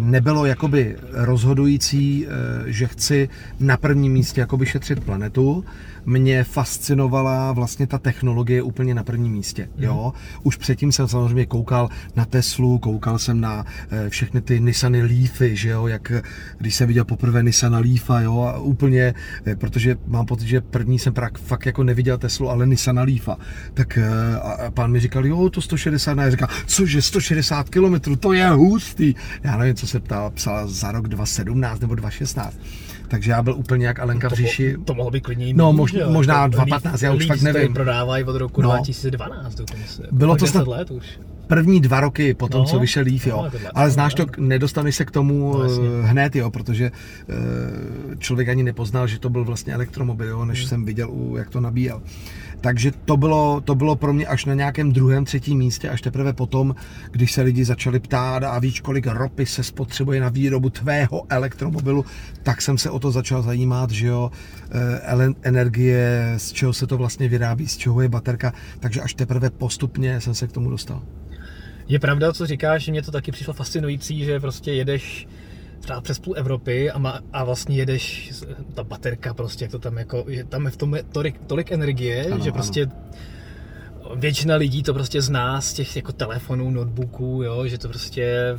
nebylo 0.00 0.46
jakoby 0.46 0.96
rozhodující, 1.12 2.26
e, 2.26 2.28
že 2.72 2.86
chci 2.86 3.28
na 3.60 3.76
prvním 3.76 4.12
místě 4.12 4.40
jakoby 4.40 4.66
šetřit 4.66 5.04
planetu, 5.04 5.64
mě 6.06 6.44
fascinovala 6.44 7.52
vlastně 7.52 7.86
ta 7.86 7.98
technologie 7.98 8.62
úplně 8.62 8.94
na 8.94 9.04
prvním 9.04 9.32
místě. 9.32 9.68
Mhm. 9.74 9.84
Jo? 9.84 10.12
Už 10.42 10.56
předtím 10.56 10.92
jsem 10.92 11.08
samozřejmě 11.08 11.46
koukal 11.46 11.88
na 12.16 12.24
Teslu, 12.24 12.78
koukal 12.78 13.18
jsem 13.18 13.40
na 13.40 13.64
eh, 13.90 14.10
všechny 14.10 14.40
ty 14.40 14.60
Nissany 14.60 15.02
Leafy, 15.02 15.56
že 15.56 15.68
jo? 15.68 15.86
jak 15.86 16.12
když 16.58 16.74
jsem 16.74 16.88
viděl 16.88 17.04
poprvé 17.04 17.42
Nissana 17.42 17.78
Leafa, 17.78 18.20
jo? 18.20 18.40
a 18.40 18.58
úplně, 18.58 19.14
eh, 19.46 19.56
protože 19.56 19.96
mám 20.06 20.26
pocit, 20.26 20.48
že 20.48 20.60
první 20.60 20.98
jsem 20.98 21.12
prak, 21.12 21.38
fakt 21.38 21.66
jako 21.66 21.82
neviděl 21.82 22.18
Teslu, 22.18 22.50
ale 22.50 22.66
Nissana 22.66 23.02
Leafa. 23.02 23.36
Tak 23.74 23.98
eh, 23.98 24.36
a 24.36 24.70
pán 24.70 24.92
mi 24.92 25.00
říkal, 25.00 25.26
jo, 25.26 25.50
to 25.50 25.60
160, 25.60 26.18
a 26.18 26.22
já 26.22 26.30
říkal, 26.30 26.48
cože 26.66 27.02
160 27.02 27.68
km, 27.70 28.16
to 28.20 28.32
je 28.32 28.48
hustý. 28.48 29.14
Já 29.42 29.56
nevím, 29.56 29.74
co 29.74 29.86
se 29.86 30.00
ptal, 30.00 30.30
psal 30.30 30.68
za 30.68 30.92
rok 30.92 31.08
2017 31.08 31.80
nebo 31.80 31.94
2016 31.94 32.58
takže 33.08 33.30
já 33.30 33.42
byl 33.42 33.54
úplně 33.54 33.86
jak 33.86 33.98
Alenka 33.98 34.28
to, 34.28 34.34
v 34.34 34.38
říši. 34.38 34.76
To 34.84 34.94
mohlo 34.94 35.10
být 35.10 35.20
klidně 35.20 35.54
No, 35.54 35.72
mož, 35.72 35.94
možná 36.06 36.46
2015, 36.46 37.02
já 37.02 37.12
už 37.12 37.26
fakt 37.26 37.42
nevím. 37.42 37.74
prodávají 37.74 38.24
od 38.24 38.36
roku 38.36 38.62
no. 38.62 38.70
2012 38.70 39.54
dokonce. 39.54 40.02
Bylo 40.12 40.36
to 40.36 40.46
snad 40.46 40.66
let 40.66 40.90
už. 40.90 41.18
První 41.46 41.80
dva 41.80 42.00
roky 42.00 42.34
po 42.34 42.48
tom, 42.48 42.60
no, 42.60 42.66
co 42.66 42.78
vyšel 42.78 43.04
Leaf, 43.04 43.26
jo. 43.26 43.48
No, 43.52 43.58
Ale 43.74 43.90
znáš 43.90 44.14
to, 44.14 44.26
nedostaneš 44.38 44.96
se 44.96 45.04
k 45.04 45.10
tomu 45.10 45.58
no, 45.58 45.64
eh, 45.64 46.06
hned, 46.06 46.36
jo, 46.36 46.50
protože 46.50 46.90
uh, 46.90 48.14
člověk 48.18 48.48
ani 48.48 48.62
nepoznal, 48.62 49.06
že 49.06 49.18
to 49.18 49.30
byl 49.30 49.44
vlastně 49.44 49.74
elektromobil, 49.74 50.28
jo, 50.28 50.44
než 50.44 50.60
hmm. 50.60 50.68
jsem 50.68 50.84
viděl, 50.84 51.10
jak 51.36 51.50
to 51.50 51.60
nabíjel. 51.60 52.02
Takže 52.64 52.92
to 53.04 53.16
bylo, 53.16 53.60
to 53.60 53.74
bylo 53.74 53.96
pro 53.96 54.12
mě 54.12 54.26
až 54.26 54.44
na 54.44 54.54
nějakém 54.54 54.92
druhém, 54.92 55.24
třetím 55.24 55.58
místě, 55.58 55.88
až 55.88 56.00
teprve 56.00 56.32
potom, 56.32 56.74
když 57.10 57.32
se 57.32 57.42
lidi 57.42 57.64
začali 57.64 58.00
ptát 58.00 58.42
a 58.42 58.58
víš, 58.58 58.80
kolik 58.80 59.06
ropy 59.06 59.46
se 59.46 59.62
spotřebuje 59.62 60.20
na 60.20 60.28
výrobu 60.28 60.70
tvého 60.70 61.22
elektromobilu, 61.28 62.04
tak 62.42 62.62
jsem 62.62 62.78
se 62.78 62.90
o 62.90 62.98
to 62.98 63.10
začal 63.10 63.42
zajímat, 63.42 63.90
že 63.90 64.06
jo, 64.06 64.30
eh, 64.70 65.34
energie, 65.42 66.34
z 66.36 66.52
čeho 66.52 66.72
se 66.72 66.86
to 66.86 66.96
vlastně 66.96 67.28
vyrábí, 67.28 67.68
z 67.68 67.76
čeho 67.76 68.00
je 68.00 68.08
baterka, 68.08 68.52
takže 68.80 69.00
až 69.00 69.14
teprve 69.14 69.50
postupně 69.50 70.20
jsem 70.20 70.34
se 70.34 70.46
k 70.46 70.52
tomu 70.52 70.70
dostal. 70.70 71.02
Je 71.88 71.98
pravda, 71.98 72.32
co 72.32 72.46
říkáš, 72.46 72.84
že 72.84 72.92
mě 72.92 73.02
to 73.02 73.10
taky 73.10 73.32
přišlo 73.32 73.54
fascinující, 73.54 74.24
že 74.24 74.40
prostě 74.40 74.72
jedeš 74.72 75.28
třeba 75.84 76.00
přes 76.00 76.18
půl 76.18 76.34
Evropy 76.36 76.90
a, 76.90 76.98
má, 76.98 77.20
a 77.32 77.44
vlastně 77.44 77.76
jedeš, 77.76 78.32
ta 78.74 78.84
baterka 78.84 79.34
prostě, 79.34 79.64
jak 79.64 79.72
to 79.72 79.78
tam 79.78 79.98
jako, 79.98 80.24
že 80.28 80.44
tam 80.44 80.64
je 80.64 80.70
v 80.70 80.76
tom 80.76 80.96
tolik, 81.12 81.38
tolik 81.46 81.72
energie, 81.72 82.26
ano, 82.26 82.44
že 82.44 82.52
prostě 82.52 82.82
ano. 82.82 84.16
většina 84.16 84.56
lidí 84.56 84.82
to 84.82 84.94
prostě 84.94 85.22
zná 85.22 85.60
z 85.60 85.72
těch 85.72 85.96
jako 85.96 86.12
telefonů, 86.12 86.70
notebooků, 86.70 87.42
jo, 87.42 87.66
že 87.66 87.78
to 87.78 87.88
prostě 87.88 88.56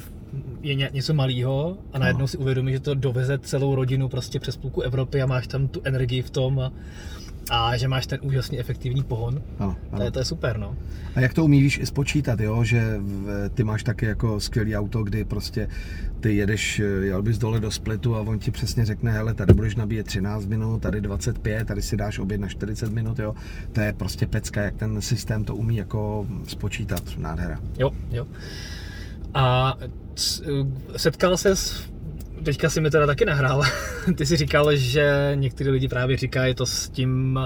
je 0.61 0.75
něco 0.75 1.13
malého 1.13 1.77
a 1.93 1.99
najednou 1.99 2.19
ano. 2.19 2.27
si 2.27 2.37
uvědomí, 2.37 2.71
že 2.71 2.79
to 2.79 2.95
doveze 2.95 3.37
celou 3.37 3.75
rodinu 3.75 4.09
prostě 4.09 4.39
přes 4.39 4.57
půlku 4.57 4.81
Evropy 4.81 5.21
a 5.21 5.25
máš 5.25 5.47
tam 5.47 5.67
tu 5.67 5.81
energii 5.83 6.21
v 6.21 6.29
tom 6.29 6.59
a 6.59 6.71
a 7.49 7.77
že 7.77 7.87
máš 7.87 8.07
ten 8.07 8.19
úžasně 8.21 8.59
efektivní 8.59 9.03
pohon. 9.03 9.41
Ano, 9.59 9.75
ano. 9.91 9.97
To, 9.97 10.03
je, 10.03 10.11
to 10.11 10.19
je 10.19 10.25
super, 10.25 10.57
no. 10.57 10.75
A 11.15 11.19
jak 11.19 11.33
to 11.33 11.45
umíš 11.45 11.77
i 11.77 11.85
spočítat, 11.85 12.39
jo? 12.39 12.63
že 12.63 12.99
ty 13.53 13.63
máš 13.63 13.83
taky 13.83 14.05
jako 14.05 14.39
skvělý 14.39 14.77
auto, 14.77 15.03
kdy 15.03 15.25
prostě 15.25 15.67
ty 16.19 16.35
jedeš, 16.35 16.81
jel 17.01 17.21
bys 17.21 17.37
dole 17.37 17.59
do 17.59 17.71
splitu 17.71 18.15
a 18.15 18.21
on 18.21 18.39
ti 18.39 18.51
přesně 18.51 18.85
řekne, 18.85 19.11
hele, 19.11 19.33
tady 19.33 19.53
budeš 19.53 19.75
nabíjet 19.75 20.05
13 20.05 20.45
minut, 20.45 20.81
tady 20.81 21.01
25, 21.01 21.67
tady 21.67 21.81
si 21.81 21.97
dáš 21.97 22.19
oběd 22.19 22.41
na 22.41 22.47
40 22.47 22.91
minut, 22.91 23.19
jo. 23.19 23.35
To 23.71 23.81
je 23.81 23.93
prostě 23.93 24.27
pecka, 24.27 24.61
jak 24.61 24.75
ten 24.75 25.01
systém 25.01 25.43
to 25.43 25.55
umí 25.55 25.75
jako 25.75 26.27
spočítat, 26.47 27.03
nádhera. 27.17 27.59
Jo, 27.77 27.91
jo. 28.11 28.27
A 29.33 29.77
setkal 30.97 31.37
ses 31.37 31.89
teďka 32.45 32.69
si 32.69 32.81
mi 32.81 32.89
teda 32.89 33.05
taky 33.05 33.25
nahrál. 33.25 33.63
Ty 34.15 34.25
si 34.25 34.37
říkal, 34.37 34.75
že 34.75 35.31
někteří 35.35 35.69
lidi 35.69 35.87
právě 35.87 36.17
říkají 36.17 36.55
to 36.55 36.65
s 36.65 36.89
tím, 36.89 37.39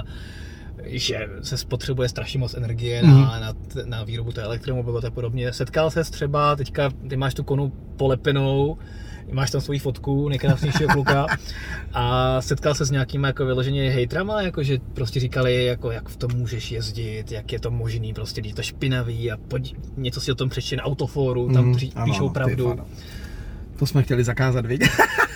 že 0.83 1.29
se 1.41 1.57
spotřebuje 1.57 2.09
strašně 2.09 2.39
moc 2.39 2.53
energie 2.53 3.03
mm. 3.03 3.21
na, 3.21 3.39
na, 3.39 3.53
na 3.85 4.03
výrobu 4.03 4.31
té 4.31 4.41
elektromobilu 4.41 5.05
a 5.05 5.12
podobně. 5.12 5.53
Setkal 5.53 5.91
se 5.91 6.03
třeba, 6.03 6.55
teďka 6.55 6.91
ty 7.09 7.17
máš 7.17 7.33
tu 7.33 7.43
konu 7.43 7.73
polepenou, 7.97 8.77
máš 9.31 9.51
tam 9.51 9.62
svoji 9.62 9.79
fotku 9.79 10.29
nejkrásnějšího 10.29 10.89
kluka 10.89 11.25
a 11.93 12.41
setkal 12.41 12.75
se 12.75 12.85
s 12.85 12.91
nějakými 12.91 13.27
jako 13.27 13.45
vyloženě 13.45 13.91
hejtrama, 13.91 14.41
jako 14.41 14.63
že 14.63 14.77
prostě 14.93 15.19
říkali, 15.19 15.65
jako 15.65 15.91
jak 15.91 16.09
v 16.09 16.17
tom 16.17 16.31
můžeš 16.35 16.71
jezdit, 16.71 17.31
jak 17.31 17.51
je 17.51 17.59
to 17.59 17.71
možný, 17.71 18.13
prostě 18.13 18.41
je 18.45 18.53
to 18.53 18.63
špinavý 18.63 19.31
a 19.31 19.38
pojď, 19.38 19.75
něco 19.97 20.21
si 20.21 20.31
o 20.31 20.35
tom 20.35 20.49
přečti 20.49 20.75
na 20.75 20.83
autoforu, 20.83 21.53
tam 21.53 21.65
mm, 21.65 21.75
píšou 22.03 22.25
ano, 22.25 22.29
pravdu. 22.29 22.79
To 23.79 23.85
jsme 23.85 24.03
chtěli 24.03 24.23
zakázat, 24.23 24.65
vidět. 24.65 24.91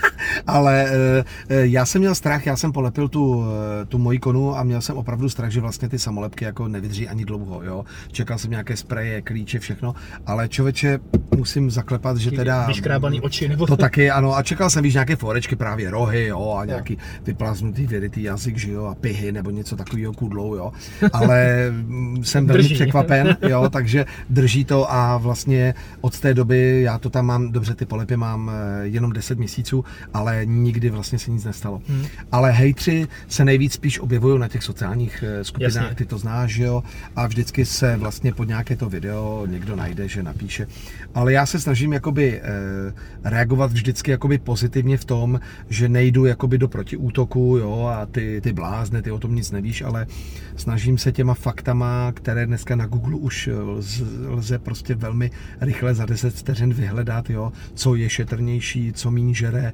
Ale 0.48 0.86
eh, 0.88 1.24
eh, 1.50 1.68
já 1.68 1.86
jsem 1.86 2.02
měl 2.02 2.16
strach, 2.16 2.46
já 2.46 2.56
jsem 2.56 2.72
polepil 2.72 3.08
tu, 3.08 3.46
eh, 3.82 3.86
tu 3.86 3.98
moji 3.98 4.20
konu 4.20 4.58
a 4.58 4.64
měl 4.64 4.82
jsem 4.82 4.98
opravdu 4.98 5.30
strach, 5.30 5.52
že 5.52 5.62
vlastně 5.62 5.90
ty 5.90 6.00
samolepky 6.00 6.46
jako 6.46 6.68
nevydrží 6.68 7.08
ani 7.08 7.26
dlouho, 7.26 7.64
jo. 7.64 7.86
Čekal 8.12 8.38
jsem 8.38 8.52
nějaké 8.52 8.78
spreje, 8.78 9.22
klíče, 9.22 9.60
všechno, 9.60 9.96
ale 10.26 10.50
člověče, 10.50 11.00
musím 11.36 11.72
zaklepat, 11.72 12.18
že 12.18 12.32
teda... 12.32 12.66
Vyškrábaný 12.68 13.22
oči 13.22 13.48
nebo... 13.48 13.68
To 13.68 13.78
taky, 13.78 14.12
ano, 14.12 14.36
a 14.36 14.44
čekal 14.44 14.70
jsem, 14.70 14.84
víš, 14.84 14.94
nějaké 14.94 15.16
forečky, 15.16 15.56
právě 15.56 15.92
rohy, 15.92 16.26
jo, 16.26 16.56
a 16.60 16.66
nějaký 16.66 16.98
vyplaznutý, 17.26 17.88
vyrytý 17.88 18.24
jazyk, 18.24 18.58
že 18.58 18.72
jo, 18.72 18.86
a 18.86 18.96
pihy, 18.96 19.32
nebo 19.32 19.50
něco 19.50 19.76
takového 19.76 20.14
kudlou, 20.14 20.56
jo. 20.56 20.72
Ale 21.14 21.68
mm, 21.72 22.24
jsem 22.24 22.48
velmi 22.48 22.64
Drží. 22.64 22.76
překvapen, 22.76 23.38
jo, 23.42 23.70
takže 23.70 24.06
drží 24.30 24.66
to 24.66 24.92
a 24.92 25.18
vlastně 25.18 25.74
od 26.02 26.20
té 26.20 26.34
doby, 26.34 26.82
já 26.82 26.98
to 26.98 27.10
tam 27.10 27.26
mám, 27.26 27.52
dobře, 27.52 27.76
ty 27.76 27.86
polepy 27.86 28.18
mám 28.18 28.52
jenom 28.84 29.12
10 29.12 29.38
měsíců, 29.38 29.86
ale 30.14 30.33
nikdy 30.44 30.90
vlastně 30.90 31.20
se 31.20 31.32
nic 31.32 31.44
nestalo. 31.44 31.82
Hmm. 31.88 32.06
Ale 32.32 32.52
hejtři 32.52 33.08
se 33.28 33.46
nejvíc 33.46 33.74
spíš 33.74 34.00
objevují 34.00 34.40
na 34.40 34.48
těch 34.48 34.64
sociálních 34.64 35.24
eh, 35.28 35.44
skupinách, 35.44 35.76
Jasně. 35.76 35.96
ty 35.96 36.06
to 36.06 36.18
znáš, 36.18 36.54
že 36.54 36.64
jo, 36.64 36.84
a 37.16 37.28
vždycky 37.28 37.66
se 37.66 37.98
vlastně 37.98 38.34
pod 38.34 38.48
nějaké 38.48 38.76
to 38.76 38.90
video 38.90 39.48
někdo 39.50 39.76
najde, 39.76 40.08
že 40.08 40.24
napíše. 40.24 40.68
Ale 41.16 41.34
já 41.34 41.46
se 41.46 41.60
snažím 41.60 41.94
jakoby 41.94 42.42
eh, 42.44 42.94
reagovat 43.24 43.72
vždycky 43.72 44.12
jakoby 44.12 44.38
pozitivně 44.38 44.98
v 44.98 45.06
tom, 45.06 45.40
že 45.70 45.90
nejdu 45.90 46.26
jakoby 46.26 46.58
do 46.58 46.68
protiútoku, 46.68 47.58
jo, 47.58 47.92
a 47.94 48.06
ty, 48.06 48.42
ty 48.42 48.54
blázne, 48.54 49.02
ty 49.02 49.12
o 49.12 49.20
tom 49.20 49.36
nic 49.36 49.52
nevíš, 49.52 49.82
ale 49.82 50.08
snažím 50.56 50.98
se 50.98 51.12
těma 51.12 51.34
faktama, 51.34 52.12
které 52.12 52.46
dneska 52.46 52.76
na 52.76 52.86
Google 52.86 53.16
už 53.16 53.50
lze, 53.54 54.06
lze 54.28 54.60
prostě 54.60 54.96
velmi 54.96 55.32
rychle 55.62 55.94
za 55.96 56.06
10 56.06 56.34
vteřin 56.34 56.74
vyhledat, 56.74 57.30
jo, 57.30 57.52
co 57.74 57.96
je 57.96 58.10
šetrnější, 58.10 58.94
co 58.94 59.12
méně 59.12 59.34
žere, 59.34 59.74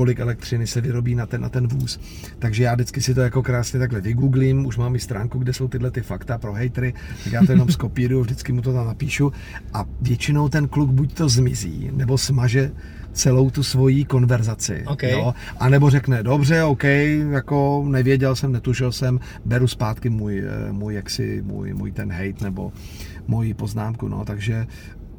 kolik 0.00 0.20
elektřiny 0.20 0.66
se 0.66 0.80
vyrobí 0.80 1.14
na 1.14 1.26
ten, 1.26 1.40
na 1.40 1.48
ten 1.48 1.68
vůz. 1.68 2.00
Takže 2.38 2.64
já 2.64 2.74
vždycky 2.74 3.02
si 3.02 3.14
to 3.14 3.20
jako 3.20 3.42
krásně 3.42 3.78
takhle 3.78 4.00
vygooglím, 4.00 4.66
už 4.66 4.76
mám 4.76 4.96
i 4.96 4.98
stránku, 4.98 5.38
kde 5.38 5.52
jsou 5.52 5.68
tyhle 5.68 5.90
ty 5.90 6.00
fakta 6.00 6.38
pro 6.38 6.52
hejtry, 6.52 6.94
tak 7.24 7.32
já 7.32 7.46
to 7.46 7.52
jenom 7.52 7.68
skopíruju, 7.68 8.20
vždycky 8.22 8.52
mu 8.52 8.62
to 8.62 8.72
tam 8.72 8.86
napíšu 8.86 9.32
a 9.72 9.84
většinou 10.00 10.48
ten 10.48 10.68
kluk 10.68 10.90
buď 10.90 11.14
to 11.14 11.28
zmizí, 11.28 11.90
nebo 11.92 12.18
smaže 12.18 12.72
celou 13.12 13.50
tu 13.50 13.62
svoji 13.62 14.04
konverzaci. 14.04 14.84
Ok. 14.86 15.02
Jo? 15.02 15.34
A 15.58 15.68
nebo 15.68 15.90
řekne, 15.90 16.22
dobře, 16.22 16.64
OK, 16.64 16.84
jako 17.30 17.84
nevěděl 17.88 18.36
jsem, 18.36 18.52
netušil 18.52 18.92
jsem, 18.92 19.20
beru 19.44 19.68
zpátky 19.68 20.10
můj, 20.10 20.38
eh, 20.38 20.72
můj 20.72 20.94
jaksi, 20.94 21.42
můj, 21.46 21.74
můj 21.74 21.92
ten 21.92 22.12
hate 22.12 22.44
nebo 22.44 22.72
moji 23.26 23.54
poznámku, 23.54 24.08
no, 24.08 24.24
takže 24.24 24.66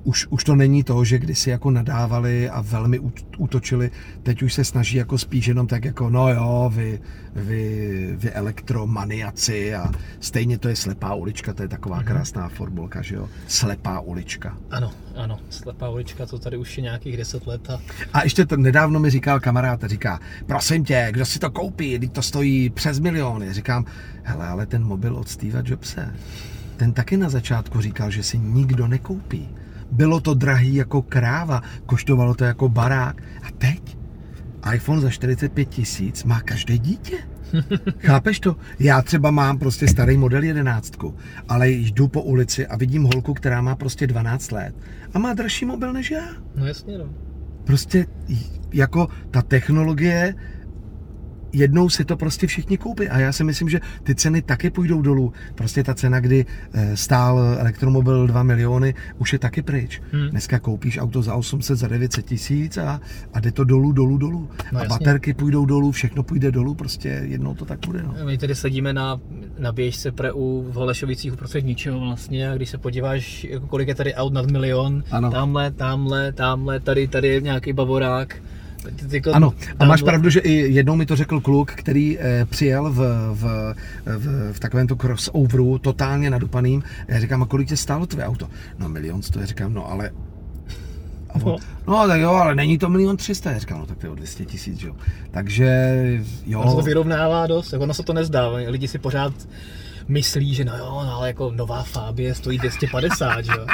už, 0.03 0.27
už 0.29 0.43
to 0.43 0.55
není 0.55 0.83
to, 0.83 1.05
že 1.05 1.19
kdysi 1.19 1.49
jako 1.49 1.71
nadávali 1.71 2.49
a 2.49 2.61
velmi 2.61 2.99
útočili, 3.37 3.91
teď 4.23 4.41
už 4.43 4.53
se 4.53 4.63
snaží 4.63 4.97
jako 4.97 5.17
spíš 5.17 5.47
jenom 5.47 5.67
tak 5.67 5.85
jako, 5.85 6.09
no 6.09 6.29
jo, 6.29 6.71
vy, 6.75 6.99
vy, 7.35 8.13
vy 8.17 8.31
elektromaniaci 8.31 9.75
a 9.75 9.91
stejně 10.19 10.57
to 10.57 10.67
je 10.69 10.75
slepá 10.75 11.13
ulička, 11.13 11.53
to 11.53 11.61
je 11.61 11.67
taková 11.67 11.95
Mhm. 11.97 12.05
krásná 12.05 12.49
formulka, 12.49 13.01
že 13.01 13.15
jo, 13.15 13.29
slepá 13.47 13.99
ulička. 13.99 14.57
Ano, 14.71 14.91
ano, 15.15 15.39
slepá 15.49 15.89
ulička, 15.89 16.25
to 16.25 16.39
tady 16.39 16.57
už 16.57 16.77
je 16.77 16.83
nějakých 16.83 17.17
10 17.17 17.47
let 17.47 17.69
a 17.69 17.79
A 18.13 18.23
ještě 18.23 18.45
to 18.45 18.57
nedávno 18.57 18.99
mi 18.99 19.09
říkal 19.09 19.39
kamarád, 19.39 19.83
říká, 19.83 20.19
prosím 20.45 20.83
tě, 20.85 21.07
kdo 21.11 21.25
si 21.25 21.39
to 21.39 21.51
koupí, 21.51 21.99
teď 21.99 22.11
to 22.11 22.21
stojí 22.21 22.69
přes 22.69 22.99
miliony. 22.99 23.53
Říkám, 23.53 23.85
hele, 24.23 24.47
ale 24.47 24.65
ten 24.65 24.83
mobil 24.83 25.15
od 25.15 25.29
Steva 25.29 25.61
Jobse, 25.65 26.15
ten 26.77 26.93
taky 26.93 27.17
na 27.17 27.29
začátku 27.29 27.81
říkal, 27.81 28.11
že 28.11 28.23
si 28.23 28.37
nikdo 28.39 28.87
nekoupí. 28.87 29.49
Bylo 29.91 30.19
to 30.19 30.33
drahý 30.33 30.75
jako 30.75 31.01
kráva, 31.01 31.61
koštovalo 31.85 32.33
to 32.33 32.43
jako 32.43 32.69
barák. 32.69 33.23
A 33.43 33.51
teď 33.57 33.97
iPhone 34.73 35.01
za 35.01 35.09
45 35.09 35.65
tisíc 35.65 36.23
má 36.23 36.41
každé 36.41 36.77
dítě. 36.77 37.17
Chápeš 37.97 38.39
to? 38.39 38.55
Já 38.79 39.01
třeba 39.01 39.31
mám 39.31 39.57
prostě 39.57 39.87
starý 39.87 40.17
model 40.17 40.43
11, 40.43 40.93
ale 41.49 41.69
jdu 41.69 42.07
po 42.07 42.21
ulici 42.21 42.67
a 42.67 42.77
vidím 42.77 43.03
holku, 43.03 43.33
která 43.33 43.61
má 43.61 43.75
prostě 43.75 44.07
12 44.07 44.51
let 44.51 44.75
a 45.13 45.19
má 45.19 45.33
dražší 45.33 45.65
mobil 45.65 45.93
než 45.93 46.11
já. 46.11 46.25
no 46.55 46.65
jasně 46.65 46.97
no. 46.97 47.05
Prostě 47.63 48.05
jako 48.73 49.07
ta 49.31 49.41
technologie, 49.41 50.35
jednou 51.53 51.89
si 51.89 52.05
to 52.05 52.17
prostě 52.17 52.47
všichni 52.47 52.77
koupí 52.77 53.09
a 53.09 53.19
já 53.19 53.31
si 53.31 53.43
myslím, 53.43 53.69
že 53.69 53.79
ty 54.03 54.15
ceny 54.15 54.41
taky 54.41 54.69
půjdou 54.69 55.01
dolů. 55.01 55.33
Prostě 55.55 55.83
ta 55.83 55.93
cena, 55.93 56.19
kdy 56.19 56.45
eh, 56.73 56.97
stál 56.97 57.39
elektromobil 57.59 58.27
2 58.27 58.43
miliony, 58.43 58.93
už 59.17 59.33
je 59.33 59.39
taky 59.39 59.61
pryč. 59.61 60.01
Hmm. 60.11 60.29
Dneska 60.29 60.59
koupíš 60.59 60.97
auto 60.97 61.21
za 61.21 61.35
800, 61.35 61.77
za 61.77 61.87
900 61.87 62.25
tisíc 62.25 62.77
a, 62.77 63.01
a 63.33 63.39
jde 63.39 63.51
to 63.51 63.63
dolů, 63.63 63.91
dolů, 63.91 64.17
dolů. 64.17 64.49
No 64.71 64.79
a 64.79 64.83
jasně. 64.83 64.97
baterky 64.97 65.33
půjdou 65.33 65.65
dolů, 65.65 65.91
všechno 65.91 66.23
půjde 66.23 66.51
dolů, 66.51 66.75
prostě 66.75 67.07
jednou 67.07 67.55
to 67.55 67.65
tak 67.65 67.79
bude. 67.85 68.03
No. 68.03 68.15
My 68.25 68.37
tady 68.37 68.55
sedíme 68.55 68.93
na, 68.93 69.19
na 69.59 69.71
běžce 69.71 70.11
pre 70.11 70.31
u 70.31 70.65
v 70.71 70.73
Holešovicích 70.73 71.33
uprostřed 71.33 71.65
ničeho 71.65 71.99
vlastně 71.99 72.49
a 72.51 72.55
když 72.55 72.69
se 72.69 72.77
podíváš, 72.77 73.43
jako 73.43 73.67
kolik 73.67 73.87
je 73.87 73.95
tady 73.95 74.13
aut 74.15 74.33
nad 74.33 74.51
milion, 74.51 75.03
Ano. 75.11 75.31
tamhle, 75.31 75.71
tamhle, 75.71 76.31
tamhle, 76.33 76.79
tady, 76.79 77.07
tady 77.07 77.27
je 77.27 77.41
nějaký 77.41 77.73
bavorák. 77.73 78.35
Jako 79.11 79.31
Ano, 79.33 79.53
a 79.79 79.85
máš 79.85 80.01
pravdu, 80.01 80.29
že 80.29 80.39
i 80.39 80.51
jednou 80.53 80.95
mi 80.95 81.05
to 81.05 81.15
řekl 81.15 81.39
kluk, 81.39 81.71
který 81.71 82.19
eh, 82.19 82.45
přijel 82.45 82.89
v, 82.89 82.95
v, 83.33 83.75
v, 84.05 84.53
v 84.53 84.59
takovém 84.59 84.87
to 84.87 84.95
crossoveru, 84.95 85.77
totálně 85.77 86.29
nadupaným. 86.29 86.83
Já 87.07 87.19
říkám, 87.19 87.43
a 87.43 87.45
kolik 87.45 87.67
tě 87.67 87.77
stálo 87.77 88.05
tvé 88.05 88.25
auto? 88.25 88.47
No 88.79 88.89
milion 88.89 89.21
sto, 89.21 89.39
já 89.39 89.45
říkám, 89.45 89.73
no 89.73 89.91
ale... 89.91 90.11
A 91.29 91.35
on, 91.35 91.41
No. 91.45 91.57
no 91.87 92.07
tak 92.07 92.21
jo, 92.21 92.31
ale 92.31 92.55
není 92.55 92.77
to 92.77 92.89
milion 92.89 93.17
třista, 93.17 93.51
já 93.51 93.57
říkám, 93.59 93.79
no 93.79 93.85
tak 93.85 93.97
to 93.97 94.05
je 94.05 94.11
o 94.11 94.15
200 94.15 94.45
tisíc, 94.45 94.81
jo. 94.83 94.95
Takže 95.31 95.69
jo. 96.45 96.59
Ono 96.61 96.71
se 96.71 96.77
to 96.77 96.81
vyrovnává 96.83 97.47
dost, 97.47 97.73
jako 97.73 97.83
ono 97.83 97.93
se 97.93 98.03
to 98.03 98.13
nezdá, 98.13 98.47
lidi 98.47 98.87
si 98.87 98.99
pořád 98.99 99.33
myslí, 100.07 100.53
že 100.55 100.65
no 100.65 100.77
jo, 100.77 101.01
no 101.05 101.15
ale 101.15 101.27
jako 101.27 101.51
nová 101.51 101.83
Fabie 101.83 102.35
stojí 102.35 102.57
250, 102.57 103.41
že 103.45 103.51
jo. 103.57 103.65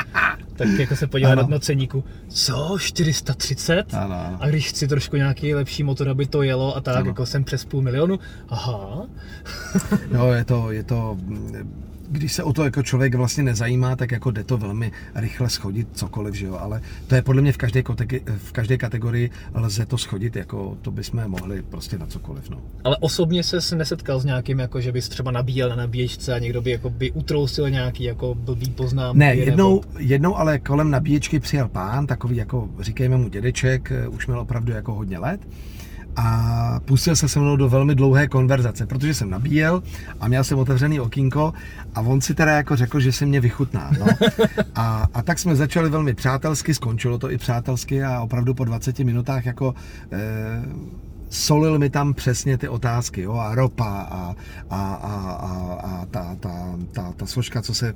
Tak 0.58 0.68
jako 0.80 0.96
se 0.96 1.08
podívá 1.08 1.32
Ano. 1.32 1.48
na, 1.48 1.60
ceníku, 1.60 2.04
co, 2.28 2.78
430? 2.80 3.94
Ano, 3.94 4.16
ano. 4.28 4.38
A 4.40 4.48
když 4.48 4.70
chci 4.70 4.88
trošku 4.88 5.16
nějaký 5.16 5.54
lepší 5.56 5.84
motor, 5.84 6.10
aby 6.10 6.26
to 6.26 6.44
jelo 6.44 6.76
a 6.78 6.82
tak, 6.82 6.96
Ano. 6.96 7.06
jako 7.06 7.26
jsem 7.26 7.44
přes 7.44 7.66
půl 7.66 7.82
milionu, 7.82 8.20
aha, 8.50 9.06
Jo, 10.14 10.26
je 10.32 10.46
to, 10.46 10.72
je 10.72 10.84
to, 10.84 11.18
když 12.10 12.34
se 12.34 12.44
o 12.44 12.54
to 12.54 12.64
jako 12.64 12.84
člověk 12.84 13.16
vlastně 13.16 13.44
nezajímá, 13.44 13.96
tak 13.96 14.12
jako 14.12 14.32
jde 14.32 14.44
to 14.44 14.58
velmi 14.58 14.92
rychle 15.16 15.50
schodit 15.50 15.88
cokoliv, 15.94 16.36
že 16.36 16.46
jo, 16.46 16.58
ale 16.60 16.82
to 17.08 17.16
je 17.16 17.22
podle 17.22 17.42
mě 17.42 17.52
v 17.52 17.58
každé, 17.58 17.84
v 18.38 18.52
každé 18.52 18.78
kategorii 18.78 19.30
lze 19.54 19.86
to 19.86 19.98
schodit, 19.98 20.36
jako 20.36 20.78
to 20.82 20.92
bychom 20.92 21.28
mohli 21.28 21.62
prostě 21.62 21.98
na 21.98 22.06
cokoliv, 22.06 22.50
no. 22.50 22.62
ale 22.84 22.98
osobně 23.00 23.44
se 23.44 23.76
nesetkal 23.76 24.20
s 24.20 24.26
nějakým, 24.26 24.60
jako 24.60 24.82
že 24.82 24.92
bys 24.92 25.10
třeba 25.10 25.32
nabíjel 25.32 25.70
na 25.70 25.76
nabíječce 25.76 26.34
a 26.34 26.40
někdo 26.40 26.62
by 26.62 26.72
jako 26.72 26.90
by 26.90 27.12
utrousil 27.12 27.70
nějaký 27.70 28.04
jako 28.04 28.36
blbý 28.36 28.70
poznámky. 28.70 29.20
Ne, 29.20 29.36
nebo- 29.36 29.46
jednou, 29.46 29.82
jednou 29.98 30.38
ale 30.38 30.60
kolem 30.60 30.92
nabíječky 30.92 31.40
přijel 31.40 31.68
pán, 31.68 32.08
takový 32.08 32.36
jako, 32.36 32.70
říkejme 32.80 33.18
mu 33.18 33.30
dědeček, 33.30 33.92
eh, 33.92 34.08
už 34.08 34.28
měl 34.28 34.40
opravdu 34.40 34.74
jako 34.74 34.94
hodně 34.94 35.18
let 35.18 35.42
a 36.18 36.80
pustil 36.86 37.16
se 37.16 37.30
se 37.30 37.40
mnou 37.40 37.56
do 37.56 37.70
velmi 37.70 37.96
dlouhé 37.96 38.28
konverzace, 38.28 38.86
protože 38.86 39.14
jsem 39.14 39.30
nabíjel 39.30 39.84
a 40.20 40.28
měl 40.28 40.44
jsem 40.44 40.60
otevřený 40.60 41.00
okýnko 41.00 41.54
a 41.96 42.02
on 42.02 42.22
si 42.22 42.34
teda 42.34 42.52
jako 42.52 42.76
řekl, 42.76 43.00
že 43.00 43.12
si 43.12 43.26
mě 43.26 43.40
vychutná. 43.42 43.92
No. 44.00 44.06
A, 44.76 45.08
a 45.14 45.22
tak 45.22 45.40
jsme 45.40 45.56
začali 45.56 45.90
velmi 45.90 46.14
přátelsky, 46.14 46.74
skončilo 46.74 47.18
to 47.18 47.32
i 47.32 47.38
přátelsky 47.38 48.04
a 48.04 48.22
opravdu 48.22 48.54
po 48.54 48.66
20 48.66 49.00
minutách 49.00 49.46
jako 49.46 49.76
eh, 50.12 50.18
solil 51.30 51.80
mi 51.80 51.90
tam 51.90 52.14
přesně 52.14 52.58
ty 52.58 52.68
otázky, 52.68 53.22
jo, 53.22 53.34
a 53.34 53.56
ropa 53.56 53.86
a, 53.86 54.36
a, 54.70 54.94
a, 54.94 55.32
a, 55.32 55.74
a 55.88 56.06
ta, 56.12 56.36
ta, 56.40 56.76
ta, 56.92 57.14
ta 57.18 57.26
složka, 57.26 57.62
co 57.62 57.74
se 57.74 57.94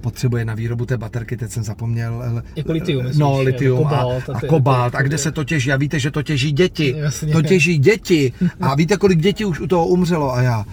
potřebuje 0.00 0.44
na 0.44 0.54
výrobu 0.54 0.86
té 0.86 0.96
baterky, 0.96 1.36
teď 1.36 1.50
jsem 1.50 1.62
zapomněl. 1.62 2.42
Jako 2.56 2.72
litium, 2.72 3.04
No, 3.18 3.40
litium 3.40 3.86
a, 3.86 4.04
a 4.34 4.40
kobalt. 4.48 4.94
A 4.94 5.02
kde 5.02 5.18
se 5.18 5.32
to 5.32 5.44
těží? 5.44 5.72
A 5.72 5.76
víte, 5.76 6.00
že 6.00 6.10
to 6.10 6.22
těží 6.22 6.52
děti. 6.52 6.94
Jasně. 6.96 7.32
To 7.32 7.42
těží 7.42 7.78
děti. 7.78 8.32
A 8.60 8.74
víte, 8.74 8.96
kolik 8.96 9.18
dětí 9.18 9.44
už 9.44 9.60
u 9.60 9.66
toho 9.66 9.86
umřelo? 9.86 10.34
A 10.34 10.42
já, 10.42 10.64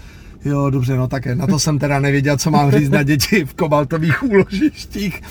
Jo, 0.46 0.70
dobře, 0.70 0.96
no 0.96 1.08
tak 1.08 1.26
na 1.26 1.48
to 1.48 1.60
jsem 1.60 1.80
teda 1.80 2.00
nevěděl, 2.00 2.38
co 2.38 2.52
mám 2.52 2.72
říct 2.72 2.90
na 2.90 3.04
děti 3.04 3.46
v 3.46 3.54
kobaltových 3.54 4.24
úložištích, 4.24 5.22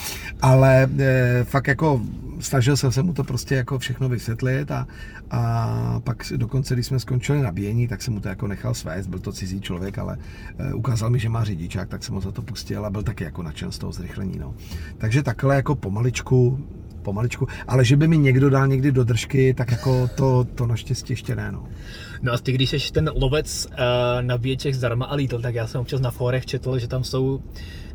ale 0.43 0.89
e, 0.99 1.45
fakt 1.45 1.67
jako 1.67 2.01
snažil 2.41 2.77
jsem 2.77 2.93
se 2.93 3.03
mu 3.03 3.13
to 3.13 3.25
prostě 3.25 3.55
jako 3.55 3.79
všechno 3.79 4.09
vysvětlit 4.09 4.71
a, 4.71 4.87
a 5.31 6.01
pak 6.05 6.25
dokonce, 6.37 6.75
když 6.75 6.87
jsme 6.87 7.01
skončili 7.01 7.43
nabíjení, 7.43 7.89
tak 7.89 8.03
jsem 8.03 8.15
mu 8.15 8.21
to 8.21 8.29
jako 8.29 8.47
nechal 8.47 8.75
svést, 8.75 9.09
byl 9.09 9.19
to 9.19 9.33
cizí 9.33 9.61
člověk, 9.61 9.99
ale 9.99 10.19
e, 10.59 10.75
ukázal 10.75 11.11
mi, 11.11 11.19
že 11.19 11.29
má 11.29 11.45
řidičák, 11.45 11.89
tak 11.89 12.05
jsem 12.05 12.15
ho 12.15 12.21
za 12.21 12.33
to 12.33 12.43
pustil 12.43 12.87
a 12.87 12.91
byl 12.91 13.03
taky 13.03 13.25
jako 13.25 13.43
nadšen 13.43 13.73
z 13.73 13.79
toho 13.79 13.93
zrychlení, 13.93 14.39
no. 14.39 14.55
Takže 14.99 15.23
takhle 15.23 15.57
jako 15.57 15.75
pomaličku, 15.75 16.67
pomaličku, 17.03 17.47
ale 17.69 17.85
že 17.85 17.97
by 17.97 18.09
mi 18.09 18.19
někdo 18.19 18.51
dal 18.51 18.69
někdy 18.69 18.93
do 18.93 19.05
držky, 19.05 19.55
tak 19.55 19.71
jako 19.71 20.09
to, 20.09 20.45
to 20.45 20.67
naštěstí 20.67 21.13
ještě 21.13 21.37
ne, 21.37 21.53
no. 21.53 21.65
No 22.23 22.33
a 22.33 22.39
ty, 22.39 22.53
když 22.53 22.71
jsi 22.71 22.93
ten 22.93 23.11
lovec 23.15 23.67
uh, 23.71 23.77
nabíječek 24.21 24.75
zdarma 24.75 25.07
a 25.07 25.15
lítl, 25.15 25.41
tak 25.41 25.55
já 25.55 25.67
jsem 25.67 25.81
občas 25.81 26.01
na 26.01 26.11
fórech 26.11 26.47
četl, 26.47 26.79
že 26.79 26.89
tam 26.89 27.05
jsou 27.05 27.41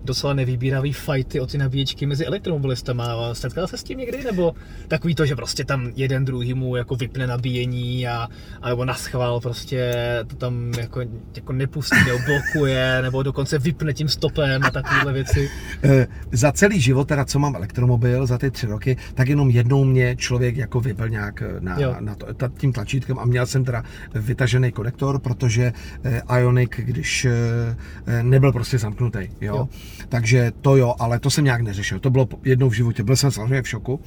docela 0.03 0.33
nevýbíravý 0.33 0.93
fighty 0.93 1.39
o 1.39 1.45
ty 1.45 1.57
nabíječky 1.57 2.05
mezi 2.05 2.25
elektromobilistama. 2.25 3.33
Setkal 3.33 3.67
se 3.67 3.77
s 3.77 3.83
tím 3.83 3.99
někdy? 3.99 4.23
Nebo 4.23 4.53
takový 4.87 5.15
to, 5.15 5.25
že 5.25 5.35
prostě 5.35 5.65
tam 5.65 5.91
jeden 5.95 6.25
druhýmu 6.25 6.75
jako 6.75 6.95
vypne 6.95 7.27
nabíjení 7.27 8.07
a, 8.07 8.27
a 8.61 8.69
nebo 8.69 8.85
naschvál 8.85 9.39
prostě 9.39 9.93
to 10.27 10.35
tam 10.35 10.71
jako, 10.77 11.01
jako 11.35 11.53
nepustí 11.53 11.95
nebo 12.07 12.19
blokuje, 12.25 12.99
nebo 13.01 13.23
dokonce 13.23 13.59
vypne 13.59 13.93
tím 13.93 14.07
stopem 14.07 14.63
a 14.63 14.71
takovéhle 14.71 15.13
věci. 15.13 15.49
E, 15.83 16.07
za 16.31 16.51
celý 16.51 16.81
život, 16.81 17.07
teda 17.07 17.25
co 17.25 17.39
mám 17.39 17.55
elektromobil, 17.55 18.25
za 18.25 18.37
ty 18.37 18.51
tři 18.51 18.67
roky, 18.67 18.97
tak 19.13 19.27
jenom 19.27 19.49
jednou 19.49 19.83
mě 19.83 20.15
člověk 20.15 20.57
jako 20.57 20.79
vypl 20.79 21.09
nějak 21.09 21.43
na, 21.59 21.77
na 21.99 22.15
to, 22.15 22.27
tím 22.57 22.73
tlačítkem 22.73 23.19
a 23.19 23.25
měl 23.25 23.45
jsem 23.45 23.65
teda 23.65 23.83
vytažený 24.15 24.71
konektor, 24.71 25.19
protože 25.19 25.73
eh, 26.03 26.21
Ionic, 26.39 26.69
když 26.77 27.25
eh, 27.25 28.23
nebyl 28.23 28.51
prostě 28.51 28.77
zamknutý, 28.77 29.19
jo? 29.41 29.55
jo. 29.55 29.67
Takže 30.09 30.51
to 30.61 30.77
jo, 30.77 30.95
ale 30.99 31.19
to 31.19 31.29
jsem 31.29 31.43
nějak 31.43 31.61
neřešil. 31.61 31.99
To 31.99 32.09
bylo 32.09 32.27
jednou 32.43 32.69
v 32.69 32.73
životě, 32.73 33.03
byl 33.03 33.15
jsem 33.15 33.31
samozřejmě 33.31 33.61
v 33.61 33.67
šoku, 33.67 33.99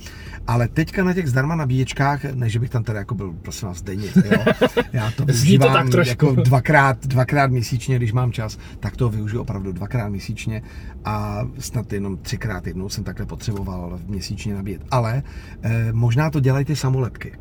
ale 0.47 0.69
teďka 0.69 1.05
na 1.05 1.15
těch 1.15 1.29
zdarma 1.29 1.57
nabíječkách, 1.57 2.25
ne, 2.25 2.49
že 2.49 2.59
bych 2.59 2.71
tam 2.71 2.85
teda 2.85 2.99
jako 2.99 3.15
byl, 3.15 3.35
prosím 3.43 3.69
vás, 3.69 3.83
denně, 3.83 4.09
jo? 4.25 4.45
Já 4.93 5.11
to 5.11 5.25
využívám 5.25 5.69
to 5.69 5.75
tak 5.75 5.91
trošku. 5.91 6.27
jako 6.27 6.43
dvakrát, 6.43 7.07
dvakrát 7.07 7.51
měsíčně, 7.51 7.97
když 7.97 8.13
mám 8.13 8.33
čas, 8.33 8.59
tak 8.81 8.97
to 8.97 9.09
využiju 9.09 9.43
opravdu 9.43 9.73
dvakrát 9.73 10.09
měsíčně 10.09 10.63
a 11.05 11.47
snad 11.59 11.93
jenom 11.93 12.17
třikrát 12.17 12.67
jednou 12.67 12.89
jsem 12.89 13.05
takhle 13.05 13.27
potřeboval 13.27 14.01
měsíčně 14.07 14.55
nabíjet. 14.55 14.83
Ale 14.91 15.23
eh, 15.63 15.93
možná 15.93 16.31
to 16.31 16.41
dělají 16.41 16.65
ty 16.65 16.77
samolepky. 16.77 17.33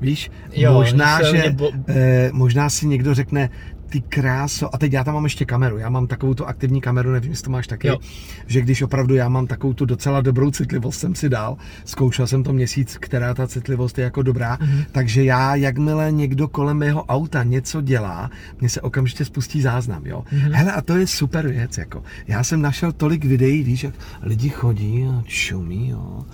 Víš, 0.00 0.30
jo, 0.52 0.72
možná, 0.72 1.22
že, 1.22 1.50
bo... 1.50 1.70
eh, 1.88 2.30
možná 2.32 2.70
si 2.70 2.86
někdo 2.86 3.14
řekne, 3.14 3.50
ty 3.94 4.00
kráso, 4.00 4.74
a 4.74 4.78
teď 4.78 4.92
já 4.92 5.04
tam 5.04 5.14
mám 5.14 5.24
ještě 5.24 5.44
kameru, 5.44 5.78
já 5.78 5.88
mám 5.88 6.06
takovou 6.06 6.34
tu 6.34 6.46
aktivní 6.46 6.80
kameru, 6.80 7.12
nevím, 7.12 7.30
jestli 7.30 7.44
to 7.44 7.50
máš 7.50 7.66
taky, 7.66 7.88
jo. 7.88 7.98
že 8.46 8.60
když 8.60 8.82
opravdu 8.82 9.14
já 9.14 9.28
mám 9.28 9.46
takovou 9.46 9.74
tu 9.74 9.84
docela 9.84 10.20
dobrou 10.20 10.50
citlivost, 10.50 11.00
jsem 11.00 11.14
si 11.14 11.28
dal, 11.28 11.56
zkoušel 11.84 12.26
jsem 12.26 12.42
to 12.42 12.52
měsíc, 12.52 12.96
která 13.00 13.34
ta 13.34 13.46
citlivost 13.46 13.98
je 13.98 14.04
jako 14.04 14.22
dobrá, 14.22 14.56
mm-hmm. 14.56 14.84
takže 14.92 15.24
já, 15.24 15.54
jakmile 15.54 16.12
někdo 16.12 16.48
kolem 16.48 16.76
mého 16.76 17.04
auta 17.04 17.42
něco 17.42 17.80
dělá, 17.80 18.30
mně 18.60 18.68
se 18.68 18.80
okamžitě 18.80 19.24
spustí 19.24 19.62
záznam, 19.62 20.06
jo. 20.06 20.24
Mm-hmm. 20.32 20.52
Hele, 20.52 20.72
a 20.72 20.82
to 20.82 20.96
je 20.96 21.06
super 21.06 21.48
věc, 21.48 21.78
jako. 21.78 22.02
Já 22.26 22.44
jsem 22.44 22.62
našel 22.62 22.92
tolik 22.92 23.24
videí, 23.24 23.62
víš, 23.62 23.84
jak 23.84 23.94
lidi 24.22 24.48
chodí 24.48 25.06
a 25.06 25.22
čumí, 25.26 25.88
jo 25.88 26.24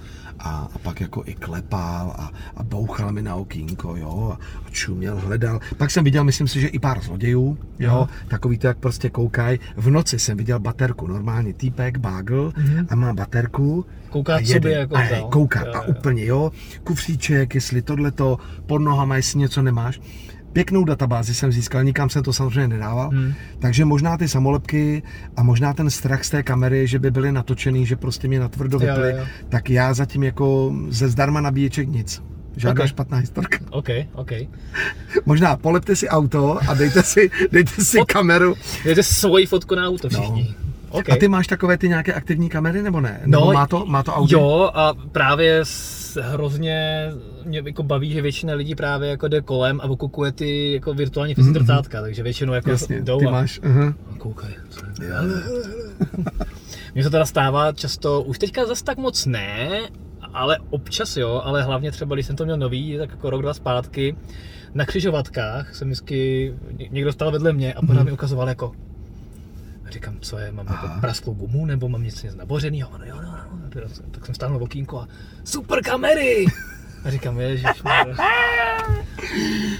a, 0.41 0.69
a 0.75 0.79
pak 0.79 1.01
jako 1.01 1.23
i 1.27 1.35
klepal 1.35 2.15
a, 2.19 2.31
a 2.57 2.63
bouchal 2.63 3.13
mi 3.13 3.23
na 3.23 3.35
okýnko, 3.35 3.97
jo, 3.97 4.37
a 4.67 4.71
čuměl, 4.71 5.17
hledal. 5.21 5.61
Pak 5.77 5.91
jsem 5.91 6.05
viděl, 6.05 6.25
myslím 6.25 6.49
si, 6.49 6.61
že 6.61 6.69
i 6.69 6.79
pár 6.79 7.03
zlodějů, 7.03 7.59
jo, 7.79 7.91
jo. 7.91 8.09
takový 8.29 8.59
to, 8.59 8.67
jak 8.67 8.79
prostě 8.79 9.11
koukají. 9.11 9.59
V 9.77 9.91
noci 9.91 10.19
jsem 10.19 10.37
viděl 10.37 10.59
baterku, 10.61 11.07
normálně 11.07 11.55
týpek, 11.55 11.99
bagel 11.99 12.51
mm-hmm. 12.51 12.87
a 12.91 12.95
má 12.95 13.13
baterku. 13.13 13.87
Kouká 14.11 14.37
a 14.37 14.45
sobě 14.45 14.73
jako 14.73 14.97
a, 14.97 14.99
hej, 14.99 15.25
kouká 15.31 15.61
jo, 15.67 15.73
a 15.75 15.77
jo. 15.77 15.83
úplně, 15.87 16.25
jo, 16.25 16.53
kufříček, 16.85 17.55
jestli 17.55 17.83
tohleto, 17.83 18.39
pod 18.67 18.79
nohama, 18.79 19.17
jestli 19.17 19.39
něco 19.39 19.63
nemáš 19.63 20.01
pěknou 20.53 20.85
databázi 20.85 21.35
jsem 21.35 21.53
získal, 21.53 21.85
nikam 21.85 22.11
jsem 22.11 22.23
to 22.23 22.33
samozřejmě 22.33 22.69
nedával, 22.69 23.11
hmm. 23.11 23.35
takže 23.59 23.85
možná 23.85 24.17
ty 24.17 24.29
samolepky 24.29 25.03
a 25.37 25.43
možná 25.43 25.73
ten 25.73 25.91
strach 25.91 26.25
z 26.25 26.31
té 26.31 26.43
kamery, 26.43 26.87
že 26.87 26.99
by 26.99 27.11
byly 27.11 27.33
natočený, 27.33 27.87
že 27.87 27.97
prostě 27.97 28.29
mě 28.29 28.41
natvrdo 28.41 28.79
vyply, 28.79 29.11
jo, 29.11 29.17
jo. 29.17 29.25
tak 29.49 29.71
já 29.71 29.95
zatím 29.95 30.23
jako 30.23 30.75
ze 30.89 31.09
zdarma 31.09 31.41
nabíječek 31.41 31.89
nic. 31.89 32.23
Žádná 32.57 32.81
okay. 32.81 32.89
špatná 32.89 33.19
historka. 33.19 33.59
OK, 33.71 33.89
OK. 34.13 34.33
Možná 35.27 35.57
polepte 35.57 35.97
si 35.97 36.09
auto 36.09 36.59
a 36.69 36.75
dejte 36.75 37.03
si, 37.03 37.31
dejte 37.53 37.85
si 37.85 37.99
Fot... 37.99 38.13
kameru. 38.13 38.55
Dejte 38.85 39.03
svoji 39.03 39.47
fotku 39.47 39.75
na 39.75 39.87
auto 39.87 40.09
všichni. 40.09 40.57
No. 40.59 40.70
Okay. 40.91 41.17
A 41.17 41.19
ty 41.19 41.29
máš 41.29 41.47
takové 41.47 41.79
ty 41.79 41.89
nějaké 41.89 42.15
aktivní 42.15 42.49
kamery 42.49 42.83
nebo 42.83 43.01
ne? 43.01 43.21
Nebo 43.25 43.47
no, 43.47 43.53
má 43.53 43.67
to, 43.67 43.87
má 43.87 44.03
to 44.03 44.13
audio? 44.13 44.41
Jo, 44.41 44.71
a 44.75 44.95
právě 45.13 45.65
hrozně 46.21 47.09
mě 47.45 47.63
jako 47.67 47.83
baví, 47.83 48.13
že 48.13 48.23
většina 48.23 48.55
lidí 48.55 48.75
právě 48.75 49.11
jako 49.11 49.29
jde 49.29 49.41
kolem 49.41 49.81
a 49.81 49.85
okukuje 49.85 50.33
ty 50.33 50.73
jako 50.73 50.95
virtuální 50.95 51.35
fyzické 51.35 51.61
mm-hmm. 51.61 52.03
takže 52.03 52.23
většinou 52.23 52.53
jako 52.53 52.71
Jasně, 52.71 53.01
jdou 53.01 53.19
ty 53.19 53.27
a, 53.27 53.31
máš, 53.31 53.61
uh-huh. 53.61 53.95
a 54.15 54.19
koukaj. 54.19 54.51
Mně 56.95 57.03
se 57.03 57.11
teda 57.11 57.27
stává 57.27 57.73
často, 57.73 58.23
už 58.23 58.39
teďka 58.39 58.67
zase 58.67 58.85
tak 58.85 58.99
moc 58.99 59.27
ne, 59.27 59.81
ale 60.33 60.59
občas 60.71 61.17
jo, 61.17 61.41
ale 61.45 61.63
hlavně 61.63 61.91
třeba, 61.91 62.15
když 62.15 62.27
jsem 62.27 62.37
to 62.37 62.45
měl 62.45 62.57
nový, 62.57 62.99
tak 62.99 63.11
jako 63.11 63.31
rok, 63.31 63.43
dva 63.43 63.55
zpátky, 63.55 64.17
na 64.75 64.85
křižovatkách 64.85 65.75
jsem 65.75 65.89
vždycky, 65.89 66.55
někdo 66.91 67.13
stál 67.13 67.31
vedle 67.31 67.53
mě 67.53 67.75
a 67.75 67.81
pořád 67.81 68.01
mm-hmm. 68.01 68.05
mi 68.05 68.13
ukazoval 68.13 68.49
jako 68.49 68.73
říkám, 69.91 70.17
co 70.21 70.39
je, 70.39 70.53
mám 70.53 70.67
jako 70.67 70.89
prasklou 71.01 71.35
gumu, 71.35 71.67
nebo 71.67 71.89
mám 71.89 72.03
něco 72.03 72.27
nabořenýho, 72.37 72.91
no 72.99 73.05
jo, 73.05 73.17
no, 73.23 73.39
no, 73.75 73.91
tak 74.11 74.27
jsem 74.27 74.35
stáhnul 74.35 74.63
okýnko 74.63 75.01
a 75.01 75.09
super 75.45 75.83
kamery! 75.83 76.47
A 77.05 77.11
říkám, 77.11 77.41
ježiš. 77.41 77.67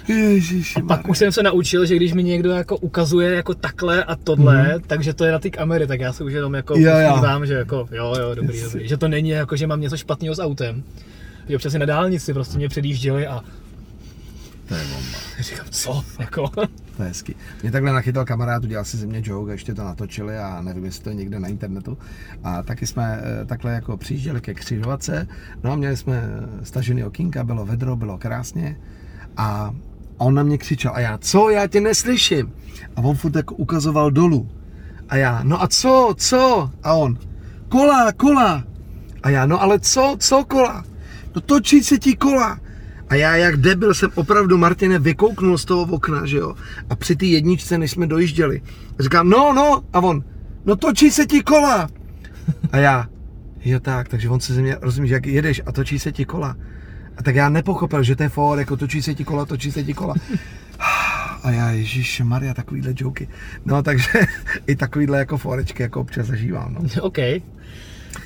Ježiš. 0.09 0.77
A 0.77 0.81
pak 0.81 1.09
už 1.09 1.19
jsem 1.19 1.33
se 1.33 1.43
naučil, 1.43 1.87
že 1.87 1.97
když 1.97 2.13
mi 2.13 2.23
někdo 2.23 2.51
jako 2.51 2.77
ukazuje 2.77 3.35
jako 3.35 3.55
takhle 3.55 4.05
a 4.05 4.17
tohle, 4.17 4.75
mm. 4.75 4.83
takže 4.87 5.15
to 5.15 5.25
je 5.25 5.33
na 5.33 5.39
ty 5.39 5.51
kamery, 5.51 5.87
tak 5.87 6.01
já 6.01 6.13
se 6.13 6.25
už 6.25 6.33
jenom 6.33 6.55
jako 6.55 6.77
dívám, 6.77 7.47
že 7.47 7.55
jako 7.55 7.89
jo, 7.93 8.15
jo, 8.21 8.35
dobrý, 8.35 8.59
yes. 8.59 8.73
dobrý. 8.73 8.89
Že 8.89 8.97
to 8.97 9.09
není 9.09 9.31
jako, 9.31 9.57
že 9.57 9.67
mám 9.67 9.81
něco 9.81 9.97
špatného 9.97 10.35
s 10.35 10.39
autem. 10.39 10.83
Že 11.49 11.57
občas 11.57 11.75
na 11.75 11.87
dálnici 11.87 12.35
prostě 12.35 12.59
mě 12.59 12.69
předjížděli 12.69 13.27
a 13.27 13.45
to 14.69 14.75
je 14.75 14.85
bomba. 14.85 15.19
Říkám, 15.41 15.67
co? 15.71 16.05
Jako? 16.19 16.51
To 17.01 17.05
je 17.05 17.09
hezky. 17.09 17.35
Mě 17.63 17.73
takhle 17.73 17.93
nachytal 17.93 18.25
kamarád, 18.25 18.65
udělal 18.65 18.85
si 18.85 18.97
ze 18.97 19.07
mě 19.07 19.23
joke 19.25 19.51
a 19.51 19.53
ještě 19.53 19.75
to 19.75 19.85
natočili 19.85 20.39
a 20.39 20.63
nevím, 20.63 20.85
jestli 20.85 21.05
to 21.05 21.09
je 21.09 21.15
někde 21.15 21.41
na 21.41 21.49
internetu. 21.49 21.99
A 22.45 22.63
taky 22.63 22.87
jsme 22.87 23.21
eh, 23.23 23.45
takhle 23.45 23.73
jako 23.73 23.97
přijížděli 23.97 24.41
ke 24.41 24.55
křižovatce, 24.55 25.29
no 25.63 25.73
a 25.73 25.77
měli 25.77 25.97
jsme 25.97 26.17
eh, 26.17 26.65
stažený 26.65 27.05
okýnka, 27.05 27.45
bylo 27.45 27.67
vedro, 27.67 27.97
bylo 27.97 28.19
krásně 28.19 28.77
a 29.37 29.75
on 30.17 30.35
na 30.35 30.43
mě 30.43 30.59
křičel 30.59 30.93
a 30.95 31.01
já, 31.01 31.19
co, 31.19 31.51
já 31.51 31.67
tě 31.67 31.81
neslyším. 31.81 32.53
A 32.97 33.01
on 33.01 33.17
furt 33.17 33.37
jako 33.37 33.55
ukazoval 33.55 34.11
dolů. 34.11 34.49
A 35.09 35.17
já, 35.17 35.41
no 35.43 35.63
a 35.63 35.69
co, 35.69 36.15
co? 36.17 36.71
A 36.83 36.95
on, 36.95 37.19
kola, 37.69 38.13
kola. 38.13 38.65
A 39.23 39.31
já, 39.31 39.47
no 39.47 39.63
ale 39.63 39.81
co, 39.81 40.17
co 40.19 40.45
kola? 40.45 40.85
No 41.35 41.41
točí 41.41 41.83
se 41.83 41.99
ti 41.99 42.17
kola. 42.17 42.61
A 43.11 43.15
já 43.15 43.37
jak 43.37 43.57
debil 43.57 43.95
jsem 43.95 44.11
opravdu 44.15 44.59
Martine 44.59 44.99
vykouknul 44.99 45.59
z 45.59 45.65
toho 45.65 45.83
okna, 45.83 46.27
že 46.27 46.37
jo. 46.37 46.55
A 46.91 46.97
při 46.97 47.17
té 47.17 47.27
jedničce, 47.27 47.79
než 47.79 47.91
jsme 47.91 48.07
dojížděli, 48.07 48.63
říkám, 48.99 49.29
no, 49.29 49.53
no, 49.53 49.83
a 49.93 50.01
on, 50.01 50.25
no 50.65 50.77
točí 50.77 51.11
se 51.11 51.27
ti 51.27 51.43
kola. 51.43 51.89
A 52.73 52.77
já, 52.77 53.09
jo 53.65 53.81
tak, 53.81 54.09
takže 54.09 54.29
on 54.29 54.41
se 54.41 54.55
ze 54.55 54.63
mě, 54.63 54.77
rozumíš, 54.81 55.11
jak 55.11 55.27
jedeš 55.27 55.63
a 55.67 55.73
točí 55.73 55.99
se 55.99 56.13
ti 56.13 56.25
kola. 56.25 56.57
A 57.17 57.23
tak 57.23 57.35
já 57.35 57.49
nepochopil, 57.49 58.03
že 58.03 58.17
to 58.17 58.23
je 58.23 58.29
for, 58.29 58.59
jako 58.59 58.77
točí 58.77 59.03
se 59.03 59.15
ti 59.15 59.25
kola, 59.25 59.45
točí 59.45 59.73
se 59.73 59.85
ti 59.85 59.95
kola. 59.95 60.15
A 61.43 61.51
já, 61.51 61.71
Ježíš 61.71 62.21
Maria, 62.21 62.55
takovýhle 62.55 62.95
joky. 62.97 63.29
No, 63.65 63.83
takže 63.83 64.09
i 64.67 64.77
takovýhle 64.77 65.19
jako 65.19 65.39
forečky 65.39 65.83
jako 65.83 66.01
občas 66.01 66.27
zažívám. 66.27 66.75
No. 66.75 66.81
OK. 67.03 67.19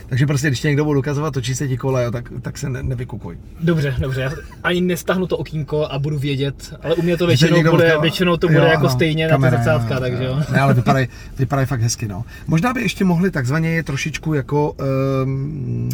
Takže 0.07 0.27
prostě, 0.27 0.49
když 0.49 0.63
někdo 0.63 0.85
bude 0.85 0.99
dokazovat, 0.99 1.35
točí 1.35 1.55
se 1.55 1.69
ti 1.69 1.77
kola, 1.77 2.11
tak, 2.11 2.33
tak 2.43 2.59
se 2.59 2.69
ne, 2.69 2.83
nevykukuj. 2.83 3.39
Dobře, 3.61 3.95
dobře, 3.99 4.21
já 4.21 4.33
ani 4.63 4.81
nestahnu 4.81 5.27
to 5.27 5.37
okýnko 5.37 5.87
a 5.87 5.99
budu 5.99 6.19
vědět, 6.19 6.75
ale 6.83 6.95
u 6.95 7.03
mě 7.03 7.17
to 7.17 7.27
většinou, 7.27 7.57
bude, 7.57 7.71
bude, 7.71 7.99
většinou 8.01 8.37
to 8.37 8.49
bude 8.49 8.59
jo, 8.59 8.65
jako 8.65 8.83
no, 8.83 8.91
stejně 8.91 9.29
kamera, 9.29 9.51
na 9.51 9.59
ty 9.59 9.65
zrcátka, 9.65 10.01
takže 10.01 10.25
jo. 10.25 10.41
Ne, 10.53 10.61
ale 10.61 10.75
vypadají, 10.75 11.09
vypadají 11.39 11.67
fakt 11.67 11.81
hezky, 11.81 12.09
no. 12.09 12.25
Možná 12.47 12.73
by 12.73 12.83
ještě 12.83 13.05
mohli 13.05 13.31
takzvaně 13.31 13.71
je 13.71 13.83
trošičku 13.83 14.35
jako... 14.35 14.77
Um, 15.23 15.91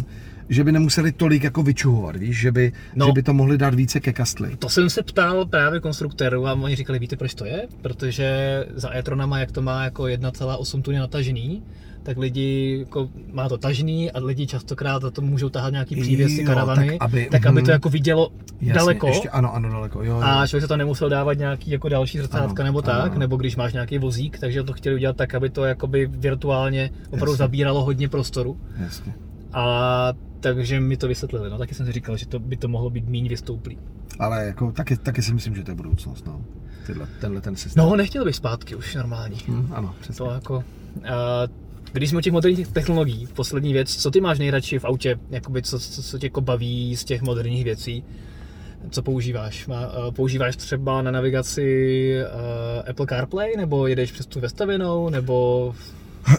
že 0.51 0.63
by 0.63 0.71
nemuseli 0.71 1.11
tolik 1.11 1.43
jako 1.43 1.63
vyčuhovat, 1.63 2.15
víš, 2.15 2.39
že 2.39 2.51
by, 2.51 2.71
no, 2.95 3.05
že 3.05 3.11
by 3.11 3.23
to 3.23 3.33
mohli 3.33 3.57
dát 3.57 3.73
více 3.73 3.99
ke 3.99 4.13
kastli. 4.13 4.57
To 4.59 4.69
jsem 4.69 4.89
se 4.89 5.03
ptal 5.03 5.45
právě 5.45 5.79
konstruktérů 5.79 6.47
a 6.47 6.53
oni 6.53 6.75
říkali, 6.75 6.99
víte 6.99 7.15
proč 7.15 7.33
to 7.33 7.45
je? 7.45 7.67
Protože 7.81 8.29
za 8.75 8.95
e-tronama, 8.95 9.39
jak 9.39 9.51
to 9.51 9.61
má 9.61 9.83
jako 9.83 10.03
1,8 10.03 10.81
tuny 10.81 10.99
natažený, 10.99 11.63
tak 12.03 12.17
lidi, 12.17 12.79
jako, 12.79 13.09
má 13.31 13.49
to 13.49 13.57
tažný 13.57 14.11
a 14.11 14.19
lidi 14.19 14.47
častokrát 14.47 15.01
za 15.01 15.11
to 15.11 15.21
můžou 15.21 15.49
tahat 15.49 15.71
nějaký 15.71 16.01
přívěsy, 16.01 16.43
karavany, 16.43 16.87
tak 16.87 16.97
aby, 17.01 17.27
tak 17.31 17.45
aby 17.45 17.61
to 17.61 17.65
mhm. 17.65 17.71
jako 17.71 17.89
vidělo 17.89 18.31
jasně, 18.61 18.73
daleko. 18.73 19.07
Ještě, 19.07 19.29
ano, 19.29 19.55
ano, 19.55 19.69
daleko, 19.69 20.03
jo, 20.03 20.15
jo. 20.15 20.21
A 20.23 20.47
člověk 20.47 20.61
se 20.61 20.67
to 20.67 20.77
nemusel 20.77 21.09
dávat 21.09 21.33
nějaký 21.33 21.71
jako 21.71 21.89
další 21.89 22.17
zrcátka 22.17 22.63
nebo 22.63 22.81
tak, 22.81 23.11
ano. 23.11 23.19
nebo 23.19 23.35
když 23.35 23.55
máš 23.55 23.73
nějaký 23.73 23.97
vozík, 23.97 24.39
takže 24.39 24.63
to 24.63 24.73
chtěli 24.73 24.95
udělat 24.95 25.15
tak, 25.15 25.35
aby 25.35 25.49
to 25.49 25.65
jakoby 25.65 26.09
virtuálně 26.11 26.89
opravdu 27.07 27.31
jasně. 27.31 27.37
zabíralo 27.37 27.83
hodně 27.83 28.09
prostoru. 28.09 28.57
Jasně. 28.77 29.13
A 29.53 30.13
takže 30.41 30.79
mi 30.79 30.97
to 30.97 31.07
vysvětlili, 31.07 31.49
no 31.49 31.57
taky 31.57 31.75
jsem 31.75 31.85
si 31.85 31.91
říkal, 31.91 32.17
že 32.17 32.27
to 32.27 32.39
by 32.39 32.57
to 32.57 32.67
mohlo 32.67 32.89
být 32.89 33.09
méně 33.09 33.29
vystouplý. 33.29 33.77
Ale 34.19 34.45
jako 34.45 34.71
taky, 34.71 34.97
taky 34.97 35.21
si 35.21 35.33
myslím, 35.33 35.55
že 35.55 35.63
to 35.63 35.71
je 35.71 35.75
budoucnost, 35.75 36.25
no. 36.25 36.41
Tyhle, 36.85 37.07
tenhle 37.21 37.41
ten 37.41 37.55
systém. 37.55 37.85
No, 37.85 37.95
nechtěl 37.95 38.25
bych 38.25 38.35
zpátky 38.35 38.75
už 38.75 38.95
normální. 38.95 39.37
Hmm, 39.47 39.73
ano, 39.73 39.95
přesně. 40.01 40.25
To 40.25 40.31
jako, 40.31 40.55
uh, 40.55 41.03
když 41.93 42.09
jsme 42.09 42.17
u 42.17 42.21
těch 42.21 42.33
moderních 42.33 42.67
technologií, 42.67 43.27
poslední 43.27 43.73
věc, 43.73 43.95
co 43.95 44.11
ty 44.11 44.21
máš 44.21 44.39
nejradši 44.39 44.79
v 44.79 44.85
autě, 44.85 45.19
jakoby 45.29 45.61
co, 45.61 45.79
co, 45.79 46.03
co 46.03 46.19
tě 46.19 46.25
jako 46.25 46.41
baví 46.41 46.95
z 46.95 47.05
těch 47.05 47.21
moderních 47.21 47.63
věcí? 47.63 48.03
Co 48.89 49.03
používáš? 49.03 49.69
Eh, 49.71 50.11
používáš 50.11 50.55
třeba 50.55 51.01
na 51.01 51.11
navigaci 51.11 52.15
uh, 52.23 52.89
Apple 52.89 53.05
CarPlay, 53.09 53.57
nebo 53.57 53.87
jedeš 53.87 54.11
přes 54.11 54.25
tu 54.25 54.39
vestavěnou, 54.39 55.09
nebo 55.09 55.75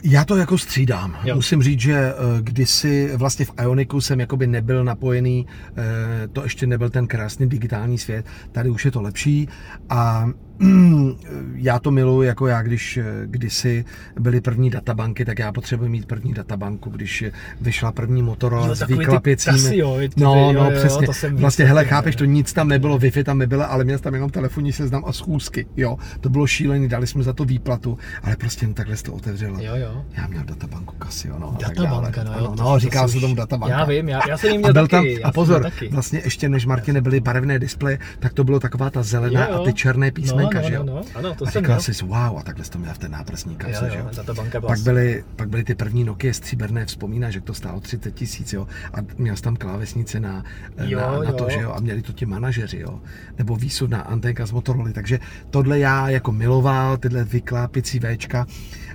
Já 0.03 0.25
to 0.25 0.37
jako 0.37 0.59
střídám. 0.59 1.17
Jo. 1.25 1.35
Musím 1.35 1.63
říct, 1.63 1.81
že 1.81 1.95
eh, 1.95 2.15
kdysi 2.41 3.11
vlastně 3.17 3.45
v 3.45 3.53
Ioniku 3.63 4.01
jsem 4.01 4.21
jakoby 4.21 4.47
nebyl 4.47 4.85
napojený, 4.85 5.47
eh, 5.77 6.29
to 6.29 6.43
ještě 6.43 6.67
nebyl 6.67 6.91
ten 6.91 7.07
krásný 7.07 7.49
digitální 7.49 7.99
svět, 7.99 8.27
tady 8.53 8.71
už 8.71 8.85
je 8.85 8.91
to 8.91 9.03
lepší 9.03 9.49
a 9.89 10.27
já 11.55 11.79
to 11.79 11.91
miluji, 11.91 12.29
jako 12.29 12.47
já, 12.47 12.63
když 12.63 12.97
eh, 12.97 13.05
kdysi 13.27 13.85
byly 14.21 14.41
první 14.41 14.71
databanky, 14.71 15.25
tak 15.25 15.39
já 15.39 15.53
potřebuji 15.53 15.89
mít 15.89 16.07
první 16.07 16.33
databanku, 16.35 16.91
když 16.91 17.25
vyšla 17.61 17.93
první 17.93 18.23
Motorola 18.23 18.67
Jo, 18.67 18.75
s 18.75 18.87
vyklapěcími. 18.87 19.59
Casio, 19.59 19.97
ty- 19.99 20.09
no, 20.17 20.35
jo, 20.35 20.53
no, 20.53 20.71
jo, 20.71 20.79
přesně. 20.79 21.07
to 21.07 21.13
jsem 21.13 21.37
vlastně, 21.37 21.65
hele, 21.65 21.85
chápeš, 21.85 22.15
jo. 22.15 22.19
to 22.19 22.25
nic 22.25 22.53
tam 22.53 22.69
nebylo, 22.69 22.99
Wi-Fi 22.99 23.25
tam 23.25 23.39
nebylo, 23.39 23.71
ale 23.71 23.85
měl 23.85 23.99
tam 23.99 24.15
jenom 24.15 24.31
telefonní 24.31 24.73
seznam 24.73 25.05
a 25.07 25.13
schůzky, 25.13 25.67
jo. 25.77 25.97
To 26.21 26.29
bylo 26.29 26.47
šílený, 26.47 26.89
dali 26.89 27.07
jsme 27.07 27.23
za 27.23 27.33
to 27.33 27.45
výplatu, 27.45 27.99
ale 28.23 28.37
prostě 28.37 28.65
jen 28.67 28.75
takhle 28.75 28.97
se 28.97 29.03
to 29.05 29.13
otevřelo. 29.13 29.57
Jo, 29.61 29.77
jo. 29.77 30.05
Já 30.17 30.27
měl 30.27 30.43
databanku 30.45 30.95
Casio, 31.05 31.39
no. 31.39 31.57
Databanka, 31.61 32.25
no 32.25 32.33
jo. 32.33 32.47
To- 32.47 32.55
no, 32.63 32.73
to 32.73 32.79
říká 32.79 33.09
se 33.09 33.21
tomu 33.21 33.35
databanka. 33.35 33.77
Já 33.79 33.85
vím, 33.85 34.09
já, 34.09 34.21
já 34.29 34.39
jsem 34.39 34.57
měl 34.57 34.71
A 34.71 34.73
byl 34.73 34.87
taky. 34.89 35.19
tam, 35.21 35.29
a 35.29 35.33
pozor, 35.33 35.63
taky. 35.63 35.89
vlastně 35.89 36.21
ještě 36.25 36.49
než 36.49 36.67
Martine 36.67 37.01
byly 37.01 37.21
barevné 37.21 37.59
displeje, 37.59 37.99
tak 38.19 38.33
to 38.33 38.45
bylo 38.45 38.61
taková 38.61 38.91
ta 38.91 39.03
zelená 39.03 39.47
Jo, 39.49 39.55
jo. 39.55 39.63
a 39.63 39.65
ty 39.65 39.73
černé 39.73 40.11
písmenka, 40.49 40.59
no, 40.59 40.63
no, 40.63 40.69
že 40.69 40.75
jo? 40.75 40.83
No, 40.85 40.95
no, 40.95 41.03
ano, 41.15 41.35
to 41.35 41.47
a 41.47 41.51
jsem 41.51 41.63
říkal 41.63 41.77
měl. 41.77 41.95
jsi, 41.95 42.05
wow, 42.05 42.39
a 42.39 42.43
takhle 42.43 42.65
jsi 42.65 42.71
to 42.71 42.79
měl 42.79 42.95
v 42.95 42.99
té 42.99 43.09
náprsní 43.09 43.57
kapse, 43.57 43.85
Jo, 43.85 43.91
že 43.93 43.99
jo, 43.99 44.05
jo? 44.05 44.11
databanka 44.17 44.61
byla 44.61 44.71
Pak 44.73 44.79
byly, 44.81 45.25
pak 45.37 45.49
byly 45.49 45.65
ty 45.65 45.75
první 45.75 46.05
Nokia 46.05 46.33
stříbrné, 46.35 46.87
vzpomínáš, 46.87 47.35
jak 47.35 47.45
to 47.45 47.55
stálo 47.55 47.81
30 47.81 48.15
tisíc, 48.15 48.53
jo? 48.53 48.67
A 48.95 48.97
měl 49.19 49.37
jsi 49.37 49.43
tam 49.43 49.57
klávesnice 49.57 50.21
na, 50.21 50.45
Jo, 50.85 51.01
na, 51.01 51.19
na 51.19 51.33
to, 51.33 51.45
jo. 51.45 51.51
že 51.51 51.61
jo? 51.61 51.73
A 51.73 51.81
měli 51.81 52.03
to 52.03 52.13
ti 52.13 52.27
manažeři, 52.27 52.79
jo? 52.79 53.01
Nebo 53.39 53.57
výsudná 53.57 54.01
anténka 54.01 54.47
z 54.47 54.53
Motorola, 54.53 54.93
takže 54.93 55.19
tohle 55.51 55.79
já 55.79 56.09
jako 56.09 56.33
miloval, 56.33 56.97
tyhle 56.97 57.25
vyklápěcí 57.25 58.01
Včka 58.01 58.47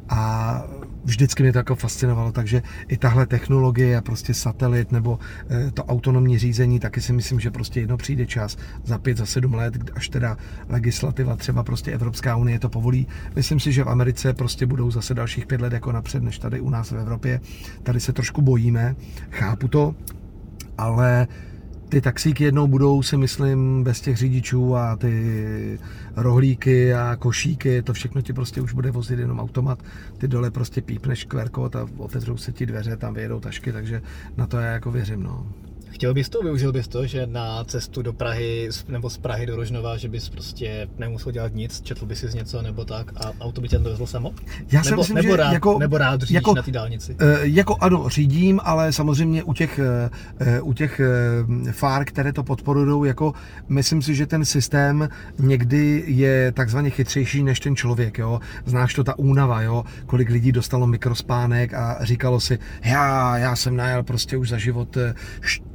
a 0.09 0.63
vždycky 1.07 1.43
mě 1.43 1.53
to 1.53 1.59
jako 1.59 1.75
fascinovalo, 1.75 2.31
takže 2.31 2.63
i 2.87 2.97
tahle 2.97 3.25
technologie 3.25 3.97
a 3.97 4.01
prostě 4.01 4.33
satelit 4.33 4.91
nebo 4.91 5.19
eh, 5.49 5.71
to 5.71 5.83
autonomní 5.83 6.37
řízení, 6.37 6.79
taky 6.79 7.01
si 7.01 7.13
myslím, 7.13 7.39
že 7.39 7.51
prostě 7.51 7.79
jedno 7.79 7.97
přijde 7.97 8.25
čas 8.25 8.57
za 8.83 8.97
pět, 8.97 9.17
za 9.17 9.25
sedm 9.25 9.53
let, 9.53 9.73
až 9.93 10.09
teda 10.09 10.37
legislativa 10.69 11.35
třeba 11.35 11.63
prostě 11.63 11.91
Evropská 11.91 12.35
unie 12.35 12.59
to 12.59 12.69
povolí. 12.69 13.07
Myslím 13.35 13.59
si, 13.59 13.71
že 13.71 13.83
v 13.83 13.89
Americe 13.89 14.33
prostě 14.33 14.65
budou 14.65 14.91
zase 14.91 15.13
dalších 15.13 15.45
pět 15.45 15.61
let 15.61 15.73
jako 15.73 15.91
napřed, 15.91 16.23
než 16.23 16.39
tady 16.39 16.59
u 16.59 16.69
nás 16.69 16.91
v 16.91 16.97
Evropě. 16.97 17.39
Tady 17.83 17.99
se 17.99 18.13
trošku 18.13 18.41
bojíme, 18.41 18.95
chápu 19.31 19.67
to, 19.67 19.95
ale 20.77 21.27
ty 21.89 22.01
taxíky 22.01 22.43
jednou 22.43 22.67
budou, 22.67 23.01
si 23.01 23.17
myslím, 23.17 23.83
bez 23.83 24.01
těch 24.01 24.17
řidičů 24.17 24.75
a 24.75 24.95
ty 24.95 25.79
rohlíky 26.15 26.93
a 26.93 27.15
košíky, 27.15 27.81
to 27.81 27.93
všechno 27.93 28.21
ti 28.21 28.33
prostě 28.33 28.61
už 28.61 28.73
bude 28.73 28.91
vozit 28.91 29.19
jenom 29.19 29.39
automat. 29.39 29.79
Ty 30.17 30.27
dole 30.27 30.51
prostě 30.51 30.81
pípneš 30.81 31.27
kód 31.51 31.75
a 31.75 31.87
otevřou 31.97 32.37
se 32.37 32.51
ti 32.51 32.65
dveře, 32.65 32.97
tam 32.97 33.13
vyjedou 33.13 33.39
tašky, 33.39 33.71
takže 33.71 34.01
na 34.37 34.47
to 34.47 34.57
já 34.57 34.71
jako 34.71 34.91
věřím, 34.91 35.23
no. 35.23 35.47
Chtěl 35.91 36.13
bys 36.13 36.29
to, 36.29 36.41
využil 36.41 36.71
bys 36.71 36.87
to, 36.87 37.05
že 37.07 37.27
na 37.27 37.63
cestu 37.63 38.01
do 38.01 38.13
Prahy 38.13 38.67
z- 38.71 38.85
nebo 38.87 39.09
z 39.09 39.17
Prahy 39.17 39.45
do 39.45 39.55
Rožnova, 39.55 39.97
že 39.97 40.07
bys 40.09 40.29
prostě 40.29 40.87
nemusel 40.97 41.31
dělat 41.31 41.55
nic, 41.55 41.81
četl 41.81 42.05
bys 42.05 42.19
si 42.19 42.37
něco 42.37 42.61
nebo 42.61 42.85
tak 42.85 43.11
a 43.25 43.31
auto 43.41 43.61
by 43.61 43.67
tě 43.67 43.77
dovezlo 43.77 44.07
samo? 44.07 44.33
Já 44.71 44.81
nebo, 44.81 44.97
myslím, 44.97 45.15
nebo, 45.15 45.27
že 45.27 45.35
rád, 45.37 45.53
jako- 45.53 45.79
nebo 45.79 45.97
rád 45.97 46.21
řídíš 46.21 46.35
jako- 46.35 46.55
na 46.55 46.61
té 46.61 46.71
dálnici? 46.71 47.15
Eh, 47.19 47.37
Jako 47.41 47.75
ano, 47.79 48.09
řídím, 48.09 48.59
ale 48.63 48.93
samozřejmě 48.93 49.43
u 49.43 49.53
těch, 49.53 49.79
eh, 49.79 50.09
eh, 50.39 50.61
u 50.61 50.73
těch 50.73 51.01
fár, 51.71 52.05
které 52.05 52.33
to 52.33 52.43
podporují, 52.43 53.07
jako 53.07 53.33
myslím 53.69 54.01
si, 54.01 54.15
že 54.15 54.25
ten 54.25 54.45
systém 54.45 55.09
někdy 55.39 56.03
je 56.07 56.51
takzvaně 56.51 56.89
chytřejší 56.89 57.43
než 57.43 57.59
ten 57.59 57.75
člověk, 57.75 58.17
jo. 58.17 58.39
Znáš 58.65 58.93
to 58.93 59.03
ta 59.03 59.19
únava, 59.19 59.61
jo, 59.61 59.83
kolik 60.05 60.29
lidí 60.29 60.51
dostalo 60.51 60.87
mikrospánek 60.87 61.73
a 61.73 61.97
říkalo 62.01 62.39
si, 62.39 62.59
já, 62.83 63.37
já 63.37 63.55
jsem 63.55 63.75
najel 63.75 64.03
prostě 64.03 64.37
už 64.37 64.49
za 64.49 64.57
život 64.57 64.97
eh, 64.97 65.13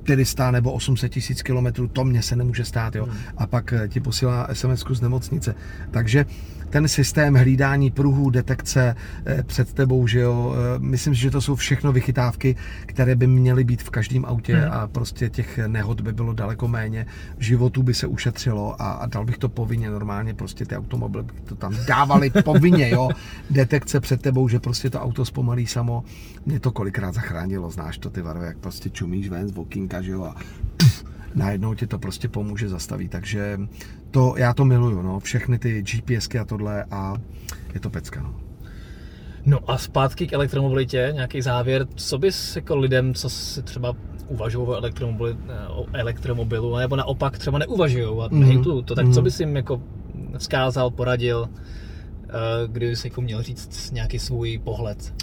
400 0.02 0.50
nebo 0.50 0.72
800 0.72 1.12
tisíc 1.12 1.42
kilometrů, 1.42 1.88
to 1.88 2.04
mě 2.04 2.22
se 2.22 2.36
nemůže 2.36 2.64
stát, 2.64 2.94
jo. 2.94 3.08
A 3.36 3.46
pak 3.46 3.72
eh, 3.72 3.88
ti 3.88 4.00
posílá 4.00 4.48
sms 4.52 4.84
z 4.90 5.00
nemocnice. 5.00 5.54
Takže 5.90 6.26
ten 6.72 6.88
systém 6.88 7.34
hlídání 7.34 7.90
pruhů, 7.90 8.30
detekce 8.30 8.96
eh, 9.26 9.42
před 9.42 9.72
tebou, 9.72 10.06
že 10.06 10.20
jo, 10.20 10.54
eh, 10.54 10.78
myslím 10.78 11.14
si, 11.14 11.20
že 11.20 11.30
to 11.30 11.40
jsou 11.40 11.54
všechno 11.54 11.92
vychytávky, 11.92 12.56
které 12.86 13.14
by 13.14 13.26
měly 13.26 13.64
být 13.64 13.82
v 13.82 13.90
každém 13.90 14.24
autě 14.24 14.56
Hmm. 14.56 14.72
a 14.72 14.86
prostě 14.86 15.30
těch 15.30 15.58
nehod 15.66 16.00
by 16.00 16.12
bylo 16.12 16.32
daleko 16.32 16.68
méně, 16.68 17.06
životů 17.38 17.82
by 17.82 17.94
se 17.94 18.06
ušetřilo 18.06 18.82
a, 18.82 18.92
a 18.92 19.06
dal 19.06 19.24
bych 19.24 19.38
to 19.38 19.48
povinně 19.48 19.90
normálně, 19.90 20.34
prostě 20.34 20.64
ty 20.64 20.76
automobily 20.76 21.24
by 21.24 21.32
to 21.44 21.56
tam 21.56 21.76
dávali 21.86 22.30
povinně, 22.44 22.90
jo, 22.90 23.08
detekce 23.50 24.00
před 24.00 24.22
tebou, 24.22 24.48
že 24.48 24.60
prostě 24.60 24.90
to 24.90 25.00
auto 25.00 25.24
zpomalí 25.24 25.66
samo, 25.66 26.04
mě 26.46 26.60
to 26.60 26.72
kolikrát 26.72 27.14
zachránilo, 27.14 27.70
znáš 27.70 27.98
to 27.98 28.10
ty 28.10 28.22
varo, 28.22 28.42
jak 28.42 28.58
prostě 28.58 28.90
čumíš 28.90 29.28
ven 29.28 29.48
z 29.48 29.56
okýnka, 29.56 30.02
že 30.02 30.10
jo, 30.10 30.24
a 30.24 30.36
najednou 31.34 31.74
ti 31.74 31.86
to 31.86 31.98
prostě 31.98 32.28
pomůže 32.28 32.68
zastavit, 32.68 33.10
takže 33.10 33.60
to, 34.10 34.34
já 34.36 34.54
to 34.54 34.64
miluju, 34.64 35.02
no, 35.02 35.20
všechny 35.20 35.58
ty 35.58 35.82
GPSky 35.82 36.38
a 36.38 36.44
tohle 36.44 36.84
a 36.90 37.14
je 37.74 37.80
to 37.80 37.90
pecka, 37.90 38.22
no. 38.22 38.34
No 39.46 39.70
a 39.70 39.78
zpátky 39.78 40.26
k 40.26 40.32
elektromobilitě, 40.32 41.10
nějaký 41.14 41.42
závěr, 41.42 41.86
co 41.94 42.18
bys 42.18 42.56
jako 42.56 42.76
lidem, 42.76 43.14
co 43.14 43.30
si 43.30 43.62
třeba 43.62 43.96
uvažují 44.28 44.66
o, 44.68 44.72
elektromobili, 44.74 45.36
o 45.68 45.86
elektromobilu, 45.92 46.76
nebo 46.76 46.96
naopak 46.96 47.38
třeba 47.38 47.58
neuvažují 47.58 48.04
a 48.20 48.28
Mhm. 48.32 48.42
hejtu 48.44 48.82
to, 48.82 48.94
tak 48.94 49.04
co 49.06 49.10
Mhm. 49.20 49.24
bys 49.24 49.40
jim 49.40 49.56
jako 49.56 49.82
vzkázal, 50.38 50.90
poradil, 50.90 51.48
eh, 52.28 52.32
kdyby 52.68 52.96
si 52.96 53.06
jako 53.06 53.20
měl 53.20 53.42
říct 53.42 53.90
nějaký 53.92 54.18
svůj 54.18 54.58
pohled 54.64 55.14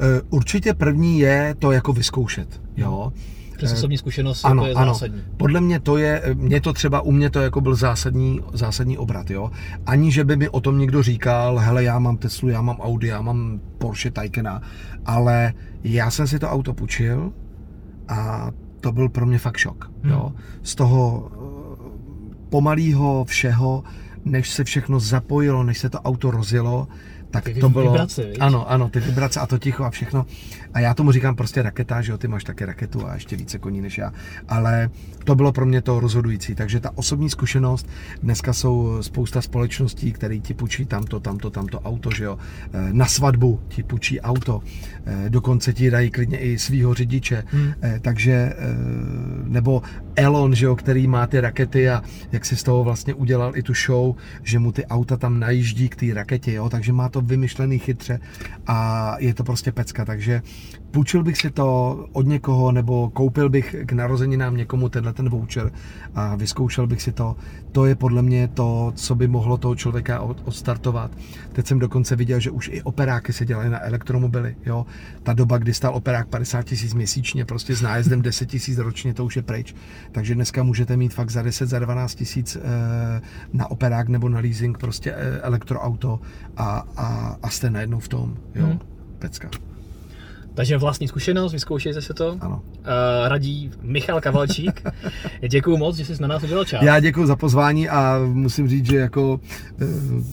Eh, 0.00 0.20
Určitě 0.30 0.74
první 0.74 1.18
je 1.18 1.54
to 1.58 1.72
jako 1.72 1.92
vyzkoušet, 1.92 2.60
jo. 2.76 3.12
Přes 3.58 3.70
Eh, 3.72 3.74
osobní 3.74 3.98
zkušenost, 3.98 4.44
ano, 4.44 4.62
jako 4.62 4.66
je 4.66 4.74
ano. 4.74 4.92
zásadní. 4.94 5.22
Podle 5.36 5.60
mě 5.60 5.80
to 5.80 5.96
je, 5.96 6.22
mě 6.34 6.60
to 6.60 6.72
třeba, 6.72 7.00
u 7.00 7.12
mě 7.12 7.30
to 7.30 7.40
jako 7.40 7.60
byl 7.60 7.74
zásadní, 7.74 8.40
zásadní 8.52 8.98
obrat, 8.98 9.30
jo. 9.30 9.50
Ani, 9.86 10.12
že 10.12 10.24
by 10.24 10.36
mi 10.36 10.48
o 10.48 10.60
tom 10.60 10.78
někdo 10.78 11.02
říkal, 11.02 11.58
hele, 11.58 11.84
já 11.84 11.98
mám 11.98 12.16
Teslu, 12.16 12.48
já 12.48 12.62
mám 12.62 12.76
Audi, 12.80 13.06
já 13.06 13.20
mám 13.22 13.60
Porsche 13.78 14.10
Taycana, 14.10 14.62
ale 15.06 15.52
já 15.84 16.10
jsem 16.10 16.26
si 16.26 16.38
to 16.38 16.48
auto 16.50 16.74
půjčil 16.74 17.32
a 18.08 18.50
to 18.80 18.92
byl 18.92 19.08
pro 19.08 19.26
mě 19.26 19.38
fakt 19.38 19.56
šok, 19.56 19.90
Hmm. 20.02 20.12
jo. 20.12 20.32
Z 20.62 20.74
toho 20.74 21.30
eh, 21.32 22.48
pomalého 22.48 23.24
všeho, 23.24 23.82
než 24.24 24.50
se 24.50 24.64
všechno 24.64 25.00
zapojilo, 25.00 25.62
než 25.62 25.78
se 25.78 25.90
to 25.90 26.00
auto 26.00 26.30
rozjelo, 26.30 26.88
tak 27.30 27.44
Ty 27.44 27.54
to 27.54 27.70
bylo... 27.70 27.92
vibrace, 27.92 28.24
viď? 28.26 28.36
ano, 28.40 28.70
ano, 28.70 28.88
ty 28.88 29.00
vibrace 29.00 29.40
a 29.40 29.46
to 29.46 29.58
ticho 29.58 29.84
a 29.84 29.90
všechno. 29.90 30.26
A 30.78 30.80
já 30.80 30.94
tomu 30.94 31.12
říkám 31.12 31.36
prostě 31.36 31.62
raketa, 31.62 32.02
že 32.02 32.12
jo, 32.12 32.18
ty 32.18 32.28
máš 32.28 32.44
také 32.44 32.66
raketu 32.66 33.06
a 33.06 33.14
ještě 33.14 33.36
více 33.36 33.58
koní 33.58 33.80
než 33.80 33.98
já. 33.98 34.12
Ale 34.48 34.90
to 35.24 35.34
bylo 35.34 35.52
pro 35.52 35.66
mě 35.66 35.82
to 35.82 36.00
rozhodující. 36.00 36.54
Takže 36.54 36.80
ta 36.80 36.90
osobní 36.94 37.30
zkušenost, 37.30 37.88
dneska 38.22 38.52
jsou 38.52 39.02
spousta 39.02 39.42
společností, 39.42 40.12
které 40.12 40.38
ti 40.38 40.54
půjčí 40.54 40.86
tamto, 40.86 41.20
tamto, 41.20 41.50
tamto 41.50 41.80
auto, 41.80 42.10
že 42.10 42.24
jo. 42.24 42.38
Eh, 42.72 42.92
Na 42.92 43.06
svatbu 43.06 43.60
ti 43.68 43.82
půjčí 43.82 44.20
auto. 44.20 44.62
Eh, 45.06 45.30
Dokonce 45.30 45.72
ti 45.72 45.90
dají 45.90 46.10
klidně 46.10 46.38
i 46.38 46.58
svýho 46.58 46.94
řidiče. 46.94 47.44
Hmm. 47.46 47.72
Eh, 47.82 48.00
Takže, 48.02 48.52
nebo 49.44 49.82
Elon, 50.16 50.54
že 50.54 50.66
jo, 50.66 50.76
který 50.76 51.06
má 51.06 51.26
ty 51.26 51.40
rakety 51.40 51.90
a 51.90 52.02
jak 52.32 52.44
si 52.44 52.56
z 52.56 52.62
toho 52.62 52.84
vlastně 52.84 53.14
udělal 53.14 53.56
i 53.56 53.62
tu 53.62 53.72
show, 53.74 54.14
že 54.42 54.58
mu 54.58 54.72
ty 54.72 54.86
auta 54.86 55.16
tam 55.16 55.40
najíždí 55.40 55.88
k 55.88 55.96
té 55.96 56.14
raketě, 56.14 56.52
jo, 56.52 56.68
takže 56.68 56.92
má 56.92 57.08
to 57.08 57.20
vymyšlený 57.20 57.78
chytře 57.78 58.20
a 58.66 59.16
je 59.18 59.34
to 59.34 59.44
prostě 59.44 59.72
pecka, 59.72 60.04
takže 60.04 60.42
půjčil 60.90 61.22
bych 61.22 61.36
si 61.36 61.50
to 61.50 61.96
od 62.12 62.26
někoho 62.26 62.72
nebo 62.72 63.10
koupil 63.10 63.48
bych 63.48 63.76
k 63.86 63.92
narozeninám 63.92 64.56
někomu 64.56 64.88
tenhle 64.88 65.12
ten 65.12 65.28
voucher 65.28 65.72
a 66.14 66.36
vyzkoušel 66.36 66.86
bych 66.86 67.02
si 67.02 67.12
to. 67.12 67.36
To 67.72 67.86
je 67.86 67.94
podle 67.94 68.22
mě 68.22 68.48
to, 68.48 68.92
co 68.94 69.14
by 69.14 69.28
mohlo 69.28 69.56
toho 69.56 69.76
člověka 69.76 70.20
od- 70.20 70.42
odstartovat. 70.44 71.10
Teď 71.52 71.66
jsem 71.66 71.78
dokonce 71.78 72.16
viděl, 72.16 72.40
že 72.40 72.50
už 72.50 72.70
i 72.72 72.82
operáky 72.82 73.32
se 73.32 73.46
dělají 73.46 73.70
na 73.70 73.84
elektromobily. 73.84 74.56
Jo? 74.66 74.86
Ta 75.22 75.32
doba, 75.32 75.58
kdy 75.58 75.74
stál 75.74 75.94
operák 75.94 76.28
50 76.28 76.62
tisíc 76.62 76.94
měsíčně, 76.94 77.44
prostě 77.44 77.76
s 77.76 77.82
nájezdem 77.82 78.22
10 78.22 78.46
tisíc 78.46 78.78
ročně, 78.78 79.14
to 79.14 79.24
už 79.24 79.36
je 79.36 79.42
pryč. 79.42 79.74
Takže 80.12 80.34
dneska 80.34 80.62
můžete 80.62 80.96
mít 80.96 81.14
fakt 81.14 81.30
za 81.30 81.42
10, 81.42 81.66
za 81.66 81.78
12 81.78 82.14
tisíc 82.14 82.56
eh, 82.56 83.20
na 83.52 83.70
operák 83.70 84.08
nebo 84.08 84.28
na 84.28 84.38
leasing 84.40 84.78
prostě 84.78 85.12
eh, 85.12 85.40
elektroauto 85.40 86.20
a, 86.56 86.86
a, 86.96 87.36
a 87.42 87.50
jste 87.50 87.70
najednou 87.70 87.98
v 88.00 88.08
tom. 88.08 88.36
Jo? 88.54 88.66
Hmm. 88.66 88.78
Pecka. 89.18 89.48
Takže 90.58 90.78
vlastní 90.78 91.08
zkušenost, 91.08 91.52
vyzkoušejte 91.52 92.02
se 92.02 92.14
to. 92.14 92.36
Ano. 92.40 92.62
Uh, 92.78 92.84
radí 93.28 93.70
Michal 93.82 94.20
Kavalčík. 94.20 94.82
Děkuju 95.48 95.76
moc, 95.76 95.96
že 95.96 96.04
jsi 96.04 96.22
na 96.22 96.28
nás 96.28 96.42
udělal 96.42 96.64
čas. 96.64 96.82
Já 96.82 97.00
děkuji 97.00 97.26
za 97.26 97.36
pozvání 97.36 97.88
a 97.88 98.18
musím 98.32 98.68
říct, 98.68 98.86
že 98.86 98.96
jako 98.96 99.40
eh, 99.82 99.86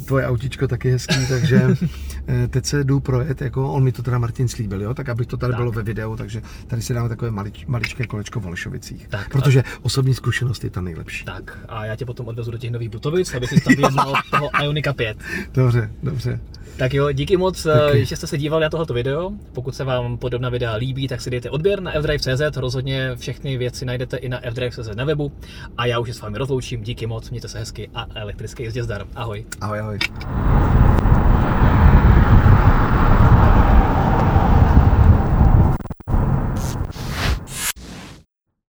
tvoje 0.06 0.28
autíčko 0.28 0.68
taky 0.68 0.92
hezký, 0.92 1.16
takže 1.30 1.62
eh, 2.28 2.48
teď 2.48 2.66
se 2.66 2.84
jdu 2.84 3.00
projet, 3.00 3.42
jako 3.42 3.74
on 3.74 3.84
mi 3.84 3.92
to 3.92 4.04
teda 4.04 4.18
Martin 4.18 4.48
slíbil, 4.48 4.82
jo, 4.82 4.94
tak 4.94 5.10
abych 5.10 5.28
to 5.28 5.38
tady 5.38 5.52
Tak. 5.52 5.60
bylo 5.60 5.72
ve 5.72 5.84
videu, 5.84 6.16
takže 6.16 6.42
tady 6.68 6.82
si 6.82 6.94
dáme 6.94 7.10
takové 7.10 7.32
malič, 7.32 7.66
maličké 7.66 8.08
kolečko 8.08 8.40
v 8.40 8.44
Holešovicích. 8.44 9.08
Tak, 9.08 9.30
protože 9.30 9.64
osobní 9.82 10.14
zkušenost 10.14 10.64
je 10.64 10.70
ta 10.70 10.82
nejlepší. 10.82 11.26
Tak 11.26 11.58
a 11.70 11.86
já 11.86 11.96
tě 11.96 12.06
potom 12.06 12.28
odvezu 12.28 12.52
do 12.52 12.58
těch 12.58 12.72
nových 12.72 12.90
Butovic, 12.90 13.34
aby 13.34 13.48
si 13.48 13.62
tam 13.62 13.76
vyjednal 13.76 14.14
toho 14.32 14.50
Ionika 14.64 14.94
5. 14.94 15.18
Dobře, 15.54 15.92
dobře. 16.04 16.40
Tak 16.78 16.94
jo, 16.94 17.12
díky 17.12 17.38
moc, 17.38 17.64
Taky. 17.64 18.06
že 18.06 18.16
jste 18.16 18.28
se 18.28 18.38
dívali 18.38 18.64
na 18.64 18.70
tohoto 18.70 18.94
video. 18.94 19.32
Pokud 19.54 19.76
se 19.76 19.84
vám 19.84 20.18
podobná 20.18 20.50
videa 20.50 20.76
líbí, 20.76 21.08
tak 21.08 21.22
si 21.22 21.30
dejte 21.30 21.50
odběr 21.50 21.82
na 21.82 21.92
fdrive.cz. 21.92 22.58
Rozhodně 22.58 23.16
všechny 23.16 23.58
věci 23.58 23.86
najdete 23.86 24.18
i 24.18 24.30
na 24.30 24.42
fdrive.cz 24.52 24.96
na 24.96 25.06
webu. 25.06 25.32
A 25.78 25.86
já 25.86 26.00
už 26.00 26.08
se 26.08 26.14
s 26.14 26.22
vámi 26.22 26.38
rozloučím. 26.38 26.84
Díky 26.84 27.08
moc, 27.08 27.30
mějte 27.30 27.48
se 27.48 27.60
hezky 27.60 27.90
a 27.96 28.08
elektrický 28.16 28.64
jezdě 28.64 28.84
zdar. 28.84 29.06
Ahoj. 29.16 29.46
Ahoj, 29.62 29.80
ahoj. 29.80 30.00